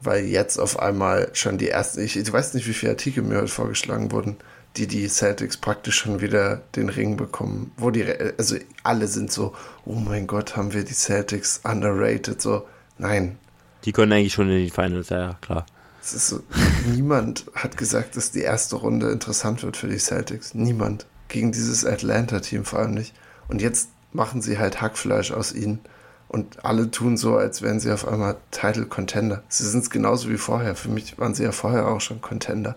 [0.00, 3.38] weil jetzt auf einmal schon die ersten, ich, ich weiß nicht, wie viele Artikel mir
[3.38, 4.38] heute vorgeschlagen wurden,
[4.76, 8.04] die die Celtics praktisch schon wieder den Ring bekommen, wo die,
[8.38, 9.54] also alle sind so,
[9.84, 12.66] oh mein Gott, haben wir die Celtics underrated, so,
[12.98, 13.38] nein,
[13.84, 15.64] Die können eigentlich schon in die Finals, ja, klar.
[16.02, 16.40] so,
[16.86, 21.84] niemand hat gesagt, dass die erste Runde interessant wird für die Celtics, niemand, gegen dieses
[21.84, 23.14] Atlanta-Team vor allem nicht,
[23.48, 25.80] und jetzt machen sie halt Hackfleisch aus ihnen,
[26.28, 29.42] und alle tun so, als wären sie auf einmal Title Contender.
[29.48, 30.74] Sie sind es genauso wie vorher.
[30.74, 32.74] Für mich waren sie ja vorher auch schon Contender.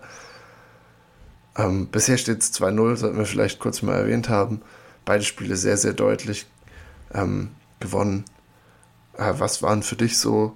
[1.56, 4.62] Ähm, bisher steht es 2-0, sollten wir vielleicht kurz mal erwähnt haben.
[5.04, 6.46] Beide Spiele sehr, sehr deutlich
[7.12, 8.24] ähm, gewonnen.
[9.16, 10.54] Äh, was waren für dich so,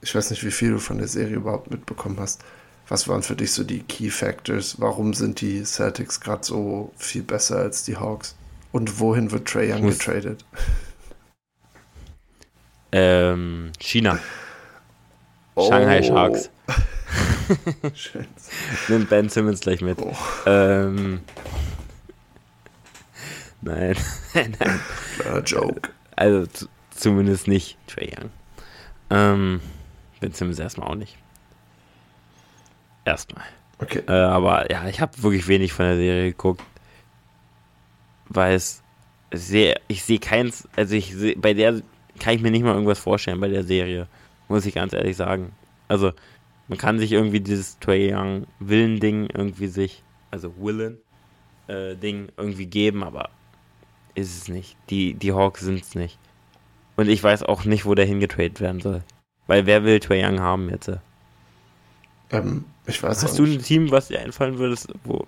[0.00, 2.42] ich weiß nicht, wie viel du von der Serie überhaupt mitbekommen hast,
[2.88, 4.80] was waren für dich so die Key Factors?
[4.80, 8.36] Warum sind die Celtics gerade so viel besser als die Hawks?
[8.72, 10.44] Und wohin wird Trey Young getradet?
[12.90, 14.18] Ähm, China.
[15.56, 16.50] Shanghai Sharks.
[18.88, 19.98] Nimmt Ben Simmons gleich mit.
[20.00, 20.16] Oh.
[20.46, 21.20] Ähm,
[23.60, 23.96] nein.
[24.34, 24.80] nein.
[25.18, 25.90] Kleiner Joke.
[26.16, 28.30] Also zu, zumindest nicht Trey Young.
[29.10, 29.60] Ähm,
[30.20, 31.16] Ben Simmons erstmal auch nicht.
[33.04, 33.44] Erstmal.
[33.78, 34.02] Okay.
[34.06, 36.62] Äh, aber ja, ich habe wirklich wenig von der Serie geguckt.
[38.28, 38.82] Weil es
[39.32, 41.82] sehr, ich sehe keins, also ich seh, bei der
[42.18, 44.06] kann ich mir nicht mal irgendwas vorstellen bei der Serie.
[44.48, 45.52] Muss ich ganz ehrlich sagen.
[45.88, 46.12] Also,
[46.68, 50.98] man kann sich irgendwie dieses Trey Young Willen-Ding irgendwie sich, also Willen
[51.68, 53.30] äh, Ding irgendwie geben, aber
[54.14, 54.76] ist es nicht.
[54.90, 56.18] Die, die Hawks sind es nicht.
[56.96, 59.02] Und ich weiß auch nicht, wo der hingetradet werden soll.
[59.46, 60.90] Weil wer will Trey Young haben jetzt?
[62.30, 65.26] Ähm, ich weiß Hast du ein Team, was dir einfallen würdest, wo,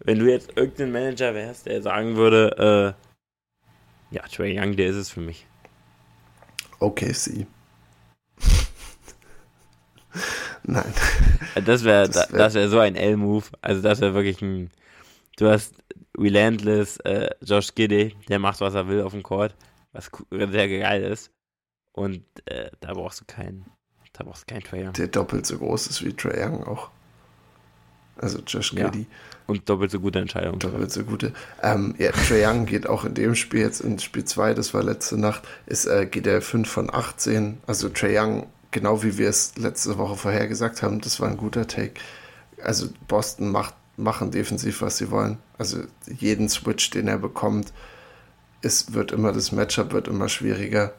[0.00, 2.96] wenn du jetzt irgendein Manager wärst, der sagen würde,
[4.12, 5.46] äh, ja, Trey Young, der ist es für mich.
[6.80, 7.46] OKC.
[10.66, 10.92] Nein.
[11.64, 13.46] Das wäre das wär, wär so ein L-Move.
[13.62, 14.70] Also das wäre wirklich ein.
[15.36, 15.74] Du hast
[16.18, 19.54] Relentless, äh, Josh Giddy, der macht, was er will auf dem Court,
[19.92, 21.30] was sehr geil ist.
[21.92, 23.64] Und äh, da brauchst du keinen.
[24.12, 24.92] Da brauchst du keinen Trae Young.
[24.94, 26.90] Der doppelt so groß ist wie Trae Young auch.
[28.18, 29.00] Also Josh Giddy.
[29.00, 29.06] Ja.
[29.46, 30.58] Und doppelt so gute Entscheidung.
[30.58, 31.32] Doppelt so gute.
[31.62, 34.82] Ähm, ja, Trae Young geht auch in dem Spiel jetzt in Spiel 2, das war
[34.82, 37.58] letzte Nacht, ist, äh, geht er 5 von 18.
[37.66, 41.66] Also Trae Young, genau wie wir es letzte Woche vorhergesagt haben, das war ein guter
[41.66, 41.94] Take.
[42.62, 45.38] Also Boston macht, machen defensiv, was sie wollen.
[45.56, 47.72] Also jeden Switch, den er bekommt,
[48.60, 50.92] ist, wird immer das Matchup wird immer schwieriger.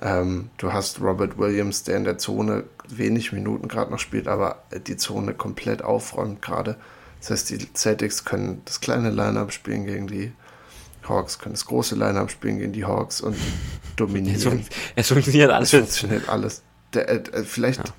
[0.00, 4.62] Ähm, du hast Robert Williams, der in der Zone wenig Minuten gerade noch spielt, aber
[4.86, 6.76] die Zone komplett aufräumt gerade.
[7.18, 10.30] Das heißt, die Celtics können das kleine Line-Up spielen gegen die
[11.08, 13.36] Hawks, können das große Line-Up spielen gegen die Hawks und
[13.96, 14.64] dominieren.
[14.94, 15.72] Es, funktioniert alles.
[15.72, 16.62] Es funktioniert alles.
[16.94, 17.92] Der, äh, vielleicht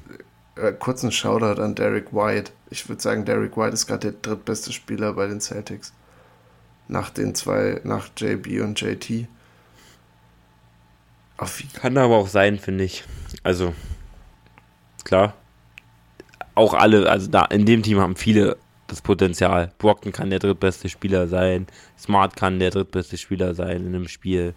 [0.58, 0.68] ja.
[0.68, 2.52] äh, kurz ein Shoutout an Derek White.
[2.70, 5.94] Ich würde sagen, Derek White ist gerade der drittbeste Spieler bei den Celtics.
[6.88, 9.28] Nach den zwei, nach JB und JT.
[11.74, 13.04] Kann aber auch sein, finde ich.
[13.44, 13.74] Also,
[15.06, 15.36] klar.
[16.56, 18.58] Auch alle, also da in dem Team haben viele
[18.90, 19.72] das Potenzial.
[19.78, 21.68] Brockton kann der drittbeste Spieler sein.
[21.98, 24.54] Smart kann der drittbeste Spieler sein in einem Spiel.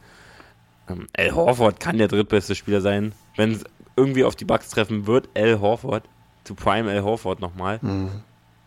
[0.88, 3.12] Ähm, Al Horford kann der drittbeste Spieler sein.
[3.36, 3.64] Wenn es
[3.96, 6.08] irgendwie auf die Bucks treffen wird, Al Horford.
[6.44, 7.78] Zu Prime Al Horford nochmal.
[7.82, 8.10] Mhm.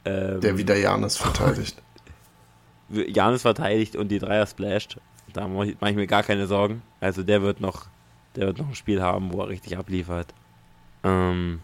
[0.06, 1.82] Ähm, der wieder Janis verteidigt.
[2.90, 4.98] Janis verteidigt und die Dreier splasht.
[5.34, 6.82] Da mache ich mir gar keine Sorgen.
[7.02, 7.88] Also der wird noch
[8.36, 10.34] der wird noch ein Spiel haben, wo er richtig abliefert.
[11.04, 11.62] Ähm,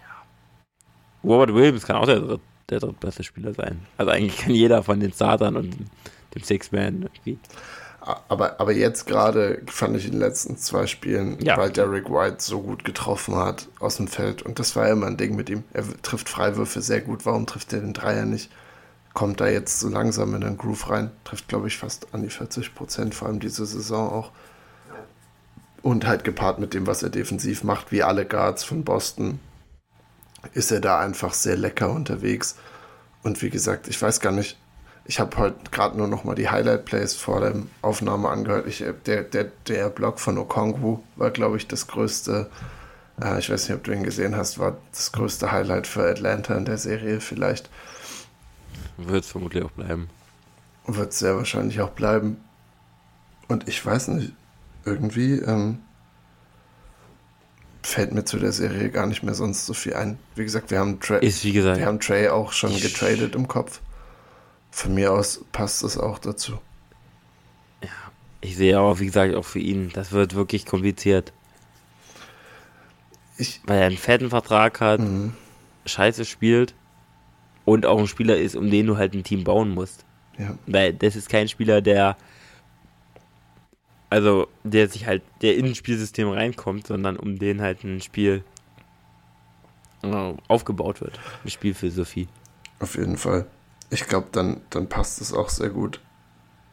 [0.00, 1.28] ja.
[1.28, 3.82] Robert Williams kann auch der, dritt, der drittbeste Spieler sein.
[3.98, 5.76] Also eigentlich kann jeder von den Startern und
[6.34, 7.38] dem Six-Man irgendwie.
[8.04, 11.56] Aber, aber jetzt gerade fand ich in den letzten zwei Spielen, ja.
[11.56, 14.42] weil Derek White so gut getroffen hat aus dem Feld.
[14.42, 15.62] Und das war ja immer ein Ding mit ihm.
[15.72, 17.24] Er trifft Freiwürfe sehr gut.
[17.26, 18.50] Warum trifft er den Dreier nicht?
[19.14, 21.12] Kommt da jetzt so langsam in den Groove rein.
[21.22, 24.32] Trifft, glaube ich, fast an die 40 Prozent, vor allem diese Saison auch.
[25.82, 29.38] Und halt gepaart mit dem, was er defensiv macht, wie alle Guards von Boston,
[30.54, 32.56] ist er da einfach sehr lecker unterwegs.
[33.22, 34.58] Und wie gesagt, ich weiß gar nicht,
[35.04, 38.66] ich habe heute gerade nur noch mal die Highlight-Plays vor der Aufnahme angehört.
[38.66, 42.48] Ich, der, der, der Block von Okongwu war, glaube ich, das größte,
[43.20, 46.54] äh, ich weiß nicht, ob du ihn gesehen hast, war das größte Highlight für Atlanta
[46.54, 47.68] in der Serie vielleicht.
[48.96, 50.08] Wird es vermutlich auch bleiben.
[50.86, 52.36] Wird sehr wahrscheinlich auch bleiben.
[53.48, 54.32] Und ich weiß nicht,
[54.84, 55.78] irgendwie ähm,
[57.82, 60.18] fällt mir zu der Serie gar nicht mehr sonst so viel ein.
[60.36, 63.48] Wie gesagt, wir haben, Tra Ist, wie gesagt, wir haben Trey auch schon getradet im
[63.48, 63.80] Kopf.
[64.72, 66.58] Von mir aus passt es auch dazu.
[67.82, 67.90] Ja,
[68.40, 71.32] ich sehe aber, wie gesagt, auch für ihn, das wird wirklich kompliziert.
[73.36, 75.34] Ich, Weil er einen fetten Vertrag hat, mhm.
[75.86, 76.74] scheiße spielt
[77.64, 80.04] und auch ein Spieler ist, um den du halt ein Team bauen musst.
[80.38, 80.56] Ja.
[80.66, 82.16] Weil das ist kein Spieler, der
[84.12, 88.44] also der sich halt, der in ein Spielsystem reinkommt, sondern um den halt ein Spiel
[90.02, 91.18] äh, aufgebaut wird.
[91.40, 92.28] Eine Spielphilosophie.
[92.78, 93.46] Auf jeden Fall.
[93.92, 96.00] Ich glaube, dann, dann passt es auch sehr gut.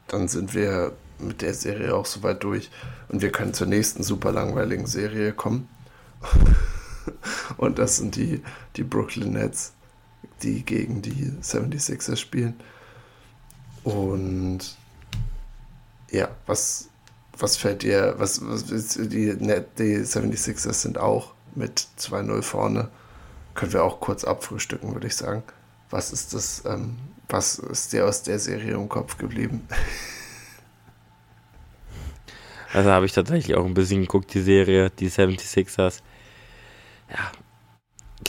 [0.07, 2.71] Dann sind wir mit der Serie auch soweit durch.
[3.09, 5.67] Und wir können zur nächsten super langweiligen Serie kommen.
[7.57, 8.41] Und das sind die,
[8.77, 9.73] die Brooklyn Nets,
[10.43, 12.57] die gegen die 76ers spielen.
[13.83, 14.77] Und
[16.11, 16.87] ja, was,
[17.37, 22.87] was fällt dir, was, was die, die 76ers sind auch mit 2-0 vorne.
[23.55, 25.43] Können wir auch kurz abfrühstücken, würde ich sagen.
[25.89, 26.97] Was ist das, ähm,
[27.27, 29.67] was ist dir aus der Serie im Kopf geblieben?
[32.71, 36.01] Also habe ich tatsächlich auch ein bisschen geguckt, die Serie, die 76ers.
[37.09, 37.31] Ja,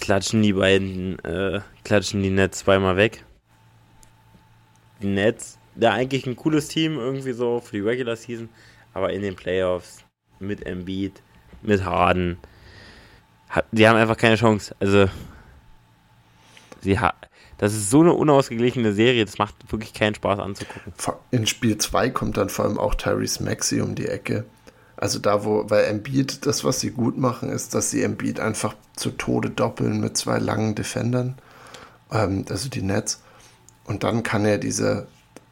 [0.00, 3.22] klatschen die beiden, äh, klatschen die Nets zweimal weg.
[5.02, 8.48] Die Nets, ja, eigentlich ein cooles Team, irgendwie so für die Regular Season.
[8.94, 10.04] Aber in den Playoffs
[10.38, 11.22] mit Embiid,
[11.62, 12.38] mit Harden,
[13.72, 14.74] die haben einfach keine Chance.
[14.80, 15.08] Also,
[16.80, 16.98] sie
[17.60, 20.94] das ist so eine unausgeglichene Serie, das macht wirklich keinen Spaß anzugucken.
[21.30, 24.46] In Spiel 2 kommt dann vor allem auch Tyrese Maxi um die Ecke.
[24.96, 28.74] Also da, wo, weil Embiid, das, was sie gut machen, ist, dass sie Embiid einfach
[28.96, 31.36] zu Tode doppeln mit zwei langen Defendern,
[32.10, 33.20] ähm, also die Nets.
[33.84, 35.06] Und dann kann er diese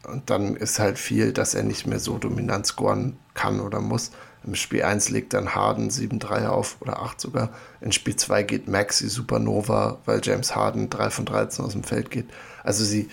[0.07, 4.09] und dann ist halt viel, dass er nicht mehr so dominant scoren kann oder muss.
[4.43, 7.49] Im Spiel 1 legt dann Harden 7-3 auf oder 8 sogar.
[7.81, 12.09] In Spiel 2 geht Maxi Supernova, weil James Harden 3 von 13 aus dem Feld
[12.09, 12.29] geht.
[12.63, 13.09] Also sie,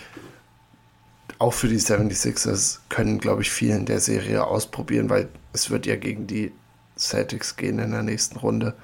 [1.38, 5.86] auch für die 76ers, können, glaube ich, viel in der Serie ausprobieren, weil es wird
[5.86, 6.52] ja gegen die
[6.96, 8.74] Celtics gehen in der nächsten Runde.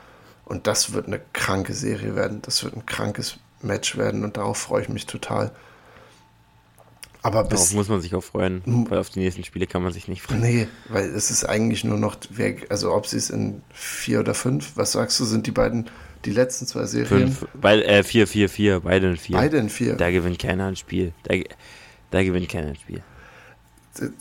[0.44, 2.42] Und das wird eine kranke Serie werden.
[2.42, 5.52] Das wird ein krankes Match werden und darauf freue ich mich total.
[7.24, 9.92] Aber bis, Darauf muss man sich auch freuen, weil auf die nächsten Spiele kann man
[9.92, 10.40] sich nicht freuen.
[10.40, 12.16] Nee, weil es ist eigentlich nur noch,
[12.68, 15.88] also ob sie es in vier oder fünf, was sagst du, sind die beiden,
[16.24, 17.30] die letzten zwei Serien?
[17.30, 19.36] Fünf, weil, äh, vier, vier, vier, beide in vier.
[19.36, 19.94] Beide in vier.
[19.94, 21.12] Da gewinnt keiner ein Spiel.
[21.22, 21.36] Da,
[22.10, 23.02] da gewinnt keiner ein Spiel.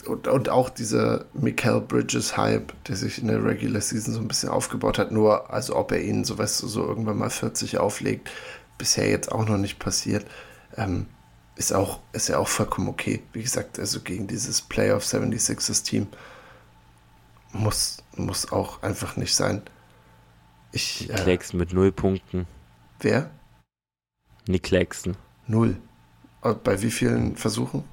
[0.05, 4.27] Und, und auch dieser Mikael Bridges Hype, der sich in der Regular Season so ein
[4.27, 7.79] bisschen aufgebaut hat, nur, also ob er ihn so, weißt du, so irgendwann mal 40
[7.79, 8.29] auflegt,
[8.77, 10.25] bisher jetzt auch noch nicht passiert.
[10.77, 11.07] Ähm,
[11.55, 13.21] ist auch, ist ja auch vollkommen okay.
[13.33, 16.07] Wie gesagt, also gegen dieses Playoff 76ers Team
[17.53, 19.61] muss, muss auch einfach nicht sein.
[20.71, 22.47] Ich, Nick Claxton äh, mit null Punkten.
[22.99, 23.29] Wer?
[24.47, 25.17] Nick Claxton.
[25.47, 25.77] Null.
[26.63, 27.83] Bei wie vielen Versuchen?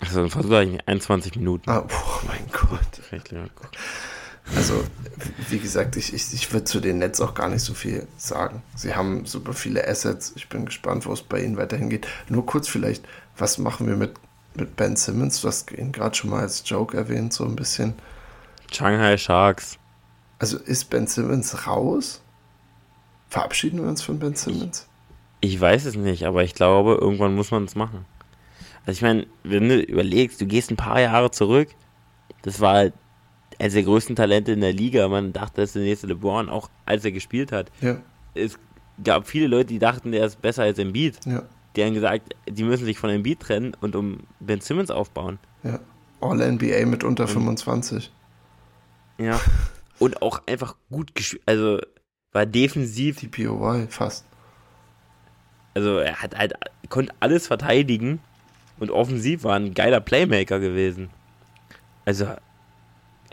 [0.00, 1.70] Also ein Versuch eigentlich 21 Minuten.
[1.70, 3.00] Ah, oh mein Gott.
[4.56, 4.84] Also,
[5.48, 8.62] wie gesagt, ich, ich, ich würde zu den Nets auch gar nicht so viel sagen.
[8.74, 10.32] Sie haben super viele Assets.
[10.36, 12.06] Ich bin gespannt, wo es bei ihnen weiterhin geht.
[12.28, 13.06] Nur kurz vielleicht,
[13.36, 14.14] was machen wir mit,
[14.54, 15.40] mit Ben Simmons?
[15.40, 17.94] Du hast ihn gerade schon mal als Joke erwähnt, so ein bisschen.
[18.72, 19.78] Shanghai Sharks.
[20.38, 22.20] Also ist Ben Simmons raus?
[23.28, 24.88] Verabschieden wir uns von Ben Simmons?
[25.40, 28.04] Ich, ich weiß es nicht, aber ich glaube, irgendwann muss man es machen.
[28.84, 31.68] Also ich meine, wenn du überlegst, du gehst ein paar Jahre zurück,
[32.42, 32.94] das war halt
[33.62, 35.06] eines der größten Talente in der Liga.
[35.06, 37.70] Man dachte, das ist der nächste LeBron, auch als er gespielt hat.
[37.80, 37.98] Ja.
[38.34, 38.58] Es
[39.02, 41.20] gab viele Leute, die dachten, der ist besser als Embiid.
[41.24, 41.44] Ja.
[41.76, 45.38] Die haben gesagt, die müssen sich von Embiid trennen und um Ben Simmons aufbauen.
[45.62, 45.78] Ja.
[46.20, 48.10] All-NBA mit unter und, 25.
[49.18, 49.40] Ja.
[49.98, 51.42] Und auch einfach gut gespielt.
[51.46, 51.78] Also
[52.32, 53.18] war defensiv.
[53.20, 54.24] Die POY fast.
[55.74, 56.54] Also er hat halt,
[56.88, 58.18] konnte alles verteidigen
[58.80, 61.10] und offensiv war ein geiler Playmaker gewesen.
[62.04, 62.26] Also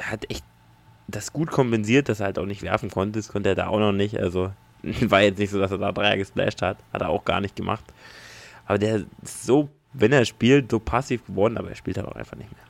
[0.01, 0.43] hat echt
[1.07, 3.19] das gut kompensiert, dass er halt auch nicht werfen konnte.
[3.19, 4.19] Das konnte er da auch noch nicht.
[4.19, 4.51] Also
[4.84, 6.77] war jetzt nicht so, dass er da Dreier gesplasht hat.
[6.93, 7.84] Hat er auch gar nicht gemacht.
[8.65, 12.15] Aber der ist so, wenn er spielt, so passiv geworden, aber er spielt halt auch
[12.15, 12.63] einfach nicht mehr.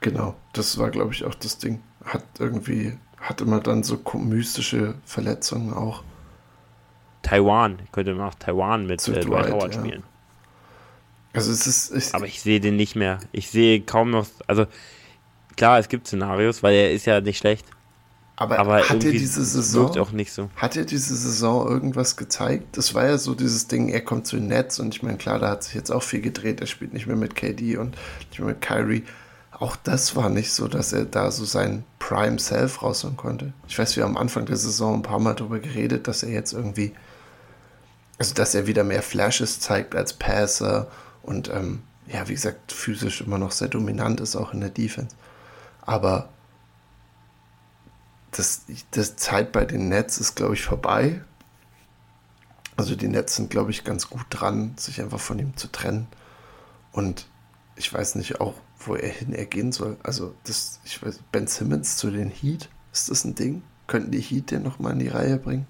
[0.00, 1.82] Genau, das war, glaube ich, auch das Ding.
[2.04, 6.04] Hat irgendwie, hat immer dann so mystische Verletzungen auch.
[7.22, 9.80] Taiwan, könnte man auch Taiwan mit äh, Dwight Howard ja.
[9.80, 10.02] spielen.
[11.32, 11.94] Also es ist.
[11.94, 13.18] Ich, aber ich sehe den nicht mehr.
[13.32, 14.26] Ich sehe kaum noch.
[14.46, 14.66] Also
[15.58, 17.66] klar, es gibt Szenarios, weil er ist ja nicht schlecht.
[18.36, 20.48] Aber, aber hat er diese Saison auch nicht so.
[20.54, 22.76] Hat er diese Saison irgendwas gezeigt?
[22.76, 25.40] Das war ja so dieses Ding, er kommt zu den Nets und ich meine, klar,
[25.40, 26.60] da hat sich jetzt auch viel gedreht.
[26.60, 27.96] Er spielt nicht mehr mit KD und
[28.30, 29.02] nicht mehr mit Kyrie.
[29.50, 33.52] Auch das war nicht so, dass er da so sein Prime Self rausholen konnte.
[33.66, 36.30] Ich weiß, wir haben am Anfang der Saison ein paar Mal darüber geredet, dass er
[36.30, 36.92] jetzt irgendwie,
[38.18, 40.86] also dass er wieder mehr Flashes zeigt als Passer
[41.22, 45.16] und ähm, ja, wie gesagt, physisch immer noch sehr dominant ist, auch in der Defense.
[45.88, 46.28] Aber
[48.30, 51.22] das, das Zeit bei den Nets ist, glaube ich, vorbei.
[52.76, 56.06] Also die Nets sind, glaube ich, ganz gut dran, sich einfach von ihm zu trennen.
[56.92, 57.26] Und
[57.74, 59.96] ich weiß nicht auch, wo er hin er gehen soll.
[60.02, 63.62] Also das, ich weiß, Ben Simmons zu den Heat, ist das ein Ding?
[63.86, 65.66] Könnten die Heat den nochmal in die Reihe bringen?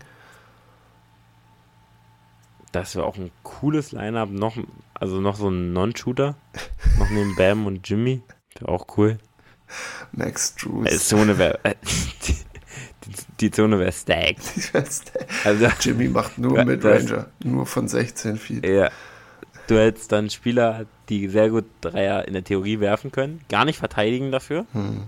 [2.73, 4.31] Das wäre auch ein cooles Line-Up.
[4.31, 4.57] Noch,
[4.95, 6.35] also noch so ein Non-Shooter.
[6.99, 8.21] noch neben Bam und Jimmy.
[8.59, 9.19] Wäre auch cool.
[10.13, 10.89] Max Drews.
[10.91, 11.59] Die Zone wäre.
[12.27, 12.37] die,
[13.41, 14.73] die, Zone wäre stacked.
[15.45, 17.27] also, Jimmy macht nur mit Ranger.
[17.45, 18.67] Nur von 16 Feet.
[18.67, 18.91] Ja.
[19.67, 23.79] Du hättest dann Spieler, die sehr gut Dreier in der Theorie werfen können, gar nicht
[23.79, 24.67] verteidigen dafür.
[24.73, 25.05] Hm.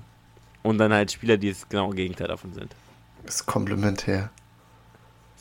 [0.63, 2.77] Und dann halt Spieler, die das genaue Gegenteil davon sind.
[3.25, 4.31] Das ist komplementär.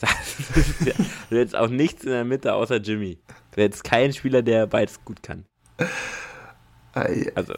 [1.30, 3.18] du hättest auch nichts in der Mitte außer Jimmy.
[3.54, 5.44] Du hättest keinen Spieler, der beides gut kann.
[6.94, 7.54] Also,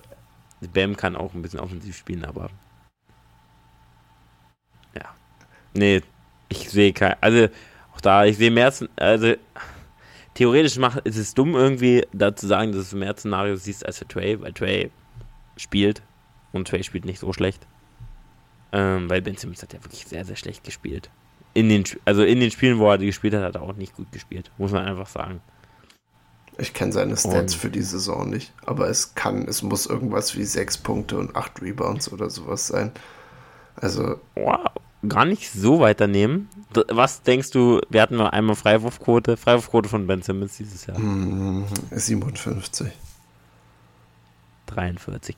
[0.69, 2.51] Bam kann auch ein bisschen offensiv spielen, aber.
[4.95, 5.15] Ja.
[5.75, 6.03] Nee,
[6.49, 7.17] ich sehe kein.
[7.21, 7.49] Also,
[7.95, 8.73] auch da, ich sehe mehr.
[8.97, 9.35] Also,
[10.35, 13.99] theoretisch macht, ist es dumm, irgendwie da zu sagen, dass du mehr Szenarios siehst als
[13.99, 14.91] für Trey, weil Trey
[15.57, 16.03] spielt.
[16.53, 17.67] Und Trey spielt nicht so schlecht.
[18.73, 21.11] Ähm, weil Ben Simmons hat ja wirklich sehr, sehr schlecht gespielt.
[21.55, 24.11] In den, also in den Spielen, wo er gespielt hat, hat er auch nicht gut
[24.13, 24.51] gespielt.
[24.57, 25.41] Muss man einfach sagen.
[26.59, 30.37] Ich kenne seine Stats und für die Saison nicht, aber es kann, es muss irgendwas
[30.37, 32.93] wie sechs Punkte und acht Rebounds oder sowas sein.
[33.77, 34.21] Also.
[34.35, 34.71] Wow,
[35.09, 36.49] gar nicht so weit daneben.
[36.89, 40.97] Was denkst du, wir hatten noch einmal Freiwurfquote, Freiwurfquote von Ben Simmons dieses Jahr?
[41.91, 42.89] 57.
[44.69, 45.35] 43,9.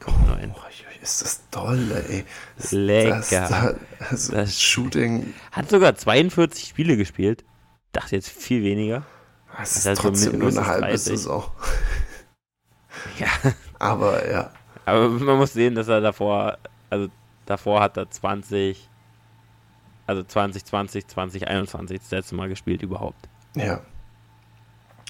[0.54, 0.58] Oh,
[1.02, 2.24] ist das toll, ey.
[2.56, 3.76] Das, Lecker.
[3.98, 5.34] Das, also das Shooting.
[5.52, 7.44] Hat sogar 42 Spiele gespielt.
[7.92, 9.04] Dachte jetzt viel weniger.
[9.62, 11.00] Es ist, ist trotzdem nur eine halbe 30.
[11.04, 11.44] Saison.
[13.18, 13.28] Ja.
[13.78, 14.50] Aber ja.
[14.86, 16.58] Aber man muss sehen, dass er davor,
[16.90, 17.08] also
[17.46, 18.88] davor hat er 20,
[20.06, 23.28] Also 2020, 2021 das letzte Mal gespielt überhaupt.
[23.54, 23.80] Ja.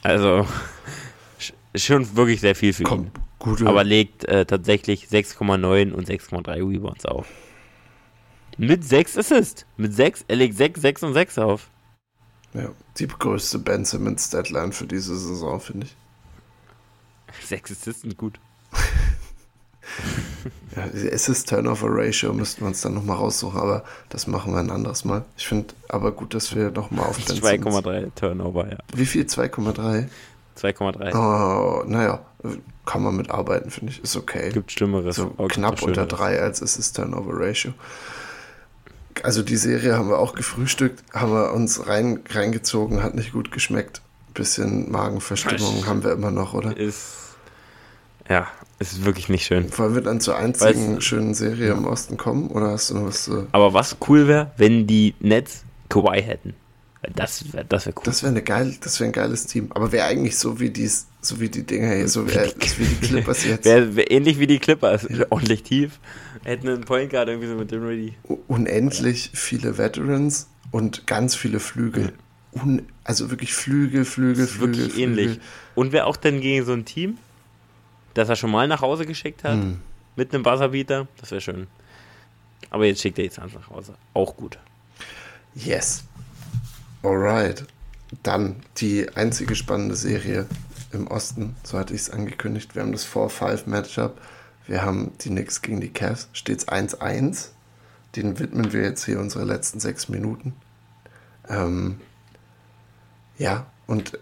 [0.03, 0.47] Also
[1.75, 3.11] schon wirklich sehr viel für Komm, ihn.
[3.39, 3.67] gute.
[3.67, 7.27] Aber legt äh, tatsächlich 6,9 und 6,3 Rebounds auf.
[8.59, 9.67] Mit 6 Assists.
[9.77, 11.71] Mit 6, er legt 6, 6 und 6 auf.
[12.55, 15.97] Ja, die größte Ben Simmons Deadline für diese Saison, finde ich.
[17.47, 18.39] 6 Assists sind gut.
[20.77, 25.05] Ja, die Assist-Turnover-Ratio müssten wir uns dann nochmal raussuchen, aber das machen wir ein anderes
[25.05, 25.25] Mal.
[25.37, 28.79] Ich finde aber gut, dass wir nochmal auf Ben Simmons- 2,3 Turnover, ja.
[28.95, 29.25] Wie viel?
[29.25, 30.09] 2,3?
[30.61, 31.15] 2,3.
[31.15, 32.21] Oh, naja,
[32.87, 34.03] kann man mitarbeiten, finde ich.
[34.03, 34.51] Ist okay.
[34.53, 35.17] Gibt Schlimmeres.
[35.17, 36.09] so knapp unter Schlimmeres.
[36.09, 37.73] 3 als Assist-Turnover-Ratio.
[39.23, 43.53] Also die Serie haben wir auch gefrühstückt, haben wir uns rein, reingezogen, hat nicht gut
[43.53, 44.03] geschmeckt.
[44.35, 46.77] Bisschen Magenverstimmung haben wir immer noch, oder?
[46.77, 47.15] Ist.
[48.29, 49.67] Ja, ist wirklich nicht schön.
[49.79, 52.49] Wollen wir dann zur einzigen du- schönen Serie im Osten kommen?
[52.49, 53.47] Oder hast du noch was zu...
[53.53, 56.55] Aber was cool wäre, wenn die Nets Kawhi hätten.
[57.15, 58.03] Das wäre das wär cool.
[58.05, 59.71] Das wäre geil, das wäre ein geiles Team.
[59.73, 62.85] Aber wäre eigentlich so wie dies, so wie die Dinger hier, so wie, äh, wie
[62.85, 63.65] die Clippers jetzt.
[63.65, 65.07] Wäre wär ähnlich wie die Clippers.
[65.31, 65.99] Ordentlich tief.
[66.45, 68.15] Hätten einen Point Guard irgendwie so mit dem Ready.
[68.49, 72.13] unendlich viele Veterans und ganz viele Flügel.
[72.53, 75.19] Un also wirklich Flügel, Flügel, Flügel, wirklich Flügel.
[75.19, 75.41] ähnlich.
[75.75, 77.19] Und wer auch denn gegen so ein Team,
[78.15, 79.81] das er schon mal nach Hause geschickt hat, Hm.
[80.17, 81.67] mit einem Buzzerbeater, das wäre schön.
[82.71, 83.95] Aber jetzt schickt er jetzt nach Hause.
[84.15, 84.59] Auch gut.
[85.55, 86.05] Yes.
[87.05, 87.67] Alright.
[88.23, 90.47] Dann die einzige spannende Serie
[90.93, 92.75] im Osten, so hatte ich es angekündigt.
[92.75, 94.19] Wir haben das 4-5-Matchup.
[94.67, 96.29] Wir haben die Knicks gegen die Cavs.
[96.33, 97.49] Steht's 1-1.
[98.17, 100.55] Den widmen wir jetzt hier unsere letzten sechs Minuten.
[101.49, 102.01] Ähm,
[103.37, 104.19] ja, und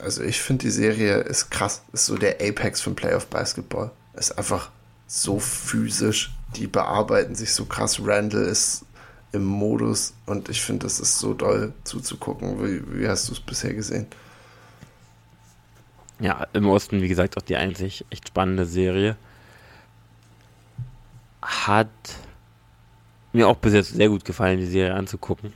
[0.00, 1.82] also ich finde die Serie ist krass.
[1.92, 3.90] Ist so der Apex von Playoff Basketball.
[4.14, 4.70] Ist einfach
[5.06, 6.32] so physisch.
[6.56, 8.00] Die bearbeiten sich so krass.
[8.02, 8.86] Randall ist
[9.32, 12.62] im Modus und ich finde, das ist so doll zuzugucken.
[12.62, 14.06] Wie, wie hast du es bisher gesehen?
[16.18, 19.16] Ja, im Osten, wie gesagt, auch die einzig echt spannende Serie.
[21.40, 21.88] Hat
[23.32, 25.52] mir auch bis jetzt sehr gut gefallen, die Serie anzugucken.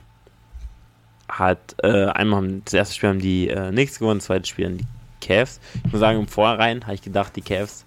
[1.27, 4.77] Hat äh, einmal das erste Spiel haben die äh, Knicks gewonnen, das zweite Spiel haben
[4.77, 4.87] die
[5.21, 5.59] Cavs.
[5.83, 7.85] Ich muss sagen, im Vorhinein habe ich gedacht, die Cavs,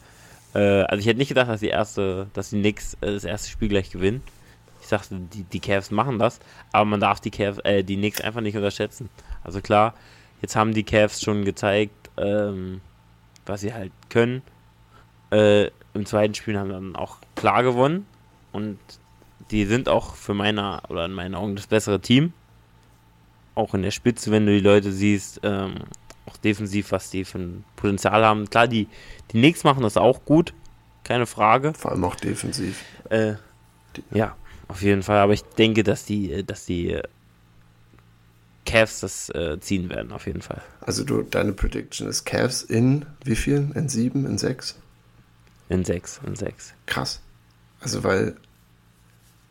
[0.55, 3.51] äh, also ich hätte nicht gedacht, dass die erste, dass die Knicks äh, das erste
[3.51, 4.23] Spiel gleich gewinnen.
[4.89, 6.41] Ich dachte, die, die Cavs machen das,
[6.73, 9.11] aber man darf die Cavs, äh, die Knicks einfach nicht unterschätzen.
[9.45, 9.93] Also klar,
[10.41, 12.81] jetzt haben die Cavs schon gezeigt, ähm,
[13.45, 14.41] was sie halt können.
[15.31, 18.07] Äh, Im zweiten Spiel haben dann auch klar gewonnen
[18.53, 18.79] und
[19.51, 22.33] die sind auch für meine oder in meinen Augen das bessere Team.
[23.55, 25.75] Auch in der Spitze, wenn du die Leute siehst, ähm,
[26.25, 28.49] auch defensiv, was die für ein Potenzial haben.
[28.49, 28.89] Klar, die,
[29.33, 30.55] die Knicks machen das auch gut,
[31.05, 31.75] keine Frage.
[31.75, 32.83] Vor allem auch defensiv.
[33.11, 33.35] Äh,
[34.13, 34.35] ja,
[34.69, 35.19] auf jeden Fall.
[35.19, 37.03] Aber ich denke, dass die, äh, dass die äh,
[38.67, 40.61] Cavs das äh, ziehen werden, auf jeden Fall.
[40.81, 43.73] Also du, deine Prediction ist Cavs in wie vielen?
[43.73, 44.77] In sieben, in sechs?
[45.71, 46.75] In sechs, in sechs.
[46.87, 47.21] Krass.
[47.81, 48.37] Also weil,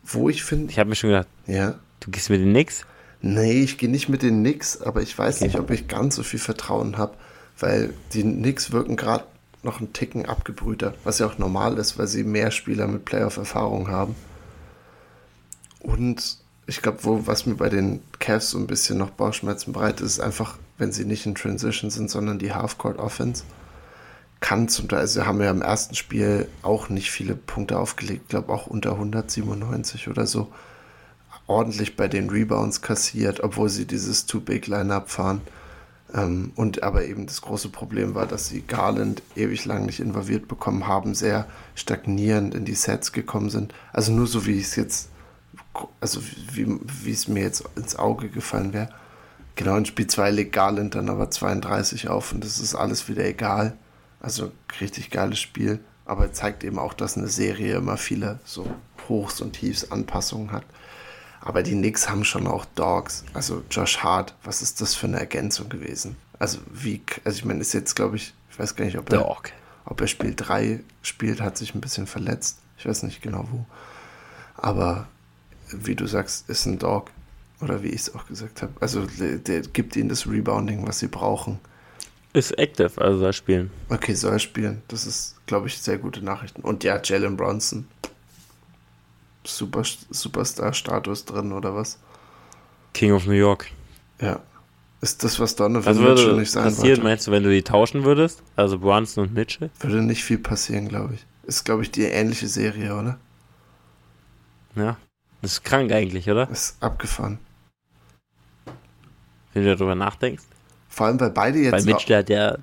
[0.04, 2.84] wo ich finde, Ich habe mir schon gedacht, ja, du gehst mit den Knicks.
[3.20, 5.46] nee, ich gehe nicht mit den Knicks, aber ich weiß Okay.
[5.46, 7.14] nicht, ob ich ganz so viel Vertrauen habe,
[7.58, 9.24] weil die Knicks wirken gerade
[9.64, 13.88] noch einen Ticken abgebrühter, was ja auch normal ist, weil sie mehr Spieler mit Playoff-Erfahrung
[13.88, 14.14] haben.
[15.80, 20.02] Und ich glaube, wo was mir bei den Cavs so ein bisschen noch Bauchschmerzen bereitet,
[20.02, 23.44] ist einfach, wenn sie nicht in Transition sind, sondern die Half-Court-Offense
[24.40, 28.28] kann zum Teil, also haben ja im ersten Spiel auch nicht viele Punkte aufgelegt, ich
[28.28, 30.52] glaube auch unter 197 oder so.
[31.46, 35.40] Ordentlich bei den Rebounds kassiert, obwohl sie dieses Too-Big-Line-Up fahren.
[36.14, 40.46] Ähm, und aber eben das große Problem war, dass sie Garland ewig lang nicht involviert
[40.46, 43.72] bekommen haben, sehr stagnierend in die Sets gekommen sind.
[43.92, 45.08] Also nur so, wie ich es jetzt,
[46.00, 46.20] also
[46.52, 48.88] wie, es mir jetzt ins Auge gefallen wäre.
[49.56, 53.24] Genau, in Spiel 2 legt Garland dann aber 32 auf und das ist alles wieder
[53.24, 53.76] egal.
[54.20, 58.66] Also richtig geiles Spiel, aber zeigt eben auch, dass eine Serie immer viele so
[59.08, 60.64] Hochs und Tiefs Anpassungen hat.
[61.40, 63.24] Aber die Knicks haben schon auch Dogs.
[63.32, 66.16] Also Josh Hart, was ist das für eine Ergänzung gewesen?
[66.38, 69.18] Also wie, also ich meine, ist jetzt glaube ich, ich weiß gar nicht, ob er,
[69.20, 69.50] Dog.
[69.84, 72.58] ob er Spiel 3 spielt, hat sich ein bisschen verletzt.
[72.76, 73.64] Ich weiß nicht genau wo.
[74.56, 75.08] Aber
[75.72, 77.10] wie du sagst, ist ein Dog.
[77.60, 78.72] Oder wie ich es auch gesagt habe.
[78.80, 81.58] Also der, gibt ihnen das Rebounding, was sie brauchen.
[82.32, 83.70] Ist active, also da spielen.
[83.88, 84.82] Okay, soll er spielen.
[84.86, 86.60] Das ist, glaube ich, sehr gute Nachrichten.
[86.62, 87.88] Und ja, Jalen Bronson.
[89.44, 91.98] Super, Superstar-Status drin, oder was?
[92.92, 93.70] King of New York.
[94.20, 94.40] Ja.
[95.00, 97.02] Ist das, was Donovan Was Mitchell nicht sein passieren, wollte?
[97.02, 98.42] meinst du, wenn du die tauschen würdest?
[98.56, 99.70] Also Brunson und Mitchell?
[99.80, 101.26] Würde nicht viel passieren, glaube ich.
[101.44, 103.18] Ist, glaube ich, die ähnliche Serie, oder?
[104.74, 104.96] Ja.
[105.42, 106.46] Das ist krank eigentlich, oder?
[106.46, 107.38] Das ist abgefahren.
[109.54, 110.44] Wenn du darüber nachdenkst.
[110.88, 111.72] Vor allem, weil beide jetzt.
[111.72, 112.58] Weil Mitchell hat ja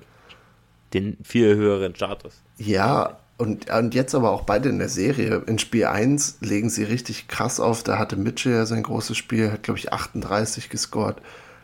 [0.92, 2.34] den viel höheren Status.
[2.58, 5.42] Ja, und, und jetzt aber auch beide in der Serie.
[5.46, 7.82] In Spiel 1 legen sie richtig krass auf.
[7.82, 11.16] Da hatte Mitchell ja sein großes Spiel, hat, glaube ich, 38 gescored.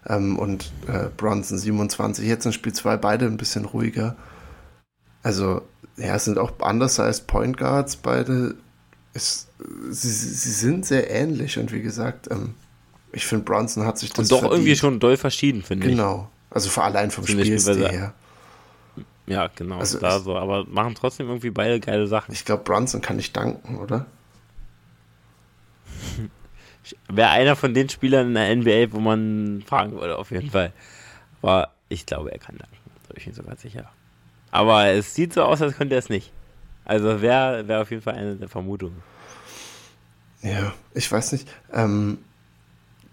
[0.07, 2.27] Ähm, und äh, Bronson 27.
[2.27, 4.17] Jetzt in Spiel 2 beide ein bisschen ruhiger.
[5.23, 5.63] Also,
[5.97, 8.55] ja, es sind auch anders als Point Guards, beide.
[9.15, 9.49] Es,
[9.91, 12.55] sie, sie sind sehr ähnlich und wie gesagt, ähm,
[13.13, 14.19] ich finde, Bronson hat sich das.
[14.19, 14.61] Und doch verdient.
[14.61, 15.93] irgendwie schon doll verschieden, finde ich.
[15.93, 16.31] Genau.
[16.51, 18.15] Also vor allein vom Spielstil her.
[19.27, 19.79] Ja, genau.
[19.79, 22.33] Also da so, aber machen trotzdem irgendwie beide geile Sachen.
[22.33, 24.07] Ich glaube, Bronson kann ich danken, oder?
[27.09, 30.73] Wäre einer von den Spielern in der NBA, wo man fragen würde, auf jeden Fall.
[31.41, 32.77] Aber ich glaube, er kann danken.
[33.07, 33.91] Da bin ich mir sogar sicher.
[34.51, 36.33] Aber es sieht so aus, als könnte er es nicht.
[36.93, 39.02] Also wäre wär auf jeden Fall eine der Vermutungen.
[40.43, 41.48] Ja, ich weiß nicht.
[41.73, 42.19] Ähm,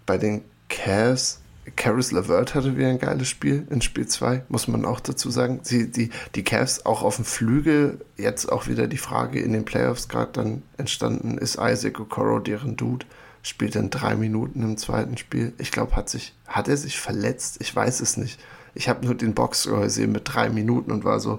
[0.04, 1.40] bei den Cavs,
[1.76, 5.60] Caris LeVert hatte wieder ein geiles Spiel in Spiel 2, muss man auch dazu sagen.
[5.62, 9.64] Sie, die, die Cavs auch auf dem Flügel, jetzt auch wieder die Frage in den
[9.64, 13.06] Playoffs gerade dann entstanden, ist Isaac Okoro deren Dude?
[13.42, 15.54] Spielt dann drei Minuten im zweiten Spiel.
[15.56, 16.14] Ich glaube, hat
[16.48, 17.56] hat er sich verletzt?
[17.60, 18.38] Ich weiß es nicht.
[18.74, 21.38] Ich habe nur den Boxscore gesehen mit drei Minuten und war so,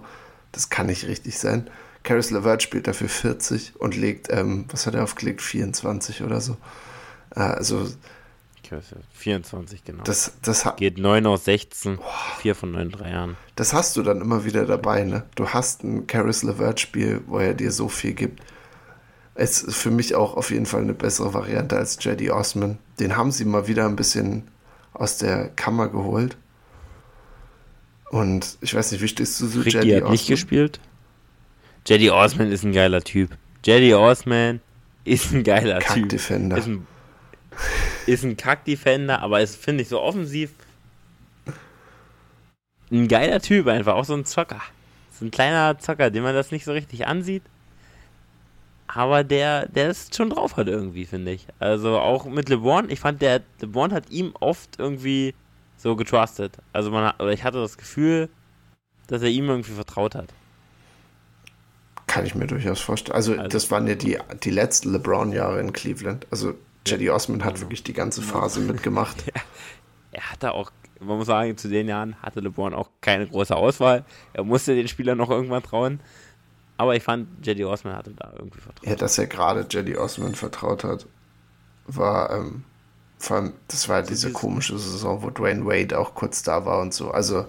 [0.51, 1.69] das kann nicht richtig sein.
[2.03, 5.41] Caris LeVert spielt dafür 40 und legt, ähm, was hat er aufgelegt?
[5.41, 6.57] 24 oder so.
[7.35, 7.87] Äh, also.
[9.15, 10.03] 24, genau.
[10.03, 12.05] Das, das Geht 9 aus 16, boah,
[12.39, 13.35] 4 von 9 Jahren.
[13.57, 15.23] Das hast du dann immer wieder dabei, ne?
[15.35, 18.41] Du hast ein Caris LeVert-Spiel, wo er dir so viel gibt.
[19.35, 22.77] Es ist für mich auch auf jeden Fall eine bessere Variante als Jedi Osman.
[22.99, 24.47] Den haben sie mal wieder ein bisschen
[24.93, 26.37] aus der Kammer geholt.
[28.09, 30.11] Und ich weiß nicht, wie stehst du zu Ricky Jedi hat Osman?
[30.13, 30.79] nicht gespielt.
[31.87, 33.31] Jedi Osman ist ein geiler Typ.
[33.65, 34.61] Jedi Osman
[35.03, 36.09] ist ein geiler Kack Typ.
[36.09, 36.57] Defender.
[36.57, 36.87] Ist ein,
[38.05, 40.51] ist ein Kack-Defender, aber ist, finde ich, so offensiv
[42.91, 43.95] ein geiler Typ einfach.
[43.95, 44.61] Auch so ein Zocker.
[45.11, 47.43] So ein kleiner Zocker, dem man das nicht so richtig ansieht.
[48.87, 51.47] Aber der, der es schon drauf hat irgendwie, finde ich.
[51.59, 55.33] Also auch mit LeBron, ich fand, der LeBron hat ihm oft irgendwie
[55.77, 56.57] so getrustet.
[56.73, 58.29] Also man, ich hatte das Gefühl,
[59.07, 60.33] dass er ihm irgendwie vertraut hat.
[62.11, 63.15] Kann ich mir durchaus vorstellen.
[63.15, 66.27] Also, also das waren ja die, die letzten LeBron-Jahre in Cleveland.
[66.29, 66.55] Also
[66.85, 69.23] Jetty Osman hat wirklich die ganze Phase mitgemacht.
[69.33, 73.55] Ja, er hatte auch, man muss sagen, zu den Jahren hatte LeBron auch keine große
[73.55, 74.03] Auswahl.
[74.33, 76.01] Er musste den Spielern noch irgendwann trauen.
[76.75, 78.85] Aber ich fand, Jetty Osman hatte da irgendwie vertraut.
[78.85, 81.07] Ja, dass er gerade Jetty Osman vertraut hat,
[81.87, 82.65] war ähm,
[83.19, 86.81] vor allem, das war also diese komische Saison, wo Dwayne Wade auch kurz da war
[86.81, 87.11] und so.
[87.11, 87.45] Also,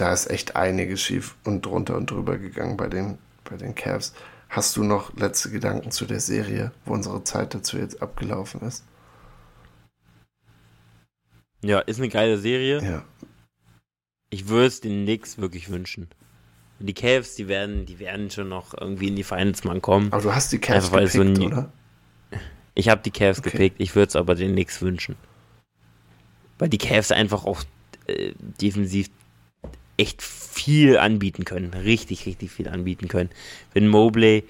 [0.00, 4.14] da ist echt einiges schief und drunter und drüber gegangen bei den, bei den Cavs.
[4.48, 8.84] Hast du noch letzte Gedanken zu der Serie, wo unsere Zeit dazu jetzt abgelaufen ist?
[11.62, 12.82] Ja, ist eine geile Serie.
[12.82, 13.04] Ja.
[14.30, 16.08] Ich würde es den Knicks wirklich wünschen.
[16.78, 20.12] Die Cavs, die werden, die werden schon noch irgendwie in die Finals mal kommen.
[20.12, 21.72] Aber du hast die Cavs Einfach, gepickt, so oder?
[22.74, 23.50] Ich habe die Cavs okay.
[23.50, 25.16] gepickt, ich würde es aber den Knicks wünschen.
[26.58, 27.64] Weil die Cavs einfach auch
[28.06, 29.10] äh, defensiv
[29.98, 31.74] echt viel anbieten können.
[31.74, 33.28] Richtig, richtig viel anbieten können.
[33.74, 34.44] Wenn Mobley,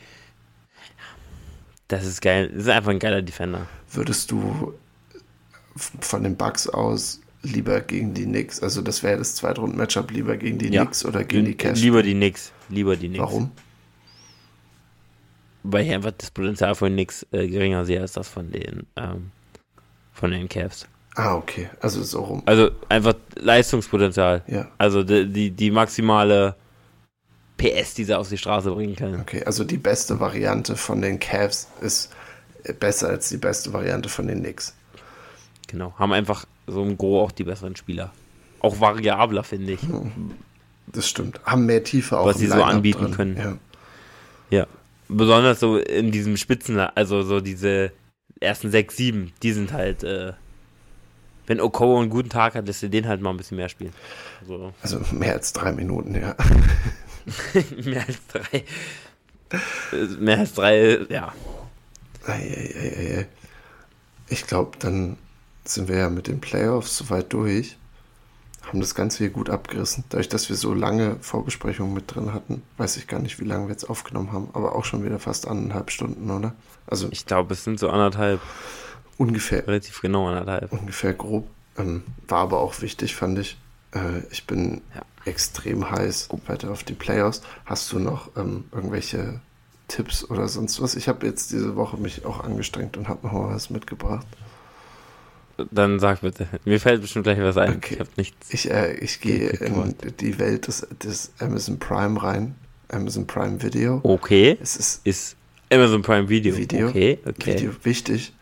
[1.88, 3.66] das ist geil, das ist einfach ein geiler Defender.
[3.90, 4.74] Würdest du
[5.74, 10.36] von den Bucks aus lieber gegen die Knicks, also das wäre das zweite Runden-Matchup, lieber
[10.36, 10.84] gegen die ja.
[10.84, 11.80] Knicks oder gegen die Cavs?
[11.80, 13.22] Lieber die Knicks, lieber die Knicks.
[13.22, 13.50] Warum?
[15.70, 19.30] weil ich einfach das Potenzial von Nix äh, geringer sehe als das von den, ähm,
[20.12, 20.86] von den Cavs.
[21.18, 21.68] Ah, okay.
[21.80, 22.42] Also so rum.
[22.46, 24.42] Also einfach Leistungspotenzial.
[24.46, 24.68] Ja.
[24.78, 26.54] Also die, die, die maximale
[27.56, 29.20] PS, die sie auf die Straße bringen können.
[29.20, 32.10] Okay, also die beste Variante von den Cavs ist
[32.78, 34.74] besser als die beste Variante von den Knicks.
[35.66, 38.12] Genau, haben einfach so im Gro auch die besseren Spieler.
[38.60, 39.82] Auch variabler, finde ich.
[39.82, 40.12] Hm.
[40.86, 41.40] Das stimmt.
[41.44, 42.26] Haben mehr Tiefe auch.
[42.26, 43.14] Was sie so anbieten drin.
[43.14, 43.36] können.
[44.50, 44.58] Ja.
[44.58, 44.66] ja
[45.08, 47.90] besonders so in diesem Spitzen, also so diese
[48.40, 50.32] ersten sechs, sieben, die sind halt, äh,
[51.48, 53.92] wenn Okowo einen guten Tag hat, lässt er den halt mal ein bisschen mehr spielen.
[54.46, 54.72] So.
[54.82, 56.36] Also mehr als drei Minuten, ja.
[57.84, 58.64] mehr als drei.
[60.20, 61.32] Mehr als drei, ja.
[64.28, 65.16] Ich glaube, dann
[65.64, 67.76] sind wir ja mit den Playoffs soweit durch
[68.68, 70.04] haben das Ganze hier gut abgerissen.
[70.10, 73.66] Dadurch, dass wir so lange Vorbesprechungen mit drin hatten, weiß ich gar nicht, wie lange
[73.66, 76.54] wir jetzt aufgenommen haben, aber auch schon wieder fast anderthalb Stunden, oder?
[76.86, 78.40] Also ich glaube, es sind so anderthalb.
[79.18, 79.66] Ungefähr.
[79.66, 80.72] Relativ genau anderthalb.
[80.72, 81.48] Ungefähr grob.
[81.76, 83.58] Ähm, war aber auch wichtig, fand ich.
[83.94, 85.02] Äh, ich bin ja.
[85.24, 87.42] extrem heiß weiter auf die Playoffs.
[87.66, 89.40] Hast du noch ähm, irgendwelche
[89.88, 90.94] Tipps oder sonst was.
[90.94, 94.26] Ich habe jetzt diese Woche mich auch angestrengt und habe noch mal was mitgebracht.
[95.72, 96.46] Dann sag bitte.
[96.64, 97.76] Mir fällt bestimmt gleich was ein.
[97.76, 97.94] Okay.
[97.94, 98.52] Ich habe nichts.
[98.52, 102.54] Ich, äh, ich gehe in die Welt des, des Amazon Prime rein.
[102.90, 104.00] Amazon Prime Video.
[104.04, 104.56] Okay.
[104.62, 105.36] Es ist Ist
[105.70, 106.56] Amazon Prime Video.
[106.56, 106.88] Video.
[106.88, 107.54] Okay, okay.
[107.54, 108.32] Video wichtig.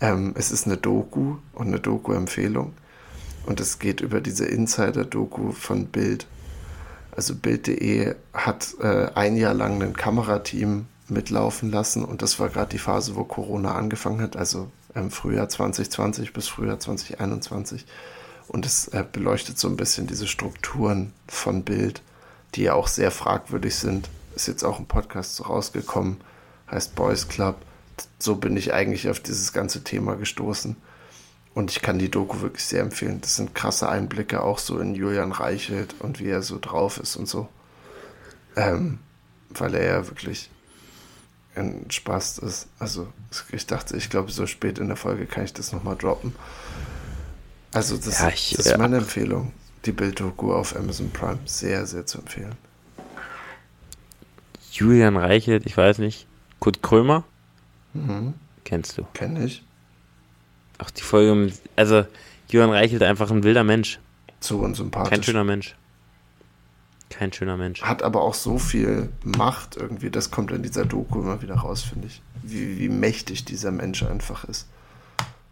[0.00, 2.74] Ähm, es ist eine Doku und eine Doku-Empfehlung.
[3.46, 6.26] Und es geht über diese Insider-Doku von Bild.
[7.12, 12.70] Also Bild.de hat äh, ein Jahr lang ein Kamerateam mitlaufen lassen und das war gerade
[12.70, 17.86] die Phase, wo Corona angefangen hat, also im Frühjahr 2020 bis Frühjahr 2021.
[18.48, 22.02] Und es äh, beleuchtet so ein bisschen diese Strukturen von Bild,
[22.54, 24.08] die ja auch sehr fragwürdig sind.
[24.34, 26.18] Ist jetzt auch ein Podcast rausgekommen,
[26.70, 27.56] heißt Boys Club.
[28.18, 30.76] So bin ich eigentlich auf dieses ganze Thema gestoßen.
[31.54, 33.20] Und ich kann die Doku wirklich sehr empfehlen.
[33.22, 37.16] Das sind krasse Einblicke auch so in Julian Reichelt und wie er so drauf ist
[37.16, 37.48] und so.
[38.56, 38.98] Ähm,
[39.50, 40.50] weil er ja wirklich
[41.54, 42.68] ein Spaß ist.
[42.78, 43.08] Also
[43.52, 46.34] ich dachte, ich glaube, so spät in der Folge kann ich das nochmal droppen.
[47.72, 48.78] Also das, Ja, ich- das ist ja.
[48.78, 49.52] meine Empfehlung.
[49.86, 51.38] Die Bild-Doku auf Amazon Prime.
[51.46, 52.54] Sehr, sehr zu empfehlen.
[54.72, 56.26] Julian Reichelt, ich weiß nicht.
[56.60, 57.24] Kurt Krömer?
[57.96, 58.34] Mhm.
[58.64, 59.06] Kennst du.
[59.14, 59.64] Kenne ich.
[60.78, 61.54] Auch die Folge mit.
[61.76, 62.04] Also,
[62.48, 63.98] Julian Reichelt einfach ein wilder Mensch.
[64.40, 65.10] Zu unsympathisch.
[65.10, 65.74] Kein schöner Mensch.
[67.08, 67.82] Kein schöner Mensch.
[67.82, 70.10] hat aber auch so viel Macht irgendwie.
[70.10, 72.20] Das kommt in dieser Doku immer wieder raus, finde ich.
[72.42, 74.66] Wie, wie mächtig dieser Mensch einfach ist.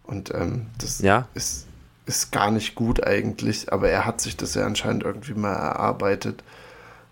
[0.02, 1.28] Und ähm, das Ja.
[1.34, 1.66] ist,
[2.06, 6.42] ist gar nicht gut eigentlich, aber er hat sich das ja anscheinend irgendwie mal erarbeitet.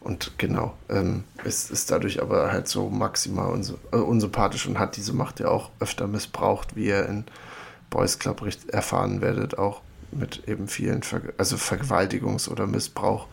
[0.02, 4.96] Und genau, ähm, ist, ist dadurch aber halt so maximal unsy äh, unsympathisch und hat
[4.96, 7.24] diese Macht ja auch öfter missbraucht, wie ihr in
[7.88, 9.80] Boys Club erfahren werdet, auch
[10.10, 13.28] mit eben vielen, Ver also Vergewaltigungs- oder Missbrauch.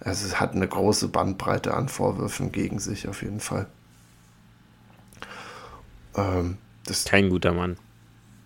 [0.00, 3.66] Also es hat eine große Bandbreite an Vorwürfen gegen sich auf jeden Fall.
[6.16, 6.58] Ähm,
[7.06, 7.76] Kein guter Mann.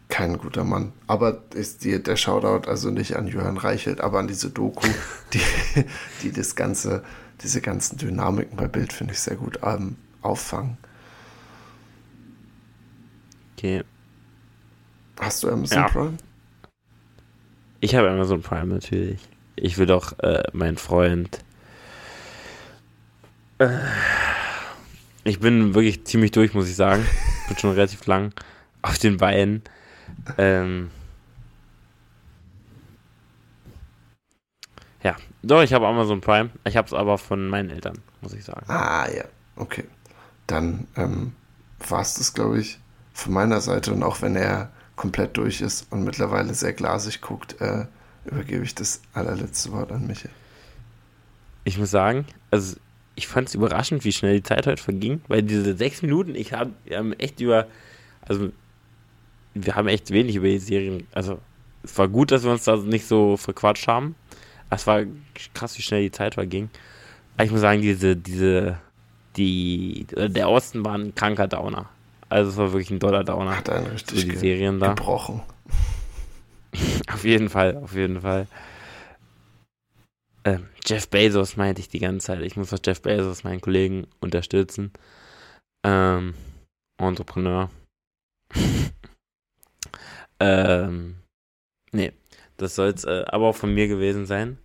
[0.08, 0.92] kein guter Mann.
[1.06, 4.86] Aber ist die, der Shoutout also nicht an Johann Reichelt, aber an diese Doku,
[5.34, 5.40] die,
[6.22, 7.02] die das ganze,
[7.42, 10.76] diese ganzen Dynamiken bei Bild finde ich sehr gut ähm, auffangen.
[13.56, 13.82] Okay.
[15.20, 15.88] Hast du Amazon Ja.
[15.88, 16.16] Prime?
[17.80, 19.20] Ich habe Amazon Prime natürlich.
[19.56, 21.44] Ich will doch äh, mein Freund.
[23.58, 23.68] Äh,
[25.24, 27.04] ich bin wirklich ziemlich durch, muss ich sagen.
[27.48, 28.32] Bin schon relativ lang
[28.82, 29.62] auf den Beinen.
[30.36, 30.90] Ähm,
[35.02, 36.50] ja, doch, ich habe Amazon Prime.
[36.64, 38.64] Ich habe es aber von meinen Eltern, muss ich sagen.
[38.68, 39.24] Ah, ja.
[39.56, 39.84] Okay.
[40.46, 41.32] Dann ähm,
[41.88, 42.78] war es das, glaube ich,
[43.12, 43.92] von meiner Seite.
[43.92, 47.86] Und auch wenn er komplett durch ist und mittlerweile sehr glasig guckt, äh,
[48.24, 50.30] übergebe ich das allerletzte Wort an Michael.
[51.64, 52.76] Ich muss sagen, also
[53.14, 56.52] ich fand es überraschend, wie schnell die Zeit heute verging, weil diese sechs Minuten, ich
[56.52, 57.66] habe wir haben echt über,
[58.22, 58.50] also
[59.54, 61.38] wir haben echt wenig über die Serien, also
[61.82, 64.14] es war gut, dass wir uns da nicht so verquatscht haben.
[64.70, 65.02] Es war
[65.54, 66.70] krass, wie schnell die Zeit verging.
[67.36, 68.78] Aber ich muss sagen, diese, diese,
[69.36, 71.88] die, der Osten war ein kranker Downer.
[72.28, 73.56] Also es war wirklich ein doller Downer.
[73.56, 74.88] Hat einen So richtig die ge Serien da.
[74.88, 75.42] gebrochen.
[77.12, 78.46] Auf jeden Fall, auf jeden Fall.
[80.44, 82.42] Ähm, Jeff Bezos meinte ich die ganze Zeit.
[82.42, 84.92] Ich muss doch Jeff Bezos, meinen Kollegen, unterstützen.
[85.84, 86.34] Ähm,
[86.98, 87.70] Entrepreneur.
[90.40, 91.16] ähm,
[91.92, 92.12] nee,
[92.58, 94.58] das soll es äh, aber auch von mir gewesen sein.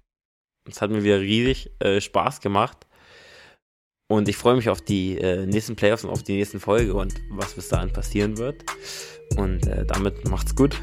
[0.70, 2.86] Es hat mir wieder riesig äh, Spaß gemacht.
[4.11, 7.15] Und ich freue mich auf die äh, nächsten Playoffs und auf die nächsten Folge und
[7.32, 8.64] was bis dahin passieren wird.
[9.38, 10.80] Und äh, damit macht's gut.